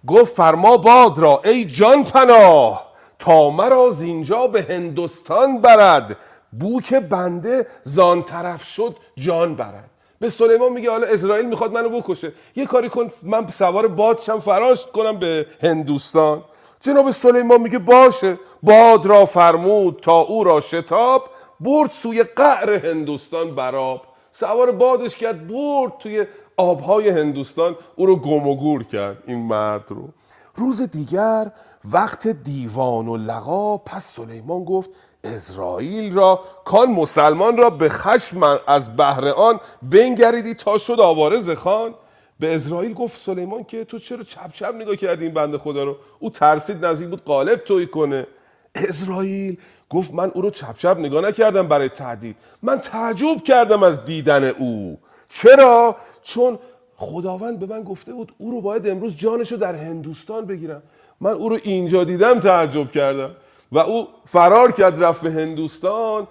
گفت 0.07 0.35
فرما 0.35 0.77
باد 0.77 1.19
را 1.19 1.41
ای 1.45 1.65
جان 1.65 2.05
پناه 2.05 2.95
تا 3.19 3.51
مرا 3.51 3.91
اینجا 4.01 4.47
به 4.47 4.63
هندوستان 4.63 5.61
برد. 5.61 6.17
بوک 6.61 6.95
بنده 6.95 7.67
زان 7.83 8.23
طرف 8.23 8.65
شد 8.65 8.97
جان 9.17 9.55
برد. 9.55 9.91
به 10.19 10.31
سلیمان 10.31 10.73
میگه 10.73 10.91
حالا 10.91 11.07
اسرائیل 11.07 11.47
می‌خواد 11.47 11.73
منو 11.73 11.89
بکشه. 11.89 12.33
یه 12.57 12.67
کاری 12.67 12.89
کن 12.89 13.09
من 13.23 13.47
سوار 13.47 13.87
بادشم 13.89 14.41
فراش 14.41 14.87
کنم 14.87 15.17
به 15.17 15.47
هندوستان. 15.63 16.45
جناب 16.81 17.11
سلیمان 17.11 17.61
میگه 17.61 17.79
باشه. 17.79 18.39
باد 18.63 19.07
را 19.07 19.27
فرمود 19.27 19.99
تا 20.03 20.21
او 20.21 20.45
را 20.45 20.61
شتاب 20.61 21.29
برد 21.61 21.91
سوی 21.91 22.23
قعر 22.23 22.87
هندوستان 22.87 23.55
براب 23.55 24.03
سوار 24.33 24.71
بادش 24.71 25.17
کرد 25.17 25.47
برد 25.47 25.99
توی 25.99 26.27
آبهای 26.57 27.09
هندوستان 27.09 27.77
او 27.97 28.07
رو 28.07 28.17
گم 28.17 28.49
و 28.49 28.57
گور 28.57 28.85
کرد 28.85 29.23
این 29.27 29.39
مرد 29.39 29.85
رو. 29.89 30.09
روز 30.55 30.83
دیگر 30.91 31.51
وقت 31.93 32.29
دیوان 32.29 33.09
و 33.09 33.17
لقا 33.17 33.79
پس 33.79 34.05
سلیمان 34.05 34.65
گفت 34.65 34.91
اسرائیل 35.25 36.15
را 36.15 36.41
کان 36.65 36.91
مسلمان 36.91 37.57
را 37.57 37.71
به 37.71 37.89
خشم 37.89 38.59
از 38.67 38.97
بهر 38.97 39.29
آن 39.29 39.61
بنگریدی 39.83 40.55
تا 40.55 40.79
شد 40.79 41.01
آوارز 41.01 41.51
خان. 41.51 41.95
به 42.41 42.55
اسرائیل 42.57 42.95
گفت 42.95 43.21
سلیمان 43.21 43.65
که 43.65 43.85
تو 43.85 43.99
چرا 43.99 44.23
چپ 44.23 44.53
چپ 44.53 44.75
نگاه 44.75 44.97
کردی 44.97 45.25
این 45.25 45.35
بنده 45.35 45.59
خدا 45.59 45.85
رو؟ 45.85 45.97
او 46.19 46.31
ترسید 46.31 46.85
نزدیک 46.85 47.09
بود 47.09 47.25
قالب 47.25 47.59
توی 47.59 47.87
کنه. 47.87 48.27
اسرائیل 48.75 49.57
گفت 49.91 50.15
من 50.15 50.31
او 50.35 50.43
رو 50.43 50.51
چپ 50.51 50.77
چپ 50.77 50.97
نگاه 50.99 51.25
نکردم 51.25 51.69
برای 51.69 51.89
تعدید 51.89 52.37
من 52.63 52.79
تعجب 52.79 53.43
کردم 53.45 53.83
از 53.83 54.05
دیدن 54.05 54.45
او. 54.45 54.99
چرا؟ 55.29 55.97
چون 56.25 56.59
خداوند 56.97 57.59
به 57.59 57.67
من 57.67 57.83
گفته 57.83 58.13
بود 58.13 58.35
او 58.39 58.51
رو 58.51 58.61
باید 58.61 58.89
امروز 58.89 59.17
جانش 59.17 59.53
رو 59.53 59.59
در 59.59 59.75
هندوستان 59.75 60.45
بگیرم. 60.45 60.83
من 61.21 61.31
او 61.31 61.49
رو 61.49 61.59
اینجا 61.63 62.05
دیدم 62.05 62.41
تعجب 62.41 62.93
کردم. 62.93 63.31
و 63.73 63.79
او 63.79 64.09
فرار 64.27 64.73
کرد 64.73 65.05
رفت 65.05 65.21
به 65.21 65.31
هندوستان. 65.31 66.27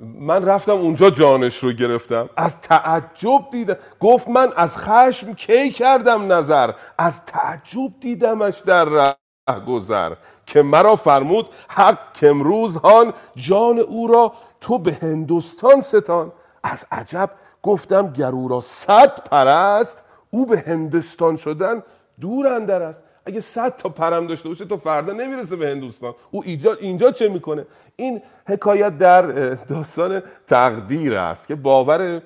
من 0.00 0.44
رفتم 0.44 0.72
اونجا 0.72 1.10
جانش 1.10 1.58
رو 1.58 1.72
گرفتم. 1.72 2.30
از 2.36 2.60
تعجب 2.60 3.50
دیدم. 3.50 3.76
گفت 4.00 4.28
من 4.28 4.48
از 4.56 4.78
خشم 4.78 5.34
کی 5.34 5.70
کردم 5.70 6.32
نظر؟ 6.32 6.72
از 6.98 7.24
تعجب 7.24 7.92
دیدمش 8.00 8.58
در 8.58 8.84
ره 8.84 9.14
گذر. 9.66 10.12
که 10.46 10.62
مرا 10.62 10.96
فرمود 10.96 11.48
حق 11.68 11.98
امروز 12.22 12.76
هان 12.76 13.12
جان 13.36 13.78
او 13.78 14.06
را 14.06 14.32
تو 14.60 14.78
به 14.78 14.98
هندوستان 15.02 15.80
ستان. 15.80 16.32
از 16.62 16.86
عجب 16.92 17.30
گفتم 17.64 18.12
گرو 18.12 18.48
را 18.48 18.60
صد 18.60 19.28
پرست 19.28 20.02
او 20.30 20.46
به 20.46 20.64
هندوستان 20.66 21.36
شدن 21.36 21.82
دور 22.20 22.46
اندر 22.46 22.82
است. 22.82 23.02
اگه 23.26 23.40
صد 23.40 23.76
تا 23.76 23.88
پرم 23.88 24.26
داشته 24.26 24.48
باشه 24.48 24.64
تو 24.64 24.76
فردا 24.76 25.12
نمی‌رسه 25.12 25.56
به 25.56 25.68
هندوستان. 25.68 26.14
او 26.30 26.42
اینجا, 26.44 26.74
اینجا 26.74 27.10
چه 27.10 27.28
می‌کنه؟ 27.28 27.66
این 27.96 28.22
حکایت 28.46 28.98
در 28.98 29.22
داستان 29.54 30.22
تقدیر 30.46 31.16
است 31.16 31.48
که 31.48 31.54
باور 31.54 32.22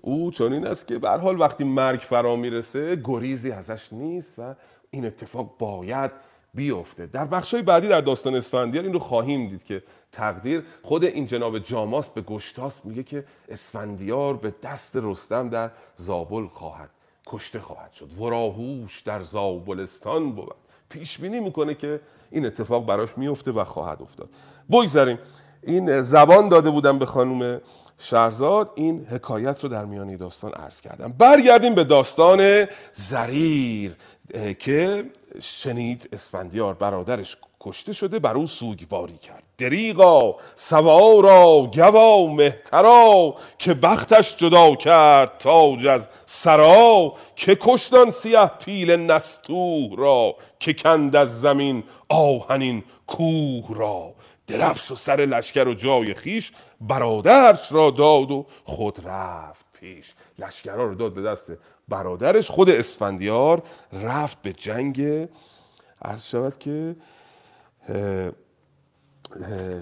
او 0.00 0.30
چنین 0.30 0.66
است 0.66 0.86
که 0.86 0.98
به 0.98 1.10
حال 1.10 1.40
وقتی 1.40 1.64
مرگ 1.64 2.00
فرا 2.00 2.36
می‌رسه 2.36 2.96
گریزی 3.04 3.50
ازش 3.50 3.92
نیست 3.92 4.38
و 4.38 4.54
این 4.90 5.06
اتفاق 5.06 5.54
باید 5.58 6.10
بیفته. 6.54 7.06
در 7.06 7.24
بخشای 7.24 7.62
بعدی 7.62 7.88
در 7.88 8.00
داستان 8.00 8.34
اسفندیار 8.34 8.84
این 8.84 8.92
رو 8.92 8.98
خواهیم 8.98 9.48
دید 9.48 9.64
که 9.64 9.82
تقدیر 10.12 10.62
خود 10.82 11.04
این 11.04 11.26
جناب 11.26 11.58
جاماست 11.58 12.14
به 12.14 12.22
گشتاس 12.22 12.84
میگه 12.84 13.02
که 13.02 13.24
اسفندیار 13.48 14.36
به 14.36 14.54
دست 14.62 14.92
رستم 14.94 15.48
در 15.48 15.70
زابل 15.96 16.46
خواهد 16.46 16.90
کشته 17.26 17.60
خواهد 17.60 17.92
شد. 17.92 18.08
وراهوش 18.18 19.00
در 19.00 19.22
زابلستان 19.22 20.32
بود. 20.32 20.54
پیش 20.88 21.18
بینی 21.18 21.40
می‌کنه 21.40 21.74
که 21.74 22.00
این 22.30 22.46
اتفاق 22.46 22.86
براش 22.86 23.18
میفته 23.18 23.52
و 23.52 23.64
خواهد 23.64 24.02
افتاد. 24.02 24.28
بگذاریم 24.70 25.18
این 25.62 26.02
زبان 26.02 26.48
داده 26.48 26.70
بودم 26.70 26.98
به 26.98 27.06
خانم 27.06 27.60
شهرزاد 27.98 28.72
این 28.74 29.04
حکایت 29.04 29.64
رو 29.64 29.68
در 29.68 29.84
میانی 29.84 30.16
داستان 30.16 30.52
عرض 30.52 30.80
کردم. 30.80 31.14
برگردیم 31.18 31.74
به 31.74 31.84
داستان 31.84 32.66
زریر 32.92 33.96
که 34.58 35.04
شنید 35.40 36.08
اسفندیار 36.12 36.74
برادرش 36.74 37.36
کشته 37.60 37.92
شده 37.92 38.18
بر 38.18 38.34
او 38.34 38.46
سوگواری 38.46 39.18
کرد. 39.18 39.42
دریغا 39.58 40.36
سوارا 40.54 41.70
گوا 41.74 42.26
مهترا 42.26 43.34
که 43.58 43.74
بختش 43.74 44.36
جدا 44.36 44.74
کرد 44.74 45.38
تاج 45.38 45.86
از 45.86 46.08
سرا 46.26 47.14
که 47.36 47.56
کشتان 47.60 48.10
سیه 48.10 48.46
پیل 48.46 48.90
نستوه 48.90 49.96
را 49.98 50.36
که 50.58 50.74
کند 50.74 51.16
از 51.16 51.40
زمین 51.40 51.84
آهنین 52.08 52.84
کوه 53.06 53.78
را. 53.78 54.14
درفش 54.46 54.90
و 54.90 54.96
سر 54.96 55.16
لشکر 55.16 55.68
و 55.68 55.74
جای 55.74 56.14
خیش 56.14 56.52
برادرش 56.80 57.72
را 57.72 57.90
داد 57.90 58.30
و 58.30 58.46
خود 58.64 58.98
رفت 59.04 59.64
پیش. 59.80 60.14
لشکرها 60.38 60.84
رو 60.84 60.94
داد 60.94 61.14
به 61.14 61.22
دست 61.22 61.52
برادرش 61.88 62.50
خود 62.50 62.70
اسفندیار 62.70 63.62
رفت 63.92 64.42
به 64.42 64.52
جنگ. 64.52 65.28
عرض 66.02 66.24
شود 66.24 66.58
که 66.58 66.96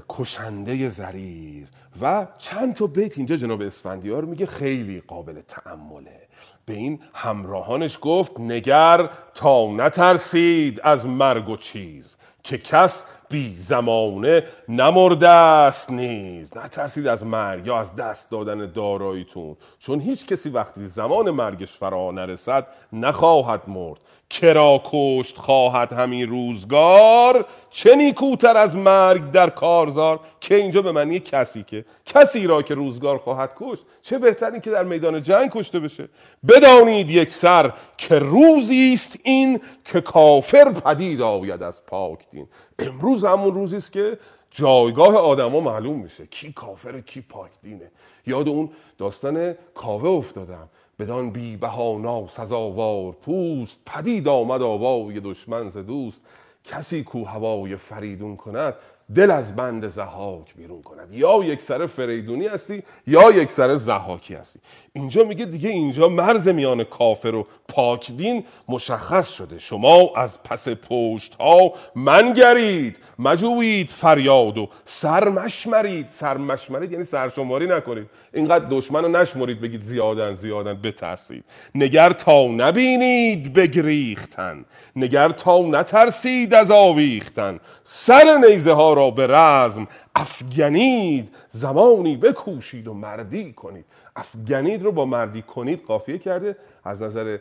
کشنده 0.08 0.88
زریر. 0.88 1.68
و 2.00 2.26
چند 2.38 2.74
تا 2.74 2.86
بیت 2.86 3.18
اینجا 3.18 3.36
جناب 3.36 3.62
اسفندیار 3.62 4.24
میگه 4.24 4.46
خیلی 4.46 5.00
قابل 5.00 5.40
تعمله 5.40 6.28
به 6.64 6.74
این 6.74 7.00
همراهانش 7.14 7.98
گفت 8.02 8.40
نگر 8.40 9.10
تا 9.34 9.66
نترسید 9.66 10.80
از 10.80 11.06
مرگ 11.06 11.48
و 11.48 11.56
چیز. 11.56 12.16
که 12.42 12.58
کس 12.58 13.04
بی 13.28 13.56
زمانه 13.56 14.44
نمرده 14.68 15.28
است 15.28 15.90
نیز. 15.90 16.56
نترسید 16.56 17.06
از 17.06 17.24
مرگ 17.24 17.66
یا 17.66 17.78
از 17.78 17.96
دست 17.96 18.30
دادن 18.30 18.72
داراییتون. 18.72 19.56
چون 19.78 20.00
هیچ 20.00 20.26
کسی 20.26 20.50
وقتی 20.50 20.86
زمان 20.86 21.30
مرگش 21.30 21.72
فرا 21.72 22.10
نرسد 22.10 22.66
نخواهد 22.92 23.62
مرد. 23.66 23.98
کرا 24.30 24.80
کشت 24.84 25.36
خواهد 25.36 25.92
همین 25.92 26.28
روزگار. 26.28 27.46
چه 27.70 27.96
نیکوتر 27.96 28.56
از 28.56 28.76
مرگ 28.76 29.30
در 29.30 29.50
کارزار. 29.50 30.20
که 30.40 30.54
اینجا 30.54 30.82
به 30.82 30.92
معنی 30.92 31.20
کسی 31.20 31.62
که. 31.62 31.84
کسی 32.06 32.46
را 32.46 32.62
که 32.62 32.74
روزگار 32.74 33.18
خواهد 33.18 33.52
کشت. 33.56 33.82
چه 34.02 34.18
بهتر 34.18 34.58
که 34.58 34.70
در 34.70 34.82
میدان 34.82 35.22
جنگ 35.22 35.50
کشته 35.50 35.80
بشه. 35.80 36.08
بدانید 36.48 37.10
یک 37.10 37.32
سر 37.34 37.72
که 37.96 38.18
روزی 38.18 38.90
است 38.94 39.18
این 39.24 39.60
که 39.84 40.00
کافر 40.00 40.72
پدید 40.72 41.22
آید 41.22 41.62
از 41.62 41.86
پاک 41.86 42.18
دین. 42.30 42.48
امروز 42.78 43.24
همون 43.24 43.54
روزی 43.54 43.76
است 43.76 43.92
که 43.92 44.18
جایگاه 44.50 45.16
آدما 45.16 45.60
معلوم 45.60 45.98
میشه. 45.98 46.26
کی 46.26 46.52
کافر 46.52 47.00
کی 47.00 47.20
پاک 47.20 47.50
دینه. 47.62 47.90
یاد 48.26 48.48
اون 48.48 48.70
داستان 48.98 49.54
کاوه 49.74 50.08
افتادم. 50.08 50.68
بدان 50.98 51.30
بی 51.30 51.56
بهانا 51.56 52.28
سزاوار 52.28 53.12
پوست 53.12 53.80
پدید 53.86 54.28
آمد 54.28 54.62
آوای 54.62 55.20
دشمن 55.20 55.70
ز 55.70 55.78
دوست. 55.78 56.20
کسی 56.64 57.04
کو 57.04 57.24
هوای 57.24 57.76
فریدون 57.76 58.36
کند 58.36 58.74
دل 59.14 59.30
از 59.30 59.56
بند 59.56 59.88
زهاک 59.88 60.54
بیرون 60.54 60.82
کند. 60.82 61.12
یا 61.12 61.44
یک 61.44 61.62
سر 61.62 61.86
فریدونی 61.86 62.46
هستی 62.46 62.82
یا 63.06 63.30
یک 63.30 63.50
سر 63.50 63.76
زهاکی 63.76 64.34
هستی. 64.34 64.60
اینجا 64.92 65.24
میگه 65.24 65.44
دیگه 65.44 65.68
اینجا 65.68 66.08
مرز 66.08 66.48
میان 66.48 66.84
کافر 66.84 67.34
و 67.34 67.46
پاکدین 67.68 68.44
مشخص 68.68 69.32
شده. 69.32 69.58
شما 69.58 70.10
از 70.16 70.42
پس 70.42 70.68
پشت 70.68 71.34
ها 71.34 71.72
منگرید 71.94 72.96
مجوید 73.18 73.88
فریاد 73.88 74.58
و 74.58 74.68
سرمشمرید. 74.84 76.06
سرمشمرید 76.10 76.92
یعنی 76.92 77.04
سرشماری 77.04 77.66
نکنید. 77.66 78.06
اینقدر 78.32 78.66
دشمن 78.70 79.02
رو 79.02 79.08
نشمرید 79.08 79.60
بگید 79.60 79.82
زیادن 79.82 80.34
زیادن 80.34 80.74
بترسید. 80.74 81.44
نگر 81.74 82.12
تا 82.12 82.46
نبینید 82.46 83.52
بگریختن. 83.52 84.64
نگر 84.96 85.28
تا 85.28 85.58
نترسید 85.58 86.54
از 86.54 86.70
آویختن. 86.70 87.60
سر 87.84 88.38
نیزه 88.48 88.72
ها 88.72 88.95
را 88.96 89.10
به 89.10 89.26
رزم 89.26 89.88
افگنید 90.14 91.34
زمانی 91.48 92.16
بکوشید 92.16 92.88
و 92.88 92.94
مردی 92.94 93.52
کنید. 93.52 93.84
افگنید 94.16 94.82
رو 94.82 94.92
با 94.92 95.04
مردی 95.04 95.42
کنید 95.42 95.82
قافیه 95.86 96.18
کرده. 96.18 96.56
از 96.84 97.02
نظر 97.02 97.38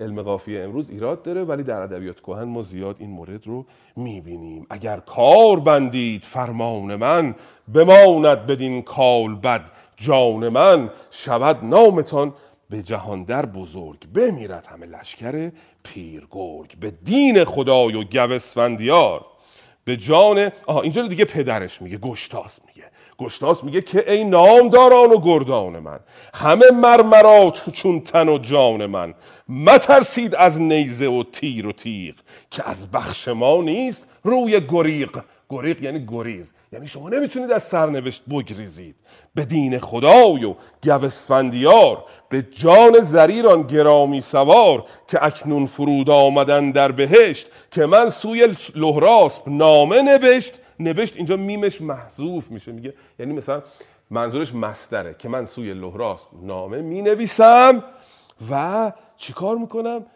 علم 0.00 0.22
قافیه 0.22 0.62
امروز 0.62 0.90
ایراد 0.90 1.22
داره 1.22 1.44
ولی 1.44 1.62
در 1.62 1.82
ادبیات 1.82 2.20
کهن 2.20 2.44
ما 2.44 2.62
زیاد 2.62 2.96
این 2.98 3.10
مورد 3.10 3.46
رو 3.46 3.66
می‌بینیم. 3.96 4.66
اگر 4.70 4.96
کار 4.96 5.60
بندید 5.60 6.22
فرمان 6.22 6.96
من 6.96 7.34
بماند 7.74 8.46
بدین 8.46 8.82
کال 8.82 9.34
بد. 9.34 9.70
جان 9.96 10.48
من 10.48 10.90
شود 11.10 11.64
نامتان 11.64 12.34
به 12.70 12.82
جهان 12.82 13.24
در 13.24 13.46
بزرگ. 13.46 14.06
بمیرد 14.14 14.66
همه 14.66 14.86
لشکر 14.86 15.52
پیرگرگ. 15.82 16.78
به 16.80 16.90
دین 16.90 17.44
خدای 17.44 17.94
و 17.94 18.04
گوسفندیار. 18.04 19.31
به 19.84 19.96
جان 19.96 20.50
آها 20.66 20.82
اینجا 20.82 21.06
دیگه 21.06 21.24
پدرش 21.24 21.82
میگه 21.82 21.98
گشتاس 21.98 22.60
میگه. 22.66 22.88
گشتاس 23.18 23.64
میگه 23.64 23.80
که 23.80 24.12
ای 24.12 24.24
نامداران 24.24 25.10
و 25.10 25.20
گردان 25.20 25.78
من 25.78 26.00
همه 26.34 26.70
مرمرات 26.70 27.70
چون 27.70 28.00
تن 28.00 28.28
و 28.28 28.38
جان 28.38 28.86
من 28.86 29.14
مترسید 29.48 30.34
از 30.34 30.60
نیزه 30.60 31.08
و 31.08 31.22
تیر 31.32 31.66
و 31.66 31.72
تیغ 31.72 32.14
که 32.50 32.68
از 32.68 32.90
بخش 32.90 33.28
ما 33.28 33.62
نیست 33.62 34.08
روی 34.24 34.60
گریق 34.68 35.18
گریق 35.52 35.82
یعنی 35.82 36.06
گریز. 36.08 36.52
یعنی 36.72 36.86
شما 36.86 37.08
نمی‌تونید 37.08 37.50
از 37.50 37.62
سرنوشت 37.62 38.22
بگریزید. 38.30 38.96
به 39.34 39.44
دین 39.44 39.78
خدای 39.78 40.44
و 40.44 40.54
گوسفندیار 40.82 42.04
به 42.28 42.42
جان 42.42 43.00
زریران 43.02 43.62
گرامی 43.62 44.20
سوار 44.20 44.84
که 45.08 45.24
اکنون 45.24 45.66
فرود 45.66 46.10
آمدن 46.10 46.70
در 46.70 46.92
بهشت 46.92 47.48
که 47.70 47.86
من 47.86 48.10
سوی 48.10 48.54
لهراسب 48.74 49.48
نامه 49.48 50.02
نوشت 50.02 50.58
نوشت 50.80 51.16
اینجا 51.16 51.36
میمش 51.36 51.80
محذوف 51.80 52.50
میشه. 52.50 52.72
میگه 52.72 52.94
یعنی 53.18 53.32
مثلا 53.32 53.62
منظورش 54.10 54.54
مستره. 54.54 55.16
که 55.18 55.28
من 55.28 55.46
سوی 55.46 55.74
لهراسب 55.74 56.26
نامه 56.42 56.82
می 56.82 57.02
نویسم 57.02 57.84
و 58.50 58.92
چیکار 59.16 59.56
می‌کنم؟ 59.56 60.06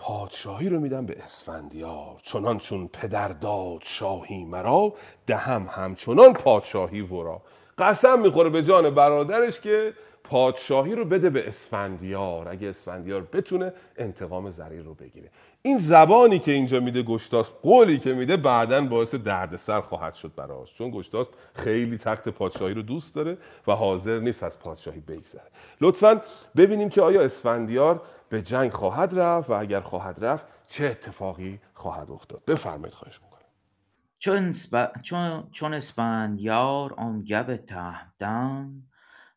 پادشاهی 0.00 0.68
رو 0.68 0.80
میدم 0.80 1.06
به 1.06 1.22
اسفندیار. 1.24 2.16
چنان 2.22 2.58
چون 2.58 2.88
پدر 2.88 3.28
داد 3.28 3.78
شاهی 3.82 4.44
مرا 4.44 4.94
دهم 5.26 5.68
همچنان 5.70 6.32
پادشاهی 6.32 7.00
ورا. 7.00 7.42
قسم 7.78 8.20
می‌خوره 8.20 8.50
به 8.50 8.62
جان 8.62 8.90
برادرش 8.90 9.60
که 9.60 9.92
پادشاهی 10.24 10.94
رو 10.94 11.04
بده 11.04 11.30
به 11.30 11.48
اسفندیار 11.48 12.48
اگه 12.48 12.68
اسفندیار 12.68 13.20
بتونه 13.32 13.72
انتقام 13.96 14.50
زریر 14.50 14.82
رو 14.82 14.94
بگیره. 14.94 15.30
این 15.62 15.78
زبانی 15.78 16.38
که 16.38 16.52
اینجا 16.52 16.80
میده 16.80 17.02
گشتاس 17.02 17.50
قولی 17.62 17.98
که 17.98 18.14
میده 18.14 18.36
بعدا 18.36 18.80
باعث 18.80 19.14
دردسر 19.14 19.80
خواهد 19.80 20.14
شد 20.14 20.32
براش. 20.36 20.74
چون 20.74 20.90
گشتاس 20.90 21.26
خیلی 21.54 21.98
تخت 21.98 22.28
پادشاهی 22.28 22.74
رو 22.74 22.82
دوست 22.82 23.14
داره 23.14 23.38
و 23.66 23.72
حاضر 23.72 24.18
نیست 24.18 24.42
از 24.42 24.58
پادشاهی 24.58 25.00
بگذره. 25.00 25.50
لطفا 25.80 26.22
ببینیم 26.56 26.88
که 26.88 27.02
آیا 27.02 27.22
اسفندیار 27.22 28.02
به 28.30 28.42
جنگ 28.42 28.70
خواهد 28.70 29.18
رفت 29.18 29.50
و 29.50 29.52
اگر 29.52 29.80
خواهد 29.80 30.24
رفت 30.24 30.46
چه 30.66 30.86
اتفاقی 30.86 31.60
خواهد 31.74 32.10
افتاد؟ 32.10 32.44
بفرمایید 32.44 32.94
خواهش 32.94 33.20
می‌کنم. 33.22 33.40
چون, 34.18 34.48
اسب... 34.48 34.92
چون... 35.02 35.50
چون 35.50 35.74
اسفندیار 35.74 36.94
آن 36.94 37.24
گو 37.24 37.56
تهمتن 37.56 38.82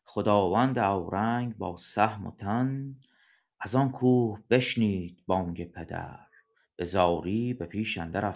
خداوند 0.04 0.78
اورنگ 0.78 1.56
با 1.56 1.76
سهم 1.76 2.26
و 2.26 2.30
تن 2.30 2.96
از 3.60 3.74
آن 3.74 3.92
کوه 3.92 4.40
بشنید 4.50 5.22
بانگ 5.26 5.72
پدر. 5.72 6.20
به 6.76 6.84
زاری 6.84 7.54
به 7.54 7.66
پیش 7.66 7.98
اندر 7.98 8.34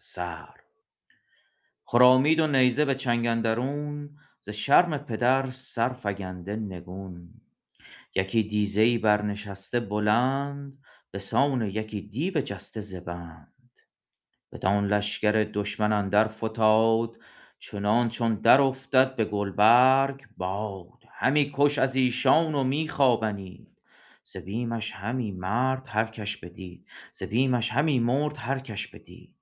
سر. 0.00 0.54
خرامید 1.84 2.40
و 2.40 2.46
نیزه 2.46 2.84
به 2.84 2.94
چنگ 2.94 3.26
اندرون 3.26 4.18
ز 4.40 4.50
شرم 4.50 4.98
پدر 4.98 5.50
سر 5.50 5.92
فگنده 5.92 6.56
نگون. 6.56 7.43
یکی 8.14 8.42
دیزه 8.42 8.80
ای 8.80 8.98
برنشسته 8.98 9.80
بلند 9.80 10.78
به 11.10 11.18
سان 11.18 11.62
یکی 11.62 12.00
دیو 12.00 12.40
جسته 12.40 12.80
زبند 12.80 13.54
بدان 14.52 14.86
لشکر 14.86 15.32
دشمن 15.32 15.92
اندر 15.92 16.28
فتاد 16.28 17.16
چنان 17.58 18.08
چون 18.08 18.34
در 18.34 18.60
افتد 18.60 19.16
به 19.16 19.24
گلبرگ 19.24 20.24
باد. 20.36 21.02
همی 21.10 21.52
کش 21.54 21.78
از 21.78 21.96
ایشان 21.96 22.54
و 22.54 22.64
می 22.64 22.88
خوابنید. 22.88 23.78
ز 24.22 24.36
بیمش 24.36 24.92
همی 24.92 25.32
مرد 25.32 25.82
هر 25.86 26.06
کش 26.06 26.36
بدید. 26.36 26.86
ز 27.12 27.22
بیمش 27.22 27.72
همی 27.72 27.98
مرد 28.00 28.36
هر 28.36 28.58
کش 28.58 28.86
بدید. 28.86 29.34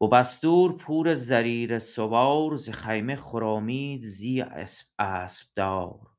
ببستور 0.00 0.76
پور 0.76 1.14
زریر 1.14 1.78
سوار 1.78 2.56
ز 2.56 2.70
خیمه 2.70 3.16
خرامید 3.16 4.02
زی 4.02 4.40
اسب 4.98 5.46
دار 5.56 6.09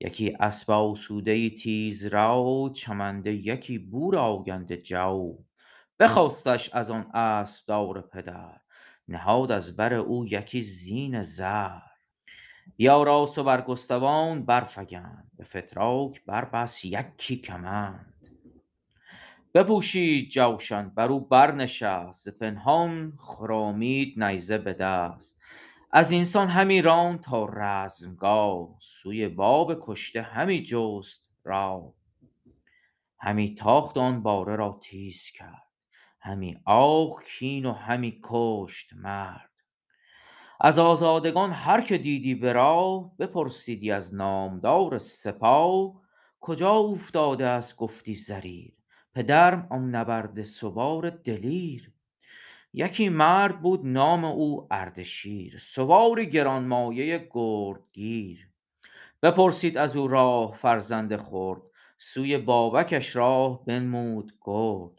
یکی 0.00 0.36
اسب 0.40 0.70
آسوده 0.70 1.50
تیز 1.50 2.06
رو 2.06 2.70
چمنده 2.74 3.32
یکی 3.32 3.78
بور 3.78 4.18
آگنده 4.18 4.76
جو 4.76 5.38
بخواستش 5.98 6.70
از 6.72 6.90
آن 6.90 7.10
اسب 7.14 7.66
دار 7.66 8.00
پدر 8.00 8.60
نهاد 9.08 9.52
از 9.52 9.76
بر 9.76 9.94
او 9.94 10.26
یکی 10.26 10.62
زین 10.62 11.22
زر. 11.22 11.78
بیاراست 12.76 13.38
و 13.38 13.44
برگستوان 13.44 14.46
برفگند 14.46 15.30
به 15.36 15.44
فتراک 15.44 16.24
بربست 16.24 16.84
یکی 16.84 17.36
کمند. 17.36 18.12
بپوشید 19.54 20.30
جوشن 20.30 20.88
بر 20.88 21.08
او 21.08 21.20
برنشست 21.28 22.28
پنهان 22.28 23.12
خرامید 23.18 24.22
نیزه 24.24 24.58
به 24.58 24.72
دست. 24.72 25.40
از 25.96 26.10
اینسان 26.10 26.48
همی 26.48 26.82
راند 26.82 27.20
تا 27.20 27.44
رزمگاه 27.44 28.76
سوی 28.78 29.28
باب 29.28 29.78
کشته 29.80 30.22
همی 30.22 30.62
جست 30.62 31.30
راه. 31.44 31.92
همی 33.18 33.54
تاخت 33.54 33.98
آن 33.98 34.22
باره 34.22 34.56
را 34.56 34.80
تیز 34.82 35.30
کرد 35.30 35.66
همی 36.20 36.60
آه 36.64 37.22
کین 37.38 37.66
و 37.66 37.72
همی 37.72 38.20
کشت 38.22 38.92
مرد. 38.92 39.50
از 40.60 40.78
آزادگان 40.78 41.52
هر 41.52 41.80
که 41.80 41.98
دیدی 41.98 42.34
به 42.34 42.52
راه 42.52 43.16
بپرسیدی 43.18 43.92
از 43.92 44.14
نامدار 44.14 44.98
سپاه 44.98 46.02
کجا 46.40 46.70
اوفتاده 46.70 47.46
است 47.46 47.76
گفتی 47.76 48.14
زریر؟ 48.14 48.72
پدرم 49.14 49.66
آن 49.70 49.94
نبرده 49.94 50.44
سوار 50.44 51.10
دلیر. 51.10 51.95
یکی 52.78 53.08
مرد 53.08 53.60
بود 53.60 53.86
نام 53.86 54.24
او 54.24 54.66
اردشیر 54.70 55.58
سواری 55.58 56.30
گرانمایه 56.30 57.28
گردگیر. 57.30 58.48
بپرسید 59.22 59.78
از 59.78 59.96
او 59.96 60.08
راه 60.08 60.54
فرزند 60.54 61.16
خرد 61.16 61.62
سوی 61.98 62.38
بابکش 62.38 63.16
راه 63.16 63.64
بنمود 63.64 64.32
گرد. 64.40 64.92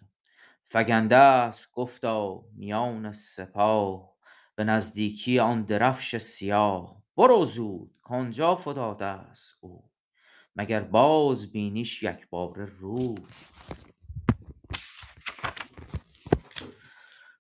فگنده 0.64 1.16
است 1.16 1.72
گفتا 1.72 2.44
میان 2.56 3.12
سپاه 3.12 4.14
به 4.56 4.64
نزدیکی 4.64 5.40
آن 5.40 5.64
درفش 5.64 6.18
سیاه. 6.18 7.04
برو 7.18 7.46
زود 7.46 7.92
کآنجا 8.02 8.56
فتاده 8.56 9.06
است 9.06 9.58
او 9.62 9.84
مگر 10.56 10.80
باز 10.80 11.52
بینیش 11.52 12.04
یکباره 12.04 12.66
روی. 12.66 13.18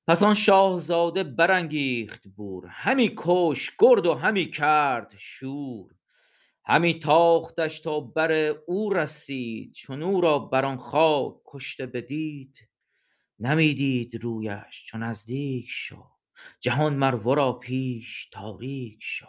پس 0.08 0.24
آن 0.24 0.34
شاهزاده 0.34 1.24
برانگیخت 1.24 2.28
بور 2.28 2.68
همی 2.68 3.14
کشت 3.18 3.72
گرد 3.80 4.06
و 4.06 4.14
همی 4.14 4.52
کرد 4.52 5.14
شور. 5.18 5.92
همی 6.66 7.00
تاختش 7.00 7.80
تا 7.80 8.00
بر 8.00 8.32
او 8.68 8.94
رسید 8.94 9.74
چون 9.74 10.04
او 10.04 10.22
را 10.22 10.40
بر 10.40 10.66
آن 10.66 10.78
خاک 10.78 11.36
کشته 11.46 11.86
بدید. 11.86 12.58
نمی 13.40 13.74
دید 13.74 14.24
رویش 14.24 14.86
چو 14.86 14.98
نزدیک 14.98 15.70
شد. 15.70 16.12
جهان 16.60 16.96
مر 16.96 17.16
ورا 17.16 17.54
پیش 17.54 18.30
تاریک 18.32 19.00
شد. 19.02 19.28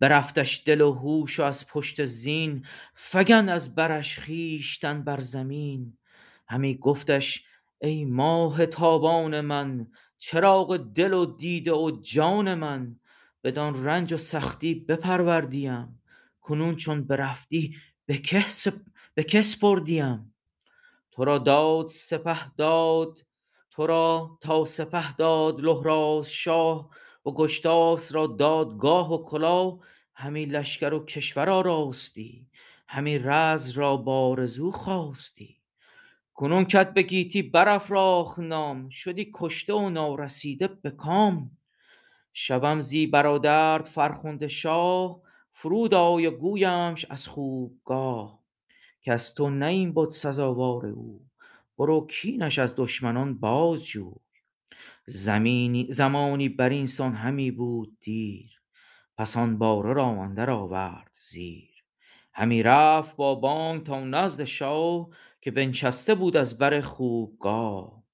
برفتش 0.00 0.62
دل 0.66 0.80
و 0.80 0.92
هوش 0.92 1.40
و 1.40 1.42
از 1.42 1.68
پشت 1.68 2.04
زین 2.04 2.66
فگند 2.94 3.48
از 3.48 3.74
برش 3.74 4.18
خویشتن 4.18 5.04
بر 5.04 5.20
زمین. 5.20 5.98
همی 6.48 6.74
گفتش 6.78 7.46
ای 7.84 8.04
ماه 8.04 8.66
تابان 8.66 9.40
من 9.40 9.86
چراغ 10.18 10.76
دل 10.76 11.12
و 11.12 11.26
دیده 11.26 11.72
و 11.72 11.90
جان 11.90 12.54
من 12.54 12.96
بدان 13.44 13.84
رنج 13.84 14.12
و 14.12 14.16
سختی 14.16 14.74
بپروردیم 14.74 16.02
کنون 16.40 16.76
چون 16.76 17.04
برفتی 17.04 17.76
به 18.06 18.18
که 19.24 19.42
سپردیم 19.42 20.34
ترا 21.12 21.38
تا 24.40 24.64
سپه 24.64 25.16
داد 25.16 25.60
لهراسشاه 25.60 26.90
و 27.26 27.30
گشتاسپ 27.30 28.14
را 28.14 28.26
داد 28.26 28.78
گاه 28.78 29.12
و 29.12 29.24
کلاه 29.24 29.78
همی 30.14 30.46
لشکر 30.46 30.94
و 30.94 31.04
کشور 31.04 31.50
آراستی 31.50 32.46
همی 32.88 33.18
رزم 33.18 33.80
را 33.80 33.96
بآرزو 33.96 34.70
خاستی 34.70 35.63
کنون 36.34 36.64
کت 36.64 36.94
به 36.94 37.02
گیتی 37.02 37.42
برافراخت 37.42 38.38
نام 38.38 38.88
شدی 38.88 39.30
کشته 39.34 39.72
و 39.72 39.90
نارسیده 39.90 40.68
به 40.68 40.90
کام. 40.90 41.50
شوم 42.32 42.80
زی 42.80 43.06
برادرت 43.06 43.88
فرخنده 43.88 44.48
شاه 44.48 45.20
فرود 45.52 45.94
آی 45.94 46.30
گویمش 46.30 47.06
از 47.10 47.28
خوبگاه. 47.28 48.38
کز 49.02 49.34
تو 49.34 49.50
نه 49.50 49.66
این 49.66 49.94
بد 49.94 50.10
سزاوار 50.10 50.86
او 50.86 51.26
برو 51.78 52.06
کینش 52.06 52.58
از 52.58 52.74
دشمنان 52.76 53.38
باز 53.38 53.84
جوی 53.84 54.14
زمانی 55.88 56.48
بر 56.48 56.68
اینسان 56.68 57.14
همی 57.14 57.50
بود 57.50 57.96
دیر 58.00 58.60
پس 59.16 59.36
آن 59.36 59.58
باره 59.58 59.92
را 59.92 60.06
آورد 60.54 61.16
زیر. 61.30 61.70
همی 62.32 62.62
رفت 62.62 63.16
با 63.16 63.34
بانگ 63.34 63.86
تا 63.86 64.04
نزد 64.04 64.44
شاه 64.44 65.08
که 65.44 65.50
بنشسته 65.50 66.14
بود 66.14 66.36
از 66.36 66.58
بر 66.58 66.80
خوبگاه. 66.80 68.04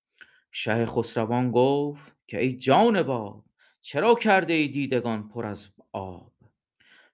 شه 0.52 0.86
خسروان 0.86 1.50
گفت 1.50 2.12
که 2.26 2.40
ای 2.40 2.56
جان 2.56 3.02
باب 3.02 3.44
چرا 3.80 4.14
کرده 4.14 4.52
ای 4.52 4.68
دیدگان 4.68 5.28
پر 5.28 5.46
از 5.46 5.68
آب؟ 5.92 6.32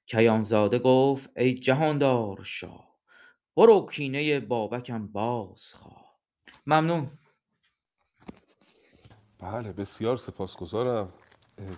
کیان 0.06 0.42
زاده 0.42 0.78
گفت 0.78 1.30
ای 1.36 1.54
جهاندار 1.54 2.42
شاه 2.44 2.98
برو 3.56 3.86
کینه 3.92 4.40
بابکم 4.40 5.06
بازخواه 5.06 6.18
ممنون. 6.66 7.10
بله 9.38 9.72
بسیار 9.72 10.16
سپاسگزارم. 10.16 11.12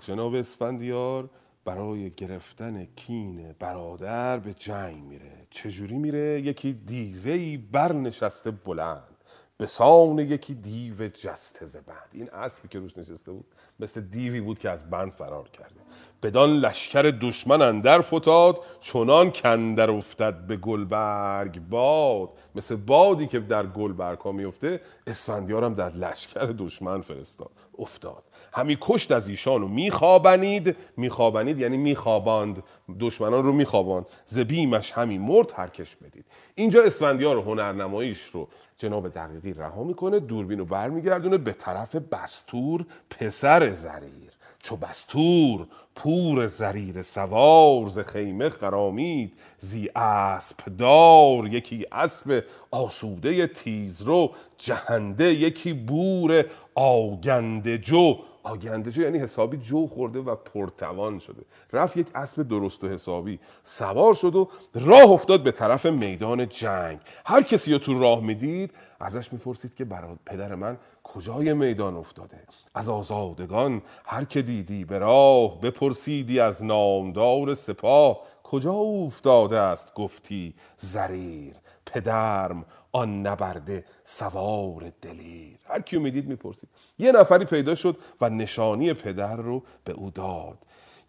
جناب 0.03 0.35
اسفندیار 0.35 1.31
برای 1.69 2.11
گرفتن 2.11 2.85
کین 2.85 3.55
برادر 3.59 4.39
به 4.39 4.55
جنگ 4.55 5.05
میره. 5.05 5.47
چجوری 5.51 5.99
میره؟ 5.99 6.41
یکی 6.41 6.73
دیزه 6.73 7.31
ای 7.31 7.57
برنشسته 7.57 8.51
بلند. 8.51 9.19
به 9.59 9.67
سان 9.67 10.19
یکی 10.19 10.55
دیو 10.55 11.09
جسته 11.09 11.67
بند. 11.67 12.09
این 12.13 12.31
اسبی 12.31 12.69
که 12.69 12.79
روش 12.79 12.99
نشسته 12.99 13.33
بود 13.33 13.45
مثل 13.81 14.01
دیوی 14.01 14.41
بود 14.41 14.59
که 14.59 14.71
از 14.71 14.91
بند 14.91 15.13
فرار 15.13 15.49
کرده. 15.49 15.81
بدان 16.23 16.51
لشکر 16.51 17.03
دشمن 17.03 17.63
اندر 17.63 18.01
فتاد 18.01 18.59
چنان 18.81 19.31
کاندر 19.31 19.91
افتد 19.91 20.47
به 20.47 20.57
گلبرگ 20.57 21.61
باد. 21.61 22.29
مثل 22.55 22.77
بادی 22.77 23.27
که 23.27 23.41
در 23.41 23.67
گلبرگ 23.67 24.19
ها 24.19 24.33
میفته 24.33 24.81
اسفندیار 25.07 25.65
هم 25.65 25.75
در 25.75 25.91
لشکر 25.91 26.55
دشمن 26.59 27.01
فرستاد 27.01 27.51
افتاد. 27.79 28.25
همی 28.53 28.79
کشت 28.81 29.13
از 29.13 29.29
ایشان 29.29 29.63
و 29.63 29.69
میخوابنید 29.69 30.77
میخوابنید 30.97 31.59
یعنی 31.59 31.77
میخواباند 31.77 32.63
دشمنان 33.01 33.45
رو 33.45 33.53
میخواباند. 33.53 34.07
ز 34.27 34.39
بیمش 34.39 34.93
همی 34.93 35.19
مرد 35.19 35.53
هرکش 35.57 35.97
بدید. 35.97 36.25
اینجا 36.55 36.83
اسفندیار 36.83 37.37
و 37.37 37.43
هنرنماییش 37.43 38.23
رو 38.23 38.49
جناب 38.79 39.09
دقیقی 39.09 39.53
رها 39.53 39.85
می‌کنه 39.85 40.21
دوربین 40.21 40.59
رو 40.59 40.65
برمیگردونه 40.65 41.39
به 41.39 41.53
طرف 41.53 41.95
بستور 41.97 42.87
پسر 43.11 43.75
زریر. 43.75 44.29
چو 44.63 44.77
بستور 44.77 45.67
پور 45.95 46.47
زریر 46.47 47.03
سوار 47.03 47.87
ز 47.87 47.99
خیمه 47.99 48.49
خرامید 48.49 49.33
زی 49.59 49.91
اسپ 49.97 50.65
دار 50.79 51.47
یکی 51.47 51.87
اسب 51.93 52.45
آسوده 52.71 53.47
تیزرو 53.47 54.31
جهنده 54.59 55.35
یکی 55.35 55.73
بور 55.73 56.45
آگنده 56.75 57.79
جو. 57.79 58.15
آگنده 58.49 58.91
جو 58.91 59.03
یعنی 59.03 59.19
حسابی 59.19 59.57
جو 59.57 59.87
خورده 59.87 60.19
و 60.19 60.35
پرتوان 60.35 61.19
شده. 61.19 61.43
رفت 61.73 61.97
یک 61.97 62.07
اسب 62.15 62.49
درست 62.49 62.85
و 62.85 62.89
حسابی. 62.89 63.41
سوار 63.63 64.15
شد 64.15 64.37
و 64.37 64.49
راه 64.75 65.11
افتاد 65.11 65.43
به 65.43 65.51
طرف 65.51 65.87
میدان 65.87 66.49
جنگ. 66.49 66.99
هر 67.25 67.43
کسی 67.43 67.73
رو 67.73 67.79
تو 67.79 68.01
راه 68.01 68.21
می‌دید 68.21 68.71
ازش 69.01 69.33
می‌پرسید 69.33 69.75
که 69.75 69.85
برای 69.85 70.17
پدر 70.27 70.55
من 70.55 70.79
کجای 71.05 71.55
میدان 71.55 71.95
افتاده؟ 71.95 72.39
از 72.75 72.89
آزادگان 72.89 73.83
هر 74.07 74.25
که 74.25 74.43
دیدی 74.43 74.85
به 74.85 74.99
راه 74.99 75.61
بپرسیدی 75.61 76.41
از 76.41 76.65
نامدار 76.65 77.55
سپاه 77.55 78.21
کجا 78.43 78.73
افتاده 78.73 79.59
است؟ 79.59 79.95
گفتی 79.95 80.55
زریر. 80.77 81.55
پدرم 81.93 82.65
آن 82.93 83.27
نبرده 83.27 83.85
سوار 84.05 84.93
دلیر. 85.03 85.59
هر 85.65 85.81
کیو 85.81 86.01
می‌دید 86.01 86.29
می‌پرسید. 86.29 86.69
یه 86.99 87.13
نفری 87.13 87.45
پیدا 87.45 87.75
شد 87.75 87.97
و 88.21 88.29
نشانی 88.29 88.93
پدر 88.93 89.37
رو 89.37 89.63
به 89.85 89.93
او 89.93 90.11
داد. 90.11 90.59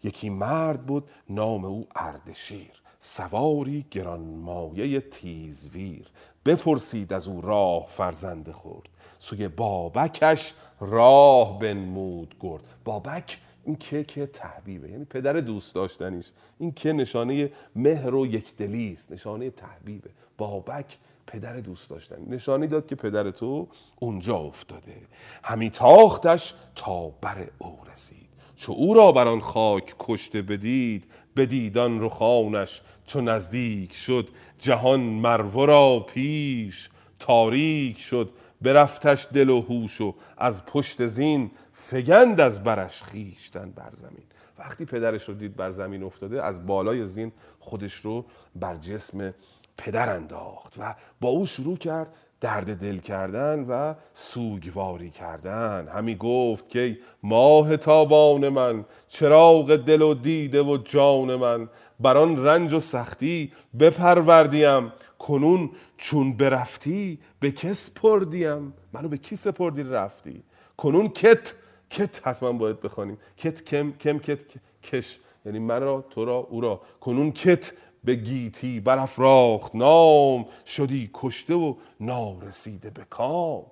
یکی 0.04 0.30
مرد 0.30 0.86
بود 0.86 1.10
نام 1.30 1.64
او 1.64 1.86
اردشیر. 1.96 2.82
سواری 2.98 3.86
گرانمایه 3.90 5.00
تیزویر. 5.00 6.06
بپرسید 6.46 7.12
از 7.12 7.28
او 7.28 7.40
راه 7.40 7.86
فرزند 7.88 8.50
خورد 8.50 8.88
سوی 9.18 9.48
بابکش 9.48 10.54
راه 10.80 11.58
بنمود 11.58 12.34
گرد. 12.40 12.62
بابک 12.84 13.38
این 13.64 13.76
که 13.76 14.04
که 14.04 14.26
تحبیبه. 14.26 14.90
یعنی 14.90 15.04
پدر 15.04 15.32
دوست 15.32 15.74
داشتنیش. 15.74 16.26
این 16.58 16.72
که 16.72 16.92
نشانه 16.92 17.52
مهر 17.76 18.14
و 18.14 18.26
یکدلی 18.26 18.92
است 18.92 19.12
نشانه 19.12 19.50
تحبیبه. 19.50 20.10
بابک 20.40 20.98
پدر 21.26 21.60
دوست 21.60 21.90
داشتنی 21.90 22.26
نشانی 22.26 22.66
داد 22.66 22.86
که 22.86 22.94
پدر 22.94 23.30
تو 23.30 23.68
اونجا 23.98 24.36
افتاده. 24.36 24.96
همی 25.44 25.70
تاختش 25.70 26.54
تا 26.74 27.08
بر 27.08 27.46
او 27.58 27.78
رسید. 27.92 28.28
چو 28.56 28.72
او 28.72 28.94
را 28.94 29.12
بر 29.12 29.28
آن 29.28 29.40
خاک 29.40 29.94
کشته 29.98 30.42
بدید 30.42 31.04
بدیدان 31.36 32.00
رخانش 32.00 32.82
چو 33.06 33.20
نزدیک 33.20 33.92
شد. 33.92 34.28
جهان 34.58 35.00
مرو 35.00 35.66
را 35.66 36.00
پیش 36.00 36.90
تاریک 37.18 37.98
شد. 37.98 38.30
برفتش 38.60 39.26
دل 39.32 39.48
و 39.48 39.60
هوش 39.60 40.00
و 40.00 40.14
از 40.38 40.64
پشت 40.66 41.06
زین 41.06 41.50
فگند 41.72 42.40
از 42.40 42.64
برش 42.64 43.02
خیشتن 43.02 43.70
بر 43.70 43.92
زمین. 43.94 44.24
وقتی 44.58 44.84
پدرش 44.84 45.28
رو 45.28 45.34
دید 45.34 45.56
بر 45.56 45.72
زمین 45.72 46.02
افتاده 46.02 46.44
از 46.44 46.66
بالای 46.66 47.06
زین 47.06 47.32
خودش 47.58 47.94
رو 47.94 48.24
بر 48.56 48.76
جسم 48.76 49.34
پدر 49.80 50.08
انداخت 50.08 50.74
و 50.78 50.94
با 51.20 51.28
او 51.28 51.46
شروع 51.46 51.76
کرد 51.76 52.14
درد 52.40 52.80
دل 52.80 52.98
کردن 52.98 53.66
و 53.68 53.94
سوگواری 54.14 55.10
کردن. 55.10 55.88
همی 55.88 56.16
گفت 56.16 56.68
که 56.68 56.98
ماه 57.22 57.76
تابان 57.76 58.48
من 58.48 58.84
چراغ 59.08 59.76
دل 59.76 60.02
و 60.02 60.14
دیده 60.14 60.62
و 60.62 60.76
جان 60.76 61.36
من 61.36 61.68
بر 62.00 62.16
آن 62.16 62.44
رنج 62.46 62.72
و 62.72 62.80
سختی 62.80 63.52
بپروردیم. 63.80 64.92
کنون 65.18 65.70
چون 65.96 66.36
برفتی 66.36 67.18
به 67.40 67.50
کس 67.50 67.94
پردیم. 67.94 68.72
منو 68.92 69.08
به 69.08 69.18
کی 69.18 69.36
سپردی 69.36 69.82
رفتی؟ 69.82 70.42
کنون 70.76 71.08
کت 71.08 71.54
کت 71.90 72.20
حتما 72.26 72.52
باید 72.52 72.80
بخوانیم. 72.80 73.18
کت 73.36 73.64
کم 73.64 73.92
کم 73.92 74.18
کت 74.18 74.40
کش. 74.82 75.18
یعنی 75.46 75.58
من 75.58 75.80
را 75.80 76.04
تو 76.10 76.24
را 76.24 76.36
او 76.36 76.60
را. 76.60 76.80
کنون 77.00 77.32
کت 77.32 77.72
به 78.04 78.14
گیتی 78.14 78.80
برافراخت. 78.80 79.74
نام 79.74 80.46
شدی 80.66 81.10
کشته 81.14 81.54
و 81.54 81.74
نارسیده 82.00 82.90
به 82.90 83.04
کام. 83.04 83.66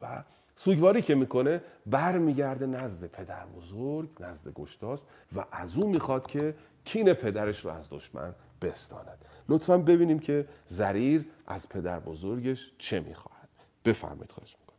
و 0.00 0.24
سوگواری 0.54 1.02
که 1.02 1.14
می‌کنه 1.14 1.62
برمیگرده 1.86 2.66
نزد 2.66 3.06
پدر 3.06 3.46
بزرگ 3.46 4.08
نزد 4.20 4.52
گشتاس 4.52 5.02
و 5.36 5.44
از 5.52 5.78
او 5.78 5.90
می‌خواد 5.90 6.26
که 6.26 6.54
کین 6.84 7.12
پدرش 7.12 7.64
رو 7.64 7.70
از 7.70 7.90
دشمن 7.90 8.34
بستاند. 8.62 9.24
لطفا 9.48 9.78
ببینیم 9.78 10.18
که 10.18 10.48
زریر 10.66 11.24
از 11.46 11.68
پدر 11.68 12.00
بزرگش 12.00 12.72
چه 12.78 13.00
می‌خواهد. 13.00 13.48
بفرمید 13.84 14.32
خواهش 14.32 14.56
می‌کنم. 14.60 14.78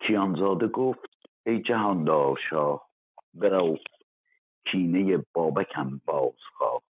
کیانزاده 0.00 0.68
گفت 0.68 1.00
ای 1.46 1.62
جهاندار 1.62 2.38
شاه 2.50 2.90
برو. 3.34 3.78
کینه 4.72 5.24
بابکم 5.34 6.00
بازخواه 6.06 6.82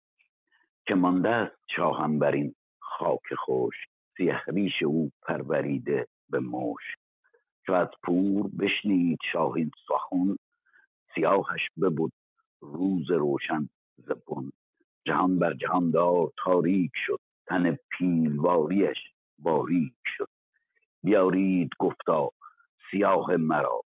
که 0.91 0.97
مانده 0.97 1.29
است 1.29 1.57
شاهم 1.77 2.19
بر 2.19 2.33
این 2.33 2.55
خاک 2.79 3.35
خوش 3.39 3.75
سیه 4.17 4.41
ریش 4.47 4.83
او 4.83 5.11
پروریده 5.23 6.07
به 6.31 6.41
مش 6.41 6.97
چو 7.67 7.73
از 7.73 7.89
پور 8.03 8.51
بشنید 8.59 9.19
شاهین 9.33 9.71
سخن 9.89 10.37
سیاهش 11.15 11.61
ببود 11.83 12.13
روز 12.61 13.11
روشن 13.11 13.69
زبون 13.97 14.53
جهان 15.07 15.39
بر 15.39 15.55
جهاندار 15.55 16.31
تاریک 16.45 16.91
شد 17.07 17.21
تن 17.47 17.77
پیلواریش 17.91 18.99
باریک 19.39 19.95
شد. 20.17 20.29
بیارید 21.05 21.71
گفتا 21.79 22.31
سیاه 22.91 23.37
مرا 23.37 23.81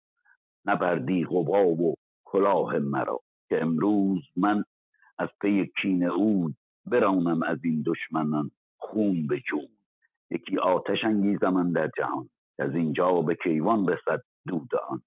نبردی 0.65 1.25
قبا 1.25 1.67
و 1.67 1.95
کلاه 2.25 2.79
مرا 2.79 3.21
که 3.49 3.63
امروز 3.63 4.23
من 4.37 4.65
از 5.19 5.29
پی 5.41 5.73
کین 5.83 6.05
او 6.05 6.55
برانم 6.87 7.43
از 7.43 7.59
این 7.65 7.85
دشمنان 7.87 8.51
خون 8.77 9.27
به 9.27 9.41
جون. 9.41 9.69
یکی 10.31 10.59
آتش 10.59 11.05
انگیزم 11.05 11.73
در 11.73 11.91
جهان 11.97 12.29
از 12.59 12.75
اینجا 12.75 13.13
به 13.13 13.35
کیوان 13.35 13.89
رسد 13.89 14.23
دود 14.47 14.75
آن. 14.89 15.03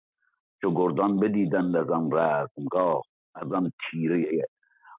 چو 0.61 0.71
گردان 0.75 1.19
بدیدند 1.19 1.75
از 1.75 1.89
آن 1.89 2.09
رزمگاه 2.11 3.01
از 3.36 3.53
آن 3.53 3.71
تیره 3.89 4.47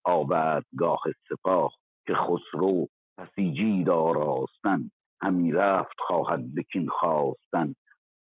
آوردگاه 0.05 1.01
سپاه 1.29 1.73
که 2.07 2.15
خسرو 2.15 2.87
بسیجید 3.19 3.91
آراستن 3.91 4.91
همی 5.23 5.53
رفت 5.53 5.97
خواهد 5.99 6.55
بکین 6.55 6.89
خواستن. 6.89 7.75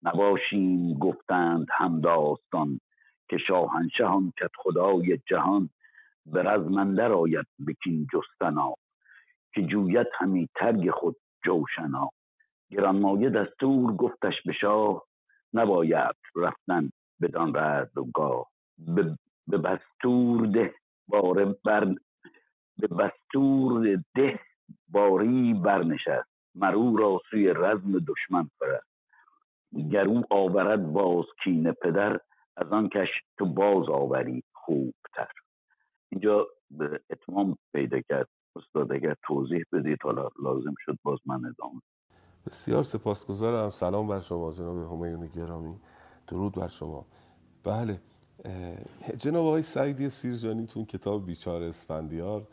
نباشیم 0.02 0.98
گفتند 0.98 1.66
همداستان 1.70 2.80
که 3.28 3.38
شاهنشهان 3.38 4.32
کت 4.40 4.50
خدای 4.58 5.18
جهان 5.26 5.70
به 6.26 6.42
رزمندر 6.42 7.12
آید 7.12 7.46
بکین 7.66 8.06
جستنا 8.12 8.74
که 9.54 9.62
جویت 9.62 10.06
همی 10.14 10.48
ترگ 10.54 10.90
خود 10.90 11.16
جوشنا. 11.44 12.10
گرانمایه 12.70 13.30
دستور 13.30 13.92
گفتش 13.96 14.34
به 14.46 14.52
شاه 14.52 15.02
نباید 15.54 16.16
رفتن 16.36 16.90
بدان 17.20 17.52
گاه 18.14 18.46
به 19.48 19.58
بستور 19.58 20.46
ده 20.46 20.74
باره 21.08 21.56
بر 21.64 21.94
به 22.78 22.86
بستور 22.86 24.02
ده 24.14 24.40
باری 24.88 25.54
برنشست. 25.54 26.28
مرو 26.54 26.96
را 26.96 27.20
سوی 27.30 27.48
رزم 27.56 27.98
دشمن 27.98 28.50
فرست. 28.58 28.86
گر 29.92 30.04
او 30.04 30.22
آورد 30.30 30.92
باز 30.92 31.24
کین 31.44 31.72
پدر 31.72 32.20
از 32.56 32.72
آن 32.72 32.88
کش 32.88 33.08
تو 33.38 33.46
باز 33.46 33.88
آوری 33.88 34.42
خوبتر. 34.52 35.28
اینجا 36.12 36.46
به 36.70 37.00
اتمام 37.10 37.58
پیدا 37.72 38.00
کرد. 38.00 38.28
استاد 38.56 38.92
اگر 38.92 39.14
توضیح 39.22 39.64
بدید 39.72 39.98
حالا 40.02 40.28
لازم 40.42 40.74
شد 40.78 40.98
باز 41.02 41.18
من 41.26 41.34
ادامه 41.34 41.80
بسیار 42.46 42.82
سپاسگزارم. 42.82 43.70
سلام 43.70 44.08
بر 44.08 44.20
شما 44.20 44.52
جناب 44.52 44.92
همیون 44.92 45.26
گرامی. 45.26 45.76
درود 46.28 46.52
بر 46.52 46.68
شما. 46.68 47.06
بله 47.64 48.00
جناب 49.18 49.46
آقای 49.46 49.62
سعیدی 49.62 50.08
سیرجانی 50.08 50.66
تون 50.66 50.84
کتاب 50.84 51.26
بیچار 51.26 51.62
اسفندیار 51.62 52.46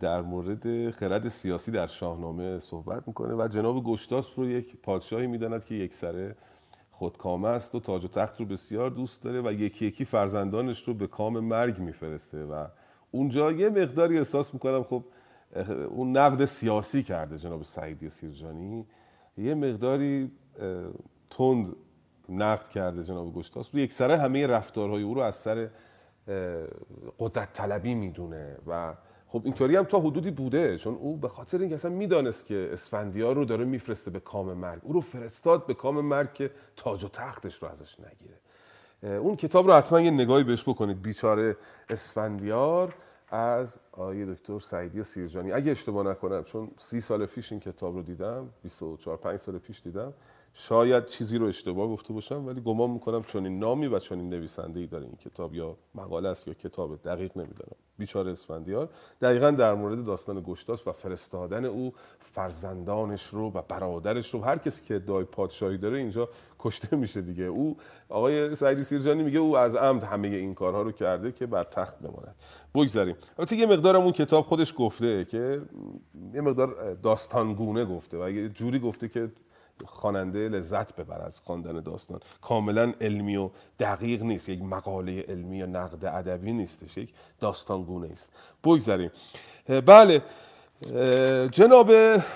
در 0.00 0.22
مورد 0.22 0.90
خرد 0.90 1.28
سیاسی 1.28 1.70
در 1.70 1.86
شاهنامه 1.86 2.58
صحبت 2.58 3.08
می‌کنه 3.08 3.34
و 3.34 3.48
جناب 3.48 3.84
گشتاس 3.84 4.38
رو 4.38 4.46
یک 4.46 4.76
پادشاهی 4.82 5.26
می‌داند 5.26 5.64
که 5.64 5.74
یک 5.74 5.94
سره 5.94 6.36
خودکامه 6.90 7.48
است 7.48 7.74
و 7.74 7.80
تاج 7.80 8.04
و 8.04 8.08
تخت 8.08 8.40
رو 8.40 8.46
بسیار 8.46 8.90
دوست 8.90 9.22
داره 9.22 9.40
و 9.40 9.52
یکی 9.52 9.86
یکی 9.86 10.04
فرزندانش 10.04 10.82
رو 10.88 10.94
به 10.94 11.06
کام 11.06 11.40
مرگ 11.40 11.78
میفرسته 11.78 12.44
و 12.44 12.66
اونجا 13.14 13.52
یه 13.52 13.68
مقداری 13.68 14.18
احساس 14.18 14.54
می‌کنم 14.54 14.82
خب 14.82 15.04
اون 15.88 16.16
نقد 16.16 16.44
سیاسی 16.44 17.02
کرده 17.02 17.38
جناب 17.38 17.62
سعیدی 17.62 18.10
سیرجانی. 18.10 18.86
یه 19.38 19.54
مقداری 19.54 20.30
تند 21.30 21.76
نقد 22.28 22.68
کرده 22.68 23.02
جناب 23.04 23.34
گشتاس. 23.34 23.74
یک 23.74 23.92
سره 23.92 24.18
همه 24.18 24.46
رفتارهای 24.46 25.02
او 25.02 25.14
رو 25.14 25.20
از 25.20 25.36
سر 25.36 25.68
قدرت 27.18 27.52
طلبی 27.52 27.94
می‌دونه 27.94 28.56
و 28.66 28.94
خب 29.28 29.42
اینطوری 29.44 29.76
هم 29.76 29.84
تا 29.84 30.00
حدودی 30.00 30.30
بوده. 30.30 30.78
چون 30.78 30.94
او 30.94 31.16
به 31.16 31.28
خاطر 31.28 31.58
اینکه 31.58 31.74
اصلا 31.74 31.90
می‌دانست 31.90 32.46
که 32.46 32.70
اسفندیار 32.72 33.34
رو 33.34 33.44
داره 33.44 33.64
میفرسته 33.64 34.10
به 34.10 34.20
کام 34.20 34.52
مرگ 34.52 34.80
او 34.82 34.92
رو 34.92 35.00
فرستاد 35.00 35.66
به 35.66 35.74
کام 35.74 36.00
مرگ 36.00 36.34
که 36.34 36.50
تاج 36.76 37.04
و 37.04 37.08
تختش 37.08 37.62
رو 37.62 37.68
ازش 37.68 38.00
نگیره. 38.00 38.38
اون 39.04 39.36
کتاب 39.36 39.66
رو 39.66 39.72
حتما 39.72 40.00
یه 40.00 40.10
نگاهی 40.10 40.44
بهش 40.44 40.62
بکنید. 40.68 41.02
بیچاره 41.02 41.56
اسفندیار 41.88 42.94
از 43.28 43.74
آقای 43.92 44.34
دکتر 44.34 44.58
سعیدی 44.58 45.02
سیرجانی. 45.02 45.52
اگه 45.52 45.70
اشتباه 45.70 46.06
نکنم 46.06 46.44
چون 46.44 46.70
سی 46.78 47.00
سال 47.00 47.26
پیش 47.26 47.52
این 47.52 47.60
کتاب 47.60 47.94
رو 47.94 48.02
دیدم 48.02 48.48
24 48.62 49.16
5 49.16 49.40
سال 49.40 49.58
پیش 49.58 49.82
دیدم. 49.82 50.12
شاید 50.56 51.06
چیزی 51.06 51.38
رو 51.38 51.46
اشتباه 51.46 51.88
گفته 51.88 52.12
باشم 52.12 52.46
ولی 52.46 52.60
گمان 52.60 52.90
می‌کنم 52.90 53.22
چون 53.22 53.46
این 53.46 53.58
نامی 53.58 53.86
و 53.86 53.98
چون 53.98 54.18
این 54.18 54.30
نویسنده 54.30 54.80
ای 54.80 54.86
داره 54.86 55.04
این 55.04 55.16
کتاب 55.16 55.54
یا 55.54 55.76
مقاله 55.94 56.28
است 56.28 56.48
یا 56.48 56.54
کتاب 56.54 57.02
دقیق 57.02 57.36
نمی‌دانم 57.36 57.76
بیچاره 57.98 58.32
اسفندیار. 58.32 58.88
دقیقا 59.22 59.50
در 59.50 59.74
مورد 59.74 60.04
داستان 60.04 60.42
گشتاس 60.46 60.86
و 60.86 60.92
فرستادن 60.92 61.64
او 61.64 61.92
فرزندانش 62.18 63.26
رو 63.26 63.50
و 63.50 63.62
برادرش 63.68 64.34
رو 64.34 64.40
هر 64.40 64.58
کسی 64.58 64.82
که 64.84 64.94
ادعای 64.94 65.24
پادشاهی 65.24 65.78
داره 65.78 65.98
اینجا 65.98 66.28
کشته 66.58 66.96
میشه 66.96 67.22
دیگه. 67.22 67.44
او 67.44 67.76
آقای 68.08 68.56
سعیدی 68.56 68.84
سیرجانی 68.84 69.22
میگه 69.22 69.38
او 69.38 69.56
از 69.56 69.76
عمد 69.76 70.02
همه 70.02 70.28
این 70.28 70.54
کارها 70.54 70.82
رو 70.82 70.92
کرده 70.92 71.32
که 71.32 71.46
بر 71.46 71.64
تخت 71.64 71.98
بماند. 71.98 72.34
بگذاریم. 72.74 73.16
البته 73.38 73.56
یه 73.56 73.66
مقدارم 73.66 74.00
اون 74.00 74.12
کتاب 74.12 74.44
خودش 74.44 74.74
گفته 74.76 75.24
که 75.24 75.62
یه 76.34 76.40
مقدار 76.40 76.94
داستانگونه 76.94 77.84
گفته 77.84 78.24
و 78.24 78.30
یه 78.30 78.48
جوری 78.48 78.78
گفته 78.78 79.08
که 79.08 79.30
خواننده 79.86 80.48
لذت 80.48 80.96
ببر 80.96 81.22
از 81.22 81.40
خواندن 81.40 81.80
داستان. 81.80 82.20
کاملا 82.40 82.92
علمی 83.00 83.36
و 83.36 83.50
دقیق 83.80 84.22
نیست. 84.22 84.48
یک 84.48 84.62
مقاله 84.62 85.24
علمی 85.28 85.56
یا 85.56 85.66
نقد 85.66 86.04
ادبی 86.04 86.52
نیستش. 86.52 86.96
یک 86.96 87.08
داستانگونه 87.40 88.08
است. 88.12 88.28
بگذاریم. 88.64 89.10
بله. 89.86 90.22
جناب 91.52 91.92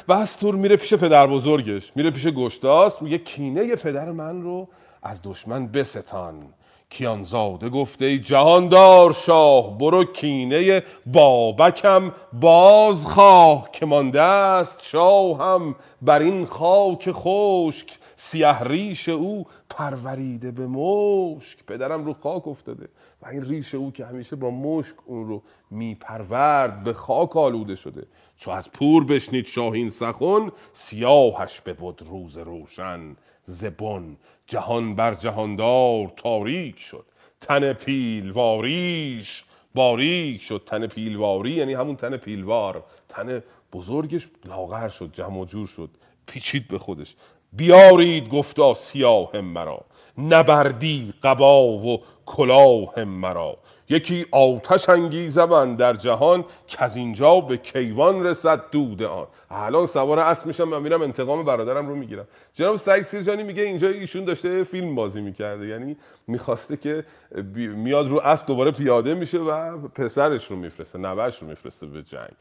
بستور 0.09 0.55
میره 0.55 0.77
پیش 0.77 0.95
پدر 0.95 1.27
بزرگش. 1.27 1.93
میره 1.97 2.11
پیش 2.11 2.27
گشتاس. 2.27 3.03
میگه 3.03 3.19
کینه 3.19 3.77
پدر 3.77 4.11
من 4.13 4.43
رو 4.43 4.69
از 5.03 5.21
دشمن 5.25 5.67
بستان. 5.67 6.55
کیانزاده 6.91 7.69
گفته 7.69 8.05
ای 8.05 8.19
جهاندار 8.19 9.13
شاه 9.13 9.79
برو 9.79 10.05
کینه 10.05 10.83
بابکم 11.07 12.13
باز 12.33 13.07
خواه 13.07 13.71
که 13.73 13.87
مانده 13.87 14.21
است 14.23 14.85
شاهم 14.85 15.75
بر 16.03 16.21
این 16.21 16.47
خاک 16.47 17.09
خشک 17.13 17.99
سیه 18.17 18.63
ریش 18.63 19.09
او 19.09 19.47
پروریده 19.71 20.51
به 20.51 20.67
مشک. 20.67 21.65
پدرم 21.67 22.05
رو 22.05 22.13
خاک 22.13 22.49
افتاده 22.49 22.89
و 23.23 23.29
این 23.29 23.45
ریش 23.45 23.75
او 23.75 23.93
که 23.93 24.07
همیشه 24.07 24.37
با 24.37 24.51
مشک 24.51 24.95
اون 25.07 25.29
رو 25.29 25.43
میپرورد 25.71 26.85
به 26.85 26.93
خاک 26.93 27.37
آلوده 27.37 27.75
شده. 27.75 28.07
چو 28.37 28.51
از 28.51 28.73
پور 28.73 29.05
بشنید 29.05 29.47
شاهین 29.47 29.91
سخن 29.91 30.53
سیاهش 30.73 31.61
ببد 31.61 32.03
روز 32.03 32.39
روشن 32.39 33.17
زبون 33.43 34.17
جهان 34.49 34.95
بر 34.95 35.15
جهاندار 35.15 36.09
تاریک 36.09 36.79
شد. 36.79 37.07
تن 37.41 37.73
پیلواریش 37.73 39.45
باریک 39.75 40.43
شد. 40.43 40.63
تن 40.67 40.87
پیلواری 40.87 41.51
یعنی 41.51 41.75
همون 41.75 41.97
تن 41.97 42.17
پیلوار. 42.17 42.85
تن 43.09 43.43
بزرگش 43.73 44.29
لاغر 44.45 44.89
شد 44.89 45.11
جمع 45.13 45.45
جور 45.45 45.67
شد. 45.67 45.91
پیچید 46.27 46.69
به 46.69 46.79
خودش. 46.79 47.15
بیارید 47.53 48.29
گفتا 48.29 48.75
سیاه 48.75 49.41
مرا. 49.41 49.85
نبردی 50.19 51.15
قبا 51.23 51.63
و 51.63 52.03
کلاه 52.27 53.05
مرا. 53.05 53.59
یکی 53.91 54.27
آتش 54.31 54.89
انگیزم 54.89 55.77
در 55.77 55.95
جهان 55.95 56.45
که 56.67 56.85
از 56.85 56.97
اینجا 56.97 57.41
به 57.41 57.57
کیوان 57.57 58.27
رسد 58.27 58.71
دود 58.71 59.03
آن. 59.03 59.27
الان 59.51 59.87
سوار 59.87 60.19
اسب 60.19 60.47
میشم 60.47 60.65
من 60.65 60.83
میرم 60.83 61.03
انتقام 61.03 61.45
برادرم 61.45 61.89
رو 61.89 61.95
می‌گیرم. 61.95 62.29
جناب 62.55 62.77
سعید 62.77 63.05
سیرجانی 63.05 63.43
میگه 63.43 63.63
اینجا 63.63 63.89
ایشون 63.89 64.25
داشته 64.25 64.65
فیلم 64.65 64.95
بازی 64.95 65.21
می‌کرده. 65.21 65.67
یعنی 65.67 65.97
می‌خواسته 66.27 66.77
که 66.77 67.05
میاد 67.55 68.09
رو 68.09 68.21
اسب 68.21 68.47
دوباره 68.47 68.71
پیاده 68.71 69.15
میشه 69.15 69.39
و 69.39 69.79
پسرش 69.89 70.47
رو 70.47 70.57
میفرسته 70.57 70.99
نوش 70.99 71.39
رو 71.39 71.49
میفرسته 71.49 71.87
به 71.87 72.03
جنگ. 72.03 72.33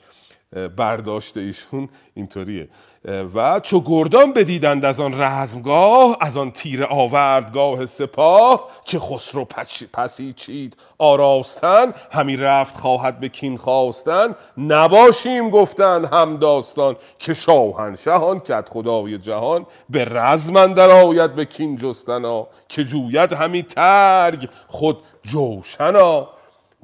برداشت 0.76 1.38
ایشون 1.38 1.90
اینطوریه. 2.14 2.70
و 3.08 3.60
چو 3.60 3.82
گردان 3.86 4.34
بدیدند 4.34 4.86
از 4.86 5.00
آن 5.00 5.22
رزمگاه 5.22 6.18
از 6.22 6.38
آن 6.38 6.52
تیر 6.52 6.84
آوردگاه 6.84 7.86
سپاه 7.86 8.70
که 8.86 9.00
خسرو 9.00 9.46
پسی 9.94 10.34
چید 10.34 10.78
آراستن 10.98 11.94
همی 12.12 12.38
رفت 12.38 12.76
خواهد 12.76 13.20
به 13.20 13.30
کین 13.30 13.58
خواستن 13.58 14.36
نباشیم 14.58 15.50
گفتن 15.50 16.06
هم 16.06 16.38
داستان 16.38 16.96
که 17.20 17.34
شاهنشهان 17.34 18.40
کت 18.40 18.70
خدای 18.70 19.18
جهان 19.18 19.66
به 19.90 20.06
رزم 20.06 20.56
اندر 20.56 20.90
آید 20.90 21.36
به 21.36 21.46
کین 21.46 21.78
جستنا 21.78 22.48
که 22.68 22.84
جوید 22.84 23.34
همی 23.34 23.64
ترگ 23.64 24.50
خود 24.68 24.98
جوشنا. 25.24 26.30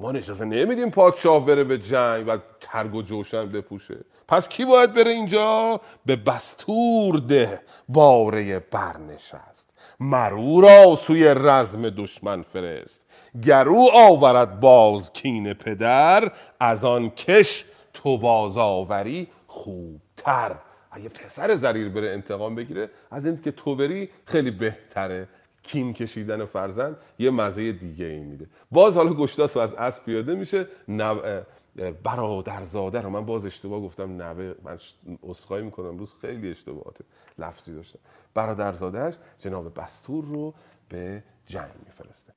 ما 0.00 0.10
اجازه 0.10 0.44
نمیدیم 0.44 0.90
پادشاه 0.90 1.46
بره 1.46 1.64
به 1.64 1.78
جنگ 1.78 2.28
و 2.28 2.38
ترگ 2.60 2.94
و 2.94 3.02
جوشن 3.02 3.48
بپوشه. 3.48 3.96
پس 4.28 4.48
کی 4.48 4.64
باید 4.64 4.94
بره 4.94 5.10
اینجا؟ 5.10 5.80
به 6.06 6.16
بستور 6.16 7.16
ده 7.16 7.60
باره 7.88 8.58
برنشست. 8.58 9.70
مرو 10.00 10.60
را 10.60 10.96
سوی 10.96 11.34
رزم 11.36 11.90
دشمن 11.90 12.42
فرست. 12.42 13.04
گرو 13.42 13.88
آورد 13.94 14.60
باز 14.60 15.12
کین 15.12 15.52
پدر 15.52 16.32
از 16.60 16.84
آن 16.84 17.10
کش 17.10 17.64
تو 17.94 18.18
باز 18.18 18.58
آوری 18.58 19.28
خوبتر. 19.46 20.54
اگه 20.90 21.08
پسر 21.08 21.54
زریر 21.54 21.88
بره 21.88 22.10
انتقام 22.12 22.54
بگیره 22.54 22.90
از 23.10 23.26
این 23.26 23.42
که 23.42 23.50
تو 23.50 23.76
بری 23.76 24.08
خیلی 24.24 24.50
بهتره. 24.50 25.28
کین 25.62 25.92
کشیدن 25.92 26.44
فرزند 26.44 26.96
یه 27.18 27.30
مزه 27.30 27.72
دیگه 27.72 28.04
ای 28.04 28.20
میده. 28.20 28.46
باز 28.70 28.96
حالا 28.96 29.14
گشتاس 29.14 29.56
از 29.56 29.74
اسب 29.74 30.04
پیاده 30.04 30.34
میشه 30.34 30.66
نو... 30.88 31.18
برادرزاده 32.02 33.00
رو. 33.00 33.10
من 33.10 33.26
باز 33.26 33.46
اشتباه 33.46 33.80
گفتم 33.80 34.22
نوه 34.22 34.54
من 34.62 34.78
اسخای 35.22 35.62
می‌کنم. 35.62 35.86
امروز 35.86 36.14
خیلی 36.14 36.50
اشتباهات 36.50 36.98
لفظی 37.38 37.74
داشتم. 37.74 37.98
برادرزادهش 38.34 39.14
جناب 39.38 39.80
بستور 39.80 40.24
رو 40.24 40.54
به 40.88 41.24
جنگ 41.46 41.72
میفرسته. 41.86 42.34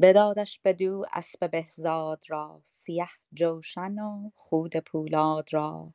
بدادش 0.00 0.60
بدو 0.64 1.04
اسب 1.12 1.50
بهزاد 1.50 2.24
را 2.28 2.60
سیه 2.62 3.08
جوشن 3.32 3.98
و 3.98 4.30
خود 4.34 4.76
پولاد 4.76 5.52
را. 5.52 5.92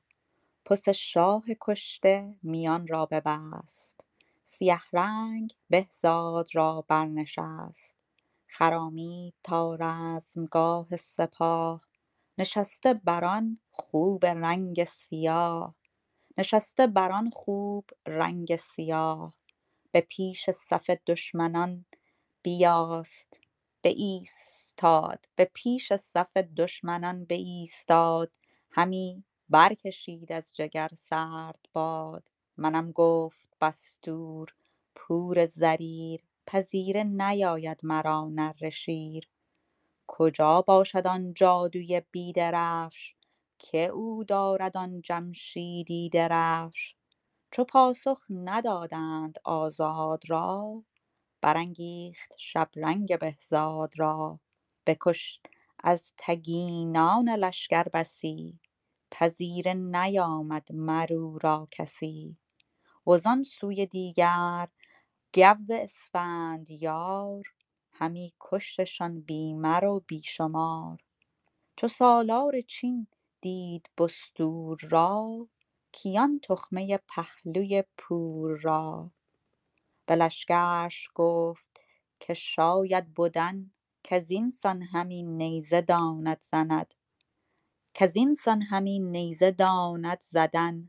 پس 0.66 0.90
شاه 0.90 1.44
کشته 1.62 2.36
میان 2.44 2.88
را 2.88 3.06
ببست. 3.06 4.00
سیه 4.44 4.80
رنگ 4.94 5.54
بهزاد 5.70 6.48
را 6.54 6.86
برنشست. 6.88 7.96
خرامید 8.48 9.34
تا 9.44 9.76
رزمگاه 9.76 10.96
سپاه 10.96 11.82
نشسته 12.38 12.94
بران 12.94 13.60
خوب 13.72 14.26
رنگ 14.26 14.84
سیاه 14.84 15.76
نشسته 16.38 16.88
بران 16.88 17.30
خوب 17.30 17.86
رنگ 18.08 18.56
سیاه. 18.56 19.34
به 19.92 20.02
پیش 20.02 20.50
صف 20.50 20.90
دشمنان 20.90 21.86
بیاست 22.44 23.42
بایستاد 23.84 25.26
به 25.36 25.52
پیش 25.54 25.94
صف 25.94 26.38
دشمنان 26.38 27.26
بایستاد 27.26 28.32
همی 28.72 29.24
برکشید 29.50 30.32
از 30.32 30.54
جگر 30.56 30.90
سرد 30.98 31.60
باد. 31.74 32.30
منم 32.58 32.92
گفت 32.92 33.50
بستور 33.62 34.50
پور 34.96 35.46
زریر 35.46 36.22
پذیره 36.48 37.04
نیاید 37.04 37.80
مرا 37.84 38.30
نره 38.34 38.70
شیر. 38.70 39.30
کجا 40.08 40.62
باشد 40.62 41.08
آن 41.08 41.34
جادوی 41.34 42.02
بیدرفش؟ 42.12 43.16
که 43.60 43.78
او 43.86 44.24
دارد 44.24 44.78
آن 44.78 45.02
جمشیدی 45.02 46.10
درفش؟ 46.10 46.96
چو 47.52 47.64
پاسخ 47.64 48.26
ندادند 48.30 49.40
آزاد 49.44 50.30
را 50.30 50.84
برانگیخت 51.42 52.34
شبرنگ 52.38 53.20
بهزاد 53.20 54.00
را. 54.00 54.40
بکشت 54.86 55.48
از 55.84 56.14
تگینان 56.18 57.30
لشکر 57.30 57.84
بسی 57.84 58.60
پذیره 59.12 59.74
نیامد 59.74 60.72
مر 60.72 61.14
او 61.14 61.40
را 61.40 61.68
کسی. 61.72 62.38
وزان 63.08 63.44
سوی 63.44 63.86
دیگر 63.86 64.68
گو 65.34 65.56
اسفندیار 65.70 67.44
همی 67.96 68.34
کشتشان 68.40 69.22
بی 69.22 69.54
مر 69.54 69.86
و 69.86 70.04
بی 70.08 70.22
شمار. 70.22 71.04
چو 71.76 71.88
سالار 71.88 72.62
چین 72.62 73.08
دید 73.42 73.90
بستور 73.98 74.80
را 74.90 75.48
کیان 75.92 76.40
تخمه 76.44 76.98
پهلوی 76.98 77.84
پور 77.98 78.60
را. 78.60 79.12
به 80.06 80.16
لشکرش 80.16 81.10
گفت 81.16 81.82
که 82.20 82.34
شاید 82.34 83.14
بدن 83.14 83.70
کزین 84.04 84.52
سان 84.52 84.82
همی 84.82 85.24
نیزه 85.24 85.82
داند 85.82 86.42
زند. 86.42 86.94
کزین 87.94 88.34
سان 88.34 88.62
همی 88.62 89.00
نیزه 89.00 89.52
داند 89.52 90.22
زدن. 90.22 90.88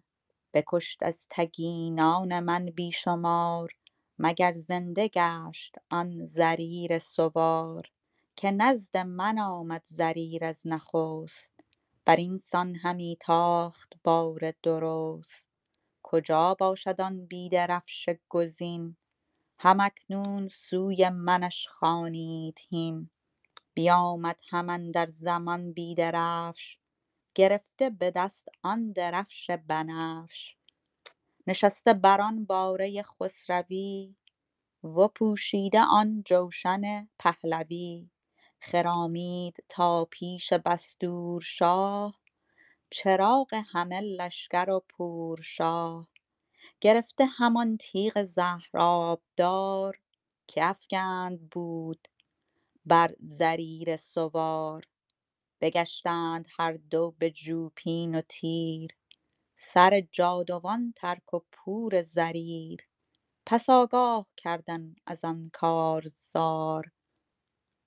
بکشت 0.55 1.03
از 1.03 1.27
تگینان 1.31 2.41
من 2.41 2.65
بی 2.65 2.93
شمار. 2.93 3.73
مگر 4.19 4.53
زنده 4.53 5.09
گشت 5.09 5.77
آن 5.91 6.27
زریر 6.27 6.99
سوار 6.99 7.91
که 8.37 8.51
نزد 8.51 8.97
من 8.97 9.39
آمد 9.39 9.83
زریر 9.87 10.45
از 10.45 10.63
نخست. 10.67 11.61
برین 12.05 12.39
سان 12.39 12.75
همی 12.75 13.17
تاخت 13.21 13.93
بار 14.05 14.53
درست. 14.63 15.49
کجا 16.03 16.55
باشد 16.55 17.01
آن 17.01 17.27
بیدرفش 17.27 18.09
گزین؟ 18.29 18.97
هم 19.59 19.81
اکنون 19.81 20.49
سوی 20.49 21.09
منش 21.09 21.69
خوانید 21.69 22.59
هین. 22.71 23.11
بیامد 23.75 24.41
هم 24.51 24.71
اندر 24.71 25.07
زمان 25.07 25.73
بیدرفش 25.73 26.79
گرفته 27.35 27.91
به 27.91 28.11
دست 28.11 28.49
آن 28.63 28.93
درفش 28.93 29.51
بنفش. 29.51 30.56
نشسته 31.47 31.93
بران 31.93 32.45
باره 32.45 33.03
خسروی 33.03 34.17
و 34.85 35.09
پوشیده 35.09 35.81
آن 35.81 36.23
جوشن 36.27 37.09
پهلوی 37.19 38.11
خرامید 38.61 39.65
تا 39.69 40.05
پیش 40.05 40.53
بستور 40.53 41.41
شاه 41.43 42.21
چراغ 42.91 43.63
همه 43.73 44.01
لشکر 44.01 44.71
و 44.71 44.83
پور 44.89 45.41
شاه 45.43 46.09
گرفته 46.81 47.27
همان 47.27 47.77
تیغ 47.77 48.23
زهرآبدار 48.23 50.01
که 50.47 50.65
افگند 50.65 51.51
بود 51.51 52.09
بر 52.87 53.15
زریر 53.21 53.97
سوار 53.97 54.87
بگشتند 55.61 56.49
هر 56.59 56.73
دو 56.73 57.15
به 57.19 57.33
ژوپین 57.37 58.15
و 58.15 58.21
تیر 58.29 58.91
سر 59.57 60.01
جادوان 60.13 60.93
ترک 60.97 61.35
و 61.35 61.41
پور 61.53 62.03
زریر. 62.03 62.89
پس 63.47 63.71
آگاه 63.71 64.27
کردند 64.37 65.01
از 65.07 65.25
آن 65.25 65.51
کارزار. 65.53 66.91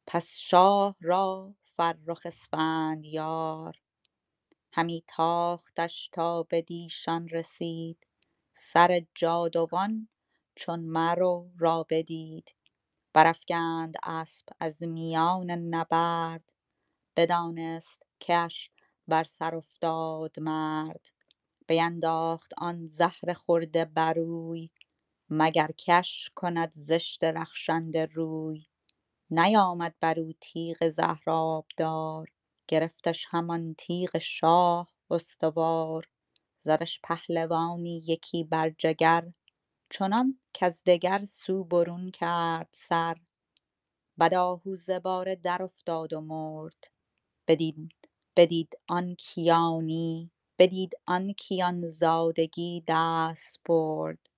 پس 0.08 0.38
شاه 0.38 0.96
را 1.02 1.56
فرخ 1.64 2.22
اسفندیار 2.26 3.78
همی 4.74 5.04
تاختش 5.08 6.10
تا 6.14 6.44
بدیشان 6.44 7.28
رسید. 7.30 8.08
سر 8.54 9.02
جادوان 9.16 10.08
چون 10.56 10.80
مرو 10.80 11.52
را 11.60 11.86
بدید. 11.90 12.56
برافگند 13.14 13.96
اسپ 14.04 14.50
از 14.60 14.84
میان 14.84 15.52
نبرد. 15.52 16.54
بدانست 17.18 18.04
کش 18.22 18.72
بر 19.08 19.24
سر 19.24 19.56
افتاد 19.56 20.40
مرد. 20.40 21.10
بینداخت 21.70 22.54
آن 22.60 22.88
زهر 22.88 23.34
خورده 23.34 23.86
بروی 23.86 24.72
مگر 25.30 25.72
کش 25.80 26.32
کند 26.36 26.72
زشت 26.72 27.26
رخشنده 27.26 28.06
روی. 28.06 28.68
نیامد 29.32 29.96
برو 30.02 30.34
تیغ 30.42 30.90
زهرآبدار 30.90 32.30
گرفتش 32.68 33.28
همان 33.30 33.76
تیغ 33.80 34.18
شاه 34.18 34.90
استوار. 35.12 36.10
زدش 36.62 37.02
پهلوانی 37.04 38.04
یکی 38.08 38.44
بر 38.44 38.70
جگر 38.78 39.34
چنان 39.92 40.40
کز 40.54 40.84
دگر 40.86 41.26
سو 41.26 41.66
برون 41.66 42.12
کرد 42.12 42.70
سر. 42.72 43.18
بعد 44.18 44.34
آهوزه 44.34 45.00
باره 45.00 45.36
در 45.36 45.64
افتاد 45.64 46.14
و 46.14 46.22
مرد 46.22 46.92
بدید 47.48 48.10
بدید 48.38 48.74
آن 48.90 49.16
کیانی 49.16 50.32
بدید 50.60 50.94
آن 51.06 51.34
کیان 51.34 51.86
زادگی 51.88 52.84
دست 52.88 53.60
برد. 53.66 54.30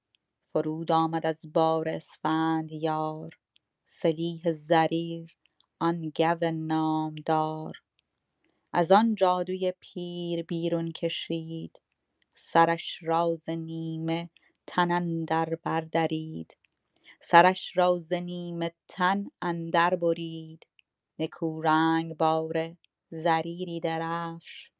فرود 0.45 0.91
آمد 0.91 1.25
از 1.25 1.53
باره 1.53 1.91
اسفندیار 1.91 3.39
سلیح 3.85 4.51
زریر 4.51 5.35
آن 5.79 6.11
گو 6.17 6.51
نامدار. 6.53 7.81
از 8.73 8.91
آن 8.91 9.15
جادوی 9.15 9.73
پیر 9.79 10.43
بیرون 10.43 10.91
کشید. 10.91 11.81
سرش 12.33 12.99
را 13.03 13.35
ز 13.35 13.49
نیمه 13.49 14.29
تن 14.67 14.91
اندر 14.91 15.55
بر 15.63 15.81
درید. 15.81 16.57
سرش 17.21 17.77
را 17.77 17.97
ز 17.97 18.13
نیمه 18.13 18.71
تن 18.87 19.25
اندر 19.41 19.95
برید. 19.95 20.67
نکو 21.19 21.61
رنگ 21.61 22.17
باره 22.17 22.77
زریری 23.09 23.79
درفش. 23.79 24.70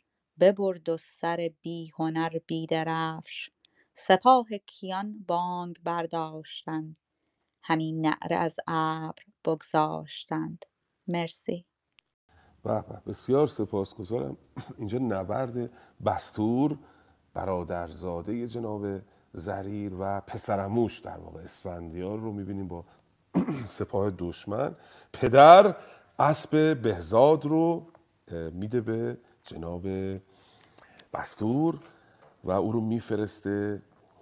ببرد 0.42 0.90
و 0.90 0.98
سر 0.98 1.52
بی 1.62 1.92
هنر 2.00 2.40
بی 2.48 2.68
درفش. 2.68 3.50
سپاه 3.94 4.48
کیان 4.66 5.26
بانگ 5.28 5.76
برداشتند. 5.84 6.96
همی 7.64 7.92
نعره 7.92 8.36
از 8.36 8.58
ابر 8.68 9.24
بگذاشتند. 9.46 10.66
مرسی. 11.08 11.66
به 12.64 12.84
بسیار 13.08 13.48
سپاسگزارم. 13.48 14.38
اینجا 14.78 14.98
نبرد 15.00 15.72
بستور 16.06 16.78
برادرزاده 17.34 18.48
جناب 18.48 19.02
زریر 19.34 19.94
و 20.00 20.22
پسرموش 20.22 21.00
در 21.00 21.18
واقع 21.18 21.40
اسفندیار 21.40 22.20
رو 22.20 22.32
می‌بینیم 22.32 22.68
با 22.68 22.86
سپاه 23.78 24.12
دشمن. 24.18 24.76
پدر 25.14 25.76
اسب 26.20 26.82
بهزاد 26.82 27.46
رو 27.46 27.92
میده 28.54 28.82
به 28.82 29.18
جناب 29.44 29.88
بستور 31.14 31.80
و 32.44 32.52
او 32.52 32.72
رو 32.72 32.82
میفرسته 32.82 33.82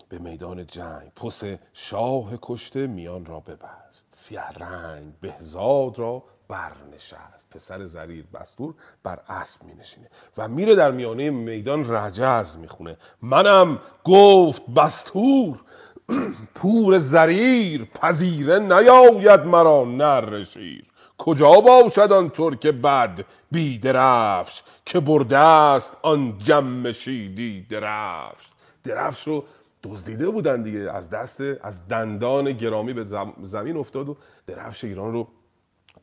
به 0.10 0.18
میدان 0.18 0.68
جنگ. 0.68 1.12
پس 1.16 1.44
شاه 1.74 2.38
کشته 2.42 2.88
میان 2.88 3.26
را 3.26 3.40
ببست. 3.40 4.08
سیه 4.12 4.50
رنگ 4.50 5.14
بهزاد 5.22 6.00
را 6.00 6.24
برنشست. 6.48 7.50
پسر 7.52 7.86
زریر 7.86 8.26
بستور 8.34 8.76
بر 9.04 9.20
اسب 9.28 9.64
می 9.64 9.74
نشینه 9.74 10.10
و 10.38 10.48
میره 10.48 10.76
در 10.76 10.92
میانه 10.92 11.30
میدان 11.30 11.96
رجز 11.96 12.58
می‌خونه. 12.58 12.98
منم 13.22 13.80
گفت 14.04 14.66
بستور 14.66 15.62
پور 16.56 17.00
زریر 17.00 17.86
پذیره 17.86 18.60
نیاید 18.60 19.40
مرا 19.40 19.86
نر 19.86 20.44
شیر. 20.44 20.89
کجا 21.20 21.62
باشد 21.62 22.14
آن 22.14 22.30
ترک 22.30 22.68
بد 22.68 23.26
بی 23.52 23.80
درفش 23.80 24.64
که 24.86 25.00
برده 25.00 25.38
است 25.38 25.98
آن 26.02 26.38
جمشیدی 26.38 27.62
درفش؟ 27.70 28.48
درفش 28.84 29.28
رو 29.28 29.44
دزدیده 29.84 30.30
بودن 30.30 30.64
دیگه 30.64 30.92
از 30.92 31.10
دست 31.10 31.42
از 31.42 31.88
دندان 31.88 32.52
گرامی 32.52 32.94
به 32.94 33.04
زمین 33.42 33.78
افتاد 33.78 34.10
و 34.10 34.18
درفش 34.48 34.84
ایران 34.84 35.14
رو 35.14 35.28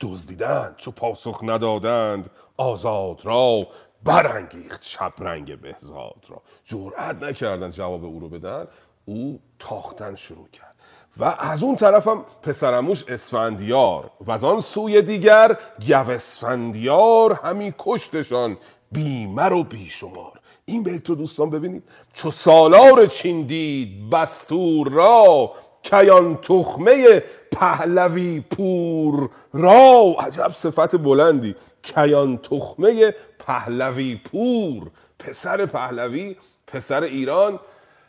دزدیدند. 0.01 0.77
چو 0.77 0.91
پاسخ 0.91 1.41
ندادند 1.43 2.31
آزاد 2.57 3.21
را 3.27 3.67
برانگیخت 4.05 4.83
شبرنگ 4.83 5.61
بهزاد 5.61 6.27
را. 6.29 6.43
جرأت 6.65 7.23
نکردن 7.23 7.71
جواب 7.71 8.05
او 8.05 8.21
رو 8.21 8.29
بدن 8.29 8.67
او 9.05 9.41
تاختن 9.59 10.15
شروع 10.15 10.49
کرد. 10.49 10.76
و 11.19 11.25
از 11.39 11.63
اون 11.63 11.77
طرف 11.77 12.09
هم 12.09 12.25
پسرموش 12.43 13.05
اسفندیار 13.09 14.11
و 14.27 14.33
از 14.33 14.45
آن 14.45 14.61
سوی 14.61 15.03
دیگر 15.03 15.59
گو 15.87 16.11
اسفندیار 16.11 17.33
همی 17.33 17.75
کشتشان 17.79 18.57
بیمر 18.93 19.53
و 19.53 19.65
بیشمار. 19.65 20.33
این 20.65 20.83
بیت 20.83 21.09
رو 21.09 21.15
دوستان 21.15 21.51
ببینید 21.51 21.83
چو 22.13 22.31
سالار 22.31 23.07
چین 23.07 23.43
دید 23.43 24.11
بستور 24.11 24.89
را 24.89 25.53
کیان 25.83 26.37
تخمه 26.37 27.25
پهلوی 27.53 28.41
پور 28.41 29.31
را. 29.53 30.17
عجب 30.19 30.53
صفت 30.55 30.97
بلندی 30.97 31.55
کیان 31.83 32.37
تخمه 32.39 33.15
پهلوی 33.39 34.17
پور. 34.17 34.91
پسر 35.19 35.67
پهلوی 35.67 36.37
پسر 36.67 37.03
ایران 37.03 37.61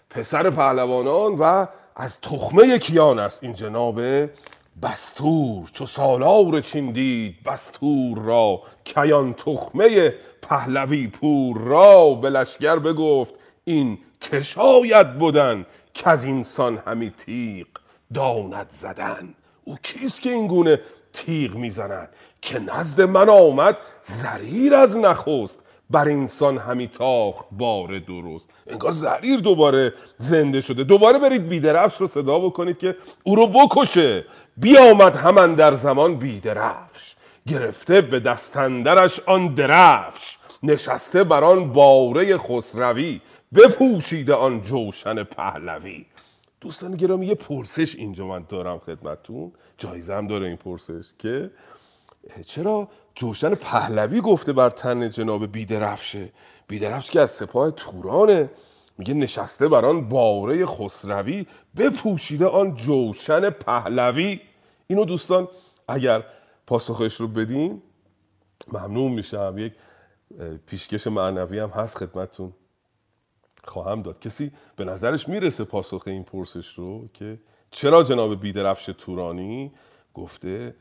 پسر 0.09 0.49
پهلوانان 0.49 1.35
و 1.39 1.65
از 1.99 2.21
تخمه 2.21 2.79
کیان 2.79 3.19
است 3.19 3.43
این 3.43 3.53
جناب 3.53 4.01
بستور. 4.83 5.67
چو 5.73 5.85
سالار 5.85 6.59
چین 6.59 6.91
دید 6.91 7.43
بستور 7.43 8.17
را 8.17 8.61
کیان 8.83 9.33
تخمه 9.33 10.13
پهلوی 10.41 11.07
پور 11.07 11.57
را. 11.57 12.13
به 12.13 12.29
لشگر 12.29 12.79
بگفت 12.79 13.33
این 13.63 13.97
که 14.21 14.43
شاید 14.43 15.19
بودن 15.19 15.65
که 15.93 16.09
از 16.09 16.23
اینسان 16.23 16.77
همی 16.87 17.11
تیغ 17.11 17.67
داند 18.13 18.67
زدن. 18.69 19.33
او 19.63 19.77
کیست 19.83 20.21
که 20.21 20.31
این 20.31 20.47
گونه 20.47 20.81
تیغ 21.13 21.55
می‌زند 21.55 22.09
که 22.41 22.59
نزد 22.59 23.01
من 23.01 23.29
آمد 23.29 23.77
زریر 24.01 24.75
از 24.75 24.97
نخست 24.97 25.63
بر 25.89 26.09
انسان 26.09 26.57
همی 26.57 26.87
تاخت 26.87 27.45
بار 27.51 27.99
درست. 27.99 28.49
انگار 28.67 28.91
زریر 28.91 29.39
دوباره 29.39 29.93
زنده 30.17 30.61
شده. 30.61 30.83
دوباره 30.83 31.19
برید 31.19 31.47
بیدرفش 31.49 31.97
رو 31.97 32.07
صدا 32.07 32.39
بکنید 32.39 32.77
که 32.77 32.95
او 33.23 33.35
رو 33.35 33.47
بکشه. 33.47 34.25
بیامد 34.57 35.15
همان 35.15 35.55
در 35.55 35.73
زمان 35.73 36.15
بیدرفش. 36.15 37.15
گرفته 37.47 38.01
به 38.01 38.19
دستندرش 38.19 39.19
آن 39.19 39.53
درفش. 39.53 40.37
نشسته 40.63 41.23
بر 41.23 41.43
آن 41.43 41.73
باره 41.73 42.37
خسروی. 42.37 43.21
بپوشیده 43.55 44.33
آن 44.33 44.61
جوشن 44.61 45.23
پهلوی. 45.23 46.05
دوستان 46.61 46.95
گرامی 46.95 47.25
یه 47.27 47.35
پرسش 47.35 47.95
اینجا 47.95 48.27
من 48.27 48.45
دارم 48.49 48.79
خدمتتون. 48.79 49.51
جایزه 49.77 50.13
هم 50.13 50.27
داره 50.27 50.47
این 50.47 50.55
پرسش 50.55 51.05
که 51.19 51.51
چرا 52.45 52.87
جوشن 53.17 53.55
پهلوی 53.55 54.21
گفته 54.21 54.53
بر 54.53 54.69
تن 54.69 55.09
جناب 55.09 55.45
بیدرفشه. 55.45 56.29
بیدرفش 56.67 57.11
که 57.11 57.21
از 57.21 57.31
سپاه 57.31 57.71
تورانه. 57.71 58.49
میگه 58.97 59.13
نشسته 59.13 59.67
بر 59.67 59.85
آن 59.85 60.09
باره 60.09 60.65
خسروی 60.65 61.45
بپوشیده 61.77 62.47
آن 62.47 62.75
جوشن 62.75 63.49
پهلوی. 63.49 64.39
اینو 64.87 65.05
دوستان 65.05 65.47
اگر 65.87 66.23
پاسخش 66.67 67.15
رو 67.15 67.27
بدین 67.27 67.81
ممنون 68.67 69.11
میشم. 69.11 69.55
یک 69.57 69.73
پیشکش 70.65 71.07
معنوی 71.07 71.59
هم 71.59 71.69
هست 71.69 71.97
خدمتتون 71.97 72.53
خواهم 73.63 74.01
داد. 74.01 74.19
کسی 74.19 74.51
به 74.75 74.85
نظرش 74.85 75.29
می‌رسه 75.29 75.63
پاسخ 75.63 76.03
این 76.05 76.23
پرسش 76.23 76.67
رو 76.67 77.07
که 77.13 77.39
چرا 77.71 78.03
جناب 78.03 78.41
بیدرفش 78.41 78.85
تورانی 78.97 79.71
گفته 80.13 80.75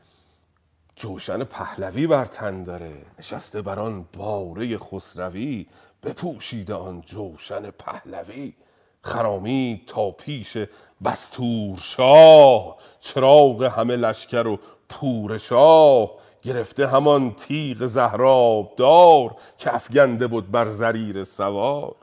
جوشن 0.97 1.43
پهلوی 1.43 2.07
بر 2.07 2.25
تن 2.25 2.63
داره. 2.63 3.05
نشسته 3.19 3.61
بر 3.61 3.79
آن 3.79 4.05
باره 4.13 4.77
خسروی 4.77 5.67
بپوشیده 6.03 6.73
آن 6.73 7.01
جوشن 7.01 7.71
پهلوی. 7.71 8.53
خرامی 9.01 9.83
تا 9.87 10.11
پیش 10.11 10.57
بستور 11.05 11.77
شاه 11.77 12.77
چراغ 12.99 13.63
همه 13.63 13.95
لشکر 13.95 14.47
و 14.47 14.59
پور 14.89 15.37
شاه. 15.37 16.11
گرفته 16.41 16.87
همان 16.87 17.35
تیغ 17.35 17.85
زهراب 17.85 18.75
دار 18.77 19.35
که 19.57 19.75
افگنده 19.75 20.27
بود 20.27 20.51
بر 20.51 20.65
زریر 20.71 21.23
سوار. 21.23 21.95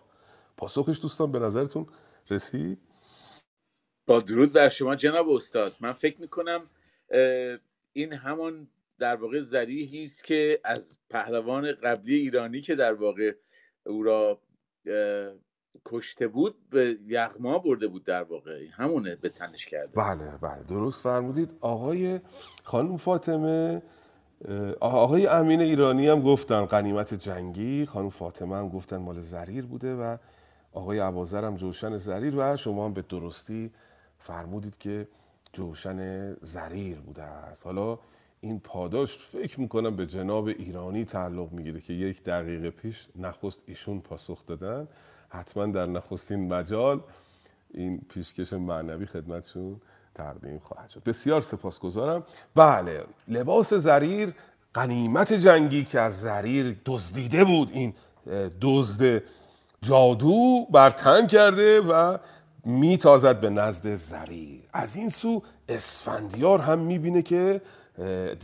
پاسخش 0.57 1.01
دوستان 1.03 1.33
به 1.33 1.39
نظرتون 1.39 1.87
رسید؟ 2.31 2.79
با 4.07 4.21
درود 4.21 4.53
بر 4.53 4.69
شما 4.69 4.97
جناب 4.97 5.29
استاد. 5.29 5.75
من 5.81 5.93
فکر 5.93 6.21
می‌کنم 6.21 6.61
این 7.93 8.13
همان 8.13 8.69
در 8.99 9.17
واقع 9.17 9.41
زریحی 9.41 10.05
است 10.05 10.25
که 10.25 10.61
از 10.65 10.99
پهلوان 11.11 11.73
قبلی 11.73 12.15
ایرانی 12.15 12.61
که 12.61 12.75
در 12.75 12.95
واقع 12.95 13.33
او 13.87 14.03
را 14.03 14.41
کشته 15.85 16.29
بود 16.29 16.69
به 16.71 16.99
یغما 17.07 17.59
برده 17.59 17.87
بود 17.89 18.05
در 18.05 18.23
واقع. 18.23 18.67
همونه 18.73 19.17
به 19.17 19.29
تنش 19.29 19.67
کرده. 19.67 19.93
بله 19.95 20.37
بله. 20.41 20.63
درست 20.63 21.03
فرمودید. 21.03 21.51
آقای 21.61 22.21
خانم 22.65 22.97
فاطمه 22.97 23.83
آقای 24.81 25.27
امین 25.27 25.61
ایرانی 25.61 26.09
هم 26.09 26.23
گفتن 26.23 26.65
قنیمت 26.65 27.15
جنگی. 27.15 27.87
خانم 27.87 28.11
فاطمه 28.11 28.57
هم 28.57 28.69
گفتن 28.69 28.97
مال 28.97 29.21
زریر 29.21 29.67
بوده 29.67 29.95
و 29.95 30.17
آقای 30.73 30.99
عبازر 30.99 31.45
هم 31.45 31.57
جوشن 31.57 31.97
زریر 31.97 32.35
و 32.37 32.57
شما 32.57 32.85
هم 32.85 32.95
به 32.95 33.03
درستی 33.03 33.71
فرمودید 34.19 34.79
که 34.79 35.09
جوشن 35.53 36.33
زریر 36.35 37.01
بوده 37.01 37.23
است. 37.23 37.67
حالا 37.67 37.99
این 38.45 38.61
پاداش 38.61 39.19
فکر 39.19 39.61
می‌کنم 39.61 39.97
به 39.97 40.07
جناب 40.07 40.47
ایرانی 40.47 41.05
تعلق 41.05 41.53
می‌گیره 41.53 41.81
که 41.81 41.93
یک 41.93 42.25
دقیقه 42.25 42.71
پیش 42.71 43.07
نخست 43.17 43.59
ایشون 43.67 44.01
پاسخ 44.01 44.47
دادن. 44.47 44.89
حتما 45.29 45.67
در 45.67 45.87
نخستین 45.87 46.49
مجال 46.55 47.01
این 47.75 48.01
پیشکش 48.09 48.53
معنوی 48.53 49.07
خدمتشون 49.07 49.81
تقدیم 50.15 50.59
خواهد 50.59 50.89
شد. 50.89 51.03
بسیار 51.03 51.41
سپاسگزارم. 51.41 52.27
بله 52.55 53.05
لباس 53.29 53.75
زریر 53.75 54.35
قنیمت 54.75 55.33
جنگی 55.33 55.85
که 55.85 56.01
از 56.01 56.21
زریر 56.21 56.77
دزدیده 56.87 57.45
بود. 57.45 57.71
این 57.73 57.95
دزد 58.61 59.23
جادو 59.83 60.67
بر 60.71 60.91
تن 60.91 61.27
کرده 61.27 61.81
و 61.81 62.19
میتازد 62.65 63.41
به 63.41 63.51
نزد 63.51 63.95
زریر. 63.95 64.61
از 64.73 64.97
این 64.97 65.09
سو 65.09 65.43
اسفندیار 65.69 66.59
هم 66.59 66.79
می‌بینه 66.79 67.23
که 67.23 67.61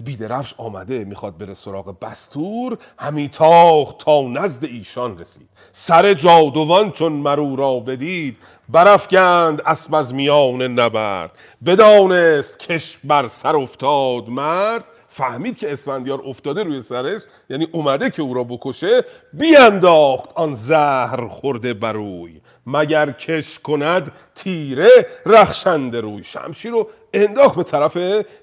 بیدرفش 0.05 0.55
آمده 0.59 1.05
می‌خواد 1.05 1.39
بره 1.39 1.55
سراغ 1.55 1.98
بستور. 2.01 2.78
همی 2.98 3.28
تاخت 3.28 3.98
تا 3.98 4.22
نزد 4.22 4.64
ایشان 4.64 5.18
رسید. 5.18 5.48
سر 5.72 6.14
جادوان 6.14 6.90
چون 6.90 7.12
مرو 7.12 7.56
را 7.56 7.81
بدید 7.81 8.36
برافگند 8.68 9.62
اسب 9.66 9.94
از 9.94 10.14
میان 10.14 10.62
نبرد. 10.62 11.39
بدانست 11.66 12.59
کش 12.59 12.98
بر 13.05 13.27
سر 13.27 13.56
افتاد 13.56 14.28
مرد. 14.28 14.85
فهمید 15.12 15.56
که 15.56 15.72
اسفندیار 15.72 16.22
افتاده 16.27 16.62
روی 16.62 16.82
سرش 16.82 17.20
یعنی 17.51 17.66
اومده 17.72 18.10
که 18.10 18.22
او 18.22 18.35
را 18.35 18.44
بکشه 18.44 19.05
بیانداخت 19.32 20.28
آن 20.35 20.55
زهر 20.55 21.27
خورده 21.27 21.74
بروی 21.74 22.40
مگر 22.73 23.13
کش 23.13 23.59
کند 23.59 24.13
تیره 24.35 25.07
رخشنده 25.27 26.01
روی؟ 26.01 26.25
شمشیر 26.25 26.71
رو 26.71 26.89
انداخت 27.13 27.57
به 27.57 27.63
طرف 27.63 27.97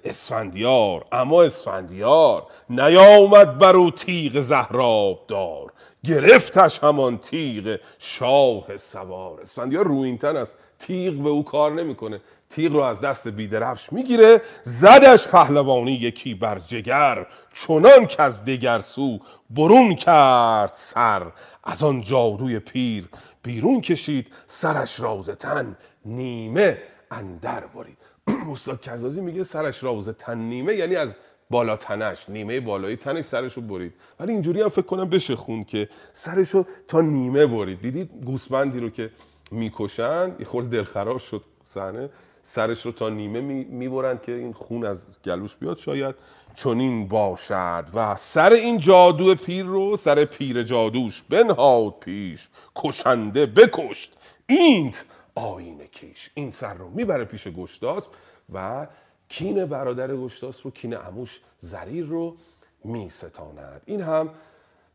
اسفندیار. 0.03 1.05
اما 1.11 1.43
اسفندیار 1.43 2.43
نیامد 2.69 3.57
بر 3.57 3.75
او 3.75 3.91
تیغ 3.91 4.41
زهراب 4.41 5.25
دار 5.27 5.73
گرفتش 6.05 6.79
همان 6.79 7.17
تیغ 7.17 7.79
شاه 7.99 8.77
سوار. 8.77 9.41
اسفندیار 9.41 9.87
روینتن 9.87 10.35
است. 10.35 10.55
تیغ 10.79 11.13
به 11.13 11.29
او 11.29 11.43
کار 11.43 11.71
نمی‌کنه. 11.71 12.21
تیغ 12.49 12.73
رو 12.73 12.81
از 12.81 13.01
دست 13.01 13.27
بیدرفش 13.27 13.93
می‌گیره. 13.93 14.41
زدش 14.63 15.27
پهلوانی 15.27 15.91
یکی 15.91 16.33
بر 16.33 16.59
جگر. 16.59 17.27
چنان 17.53 18.05
که 18.05 18.23
از 18.23 18.45
دگر 18.45 18.79
سو 18.79 19.19
برون 19.49 19.95
کرد 19.95 20.73
سر. 20.75 21.31
از 21.63 21.83
آن 21.83 22.01
جادوی 22.01 22.59
پیر 22.59 23.09
بیرون 23.47 23.81
کشید 23.81 24.27
سرش 24.47 24.99
راز 24.99 25.29
تن 25.29 25.77
نیمه 26.05 26.77
اندر 27.11 27.63
برید. 27.67 27.97
استاد 28.51 28.81
کزازی 28.81 29.21
میگه 29.21 29.43
سرش 29.43 29.83
راز 29.83 30.09
تن 30.09 30.37
نیمه 30.37 30.75
یعنی 30.75 30.95
از 30.95 31.15
بالا 31.49 31.77
تنش 31.77 32.29
نیمه 32.29 32.59
بالای 32.59 32.95
تنش 32.95 33.25
سرش 33.25 33.53
رو 33.53 33.61
برید. 33.61 33.93
ولی 34.19 34.31
اینجوری 34.31 34.61
هم 34.61 34.69
فکر 34.69 34.85
کنم 34.85 35.09
بشه 35.09 35.35
خون 35.35 35.63
که 35.63 35.89
سرش 36.13 36.49
رو 36.49 36.65
تا 36.87 37.01
نیمه 37.01 37.45
برید. 37.47 37.81
دیدید 37.81 38.09
گوسفندی 38.25 38.79
رو 38.79 38.89
که 38.89 39.11
می‌کشن 39.51 40.35
یه 40.39 40.45
خورده 40.45 40.69
دلخراب 40.69 41.17
شد 41.17 41.43
صحنه. 41.65 42.09
سرش 42.49 42.85
رو 42.85 42.91
تا 42.91 43.09
نیمه 43.09 43.41
می‌برند 43.63 44.21
که 44.21 44.31
این 44.31 44.53
خون 44.53 44.85
از 44.85 45.01
گلوش 45.25 45.55
بیاد 45.55 45.77
شاید. 45.77 46.15
چنین 46.55 47.07
باشد 47.07 47.85
و 47.93 48.15
سر 48.15 48.51
این 48.51 48.77
جادو 48.77 49.35
پیر 49.35 49.65
رو 49.65 49.97
سر 49.97 50.25
پیر 50.25 50.63
جادوش 50.63 51.23
بنهاد 51.29 51.93
پیش. 51.99 52.47
کشنده 52.75 53.45
بکشت 53.45 54.13
اینت 54.47 55.05
آینه 55.35 55.87
کیش. 55.87 56.29
این 56.33 56.51
سر 56.51 56.73
رو 56.73 56.89
می‌بره 56.89 57.25
پیش 57.25 57.47
گشتاس 57.47 58.07
و 58.53 58.87
کین 59.29 59.65
برادر 59.65 60.15
گشتاس 60.15 60.65
رو 60.65 60.71
کین 60.71 60.97
اموش 60.97 61.39
زریر 61.59 62.05
رو 62.05 62.35
میستاند. 62.83 63.81
این 63.85 64.01
هم 64.01 64.29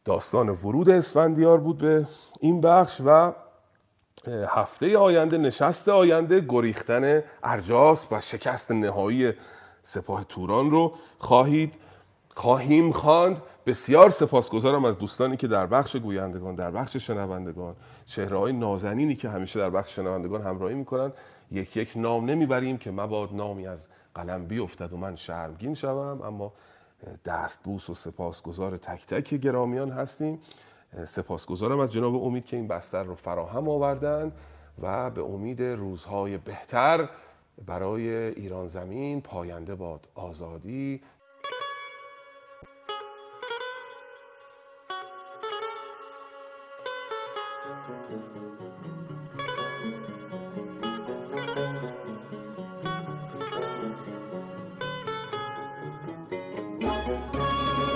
داستان 0.04 0.48
ورود 0.48 0.90
اسفندیار 0.90 1.58
بود 1.58 1.78
به 1.78 2.06
این 2.40 2.60
بخش 2.60 3.00
و 3.06 3.32
هفته 4.28 4.98
آینده 4.98 5.38
نشست 5.38 5.88
آینده 5.88 6.40
گریختن 6.40 7.22
ارجاس 7.42 8.06
و 8.10 8.20
شکست 8.20 8.72
نهایی 8.72 9.32
سپاه 9.82 10.24
توران 10.24 10.70
رو 10.70 10.94
خواهید 11.18 11.74
خواهیم 12.34 12.92
خواند. 12.92 13.42
بسیار 13.66 14.10
سپاسگزارم 14.10 14.84
از 14.84 14.98
دوستانی 14.98 15.36
که 15.36 15.48
در 15.48 15.66
بخش 15.66 15.96
گویندگان 15.96 16.54
در 16.54 16.70
بخش 16.70 16.96
شنوندگان 16.96 17.76
های 18.30 18.52
نازنینی 18.52 19.14
که 19.14 19.28
همیشه 19.28 19.58
در 19.58 19.70
بخش 19.70 19.96
شنوندگان 19.96 20.42
همراهی 20.42 20.74
می‌کنن. 20.74 21.12
یک 21.50 21.76
یک 21.76 21.92
نام 21.96 22.30
نمی‌بریم 22.30 22.78
که 22.78 22.90
مباد 22.90 23.34
نامی 23.34 23.66
از 23.66 23.86
قلم 24.14 24.46
بیفتد 24.46 24.92
و 24.92 24.96
من 24.96 25.16
شرمگین 25.16 25.74
شوم. 25.74 26.22
اما 26.22 26.52
دستبوس 27.24 27.90
و 27.90 27.94
سپاسگزار 27.94 28.76
تک 28.76 29.06
تک 29.06 29.34
گرامیان 29.34 29.90
هستیم. 29.90 30.38
سپاسگزارم 31.06 31.80
از 31.80 31.92
جناب 31.92 32.24
امید 32.24 32.44
که 32.44 32.56
این 32.56 32.68
بستر 32.68 33.02
رو 33.02 33.14
فراهم 33.14 33.68
آوردن 33.68 34.32
و 34.82 35.10
به 35.10 35.22
امید 35.22 35.62
روزهای 35.62 36.38
بهتر 36.38 37.08
برای 37.66 38.08
ایران 38.14 38.68
زمین 38.68 39.20
پاینده 39.20 39.74
باد 39.74 40.08
آزادی 40.14 41.00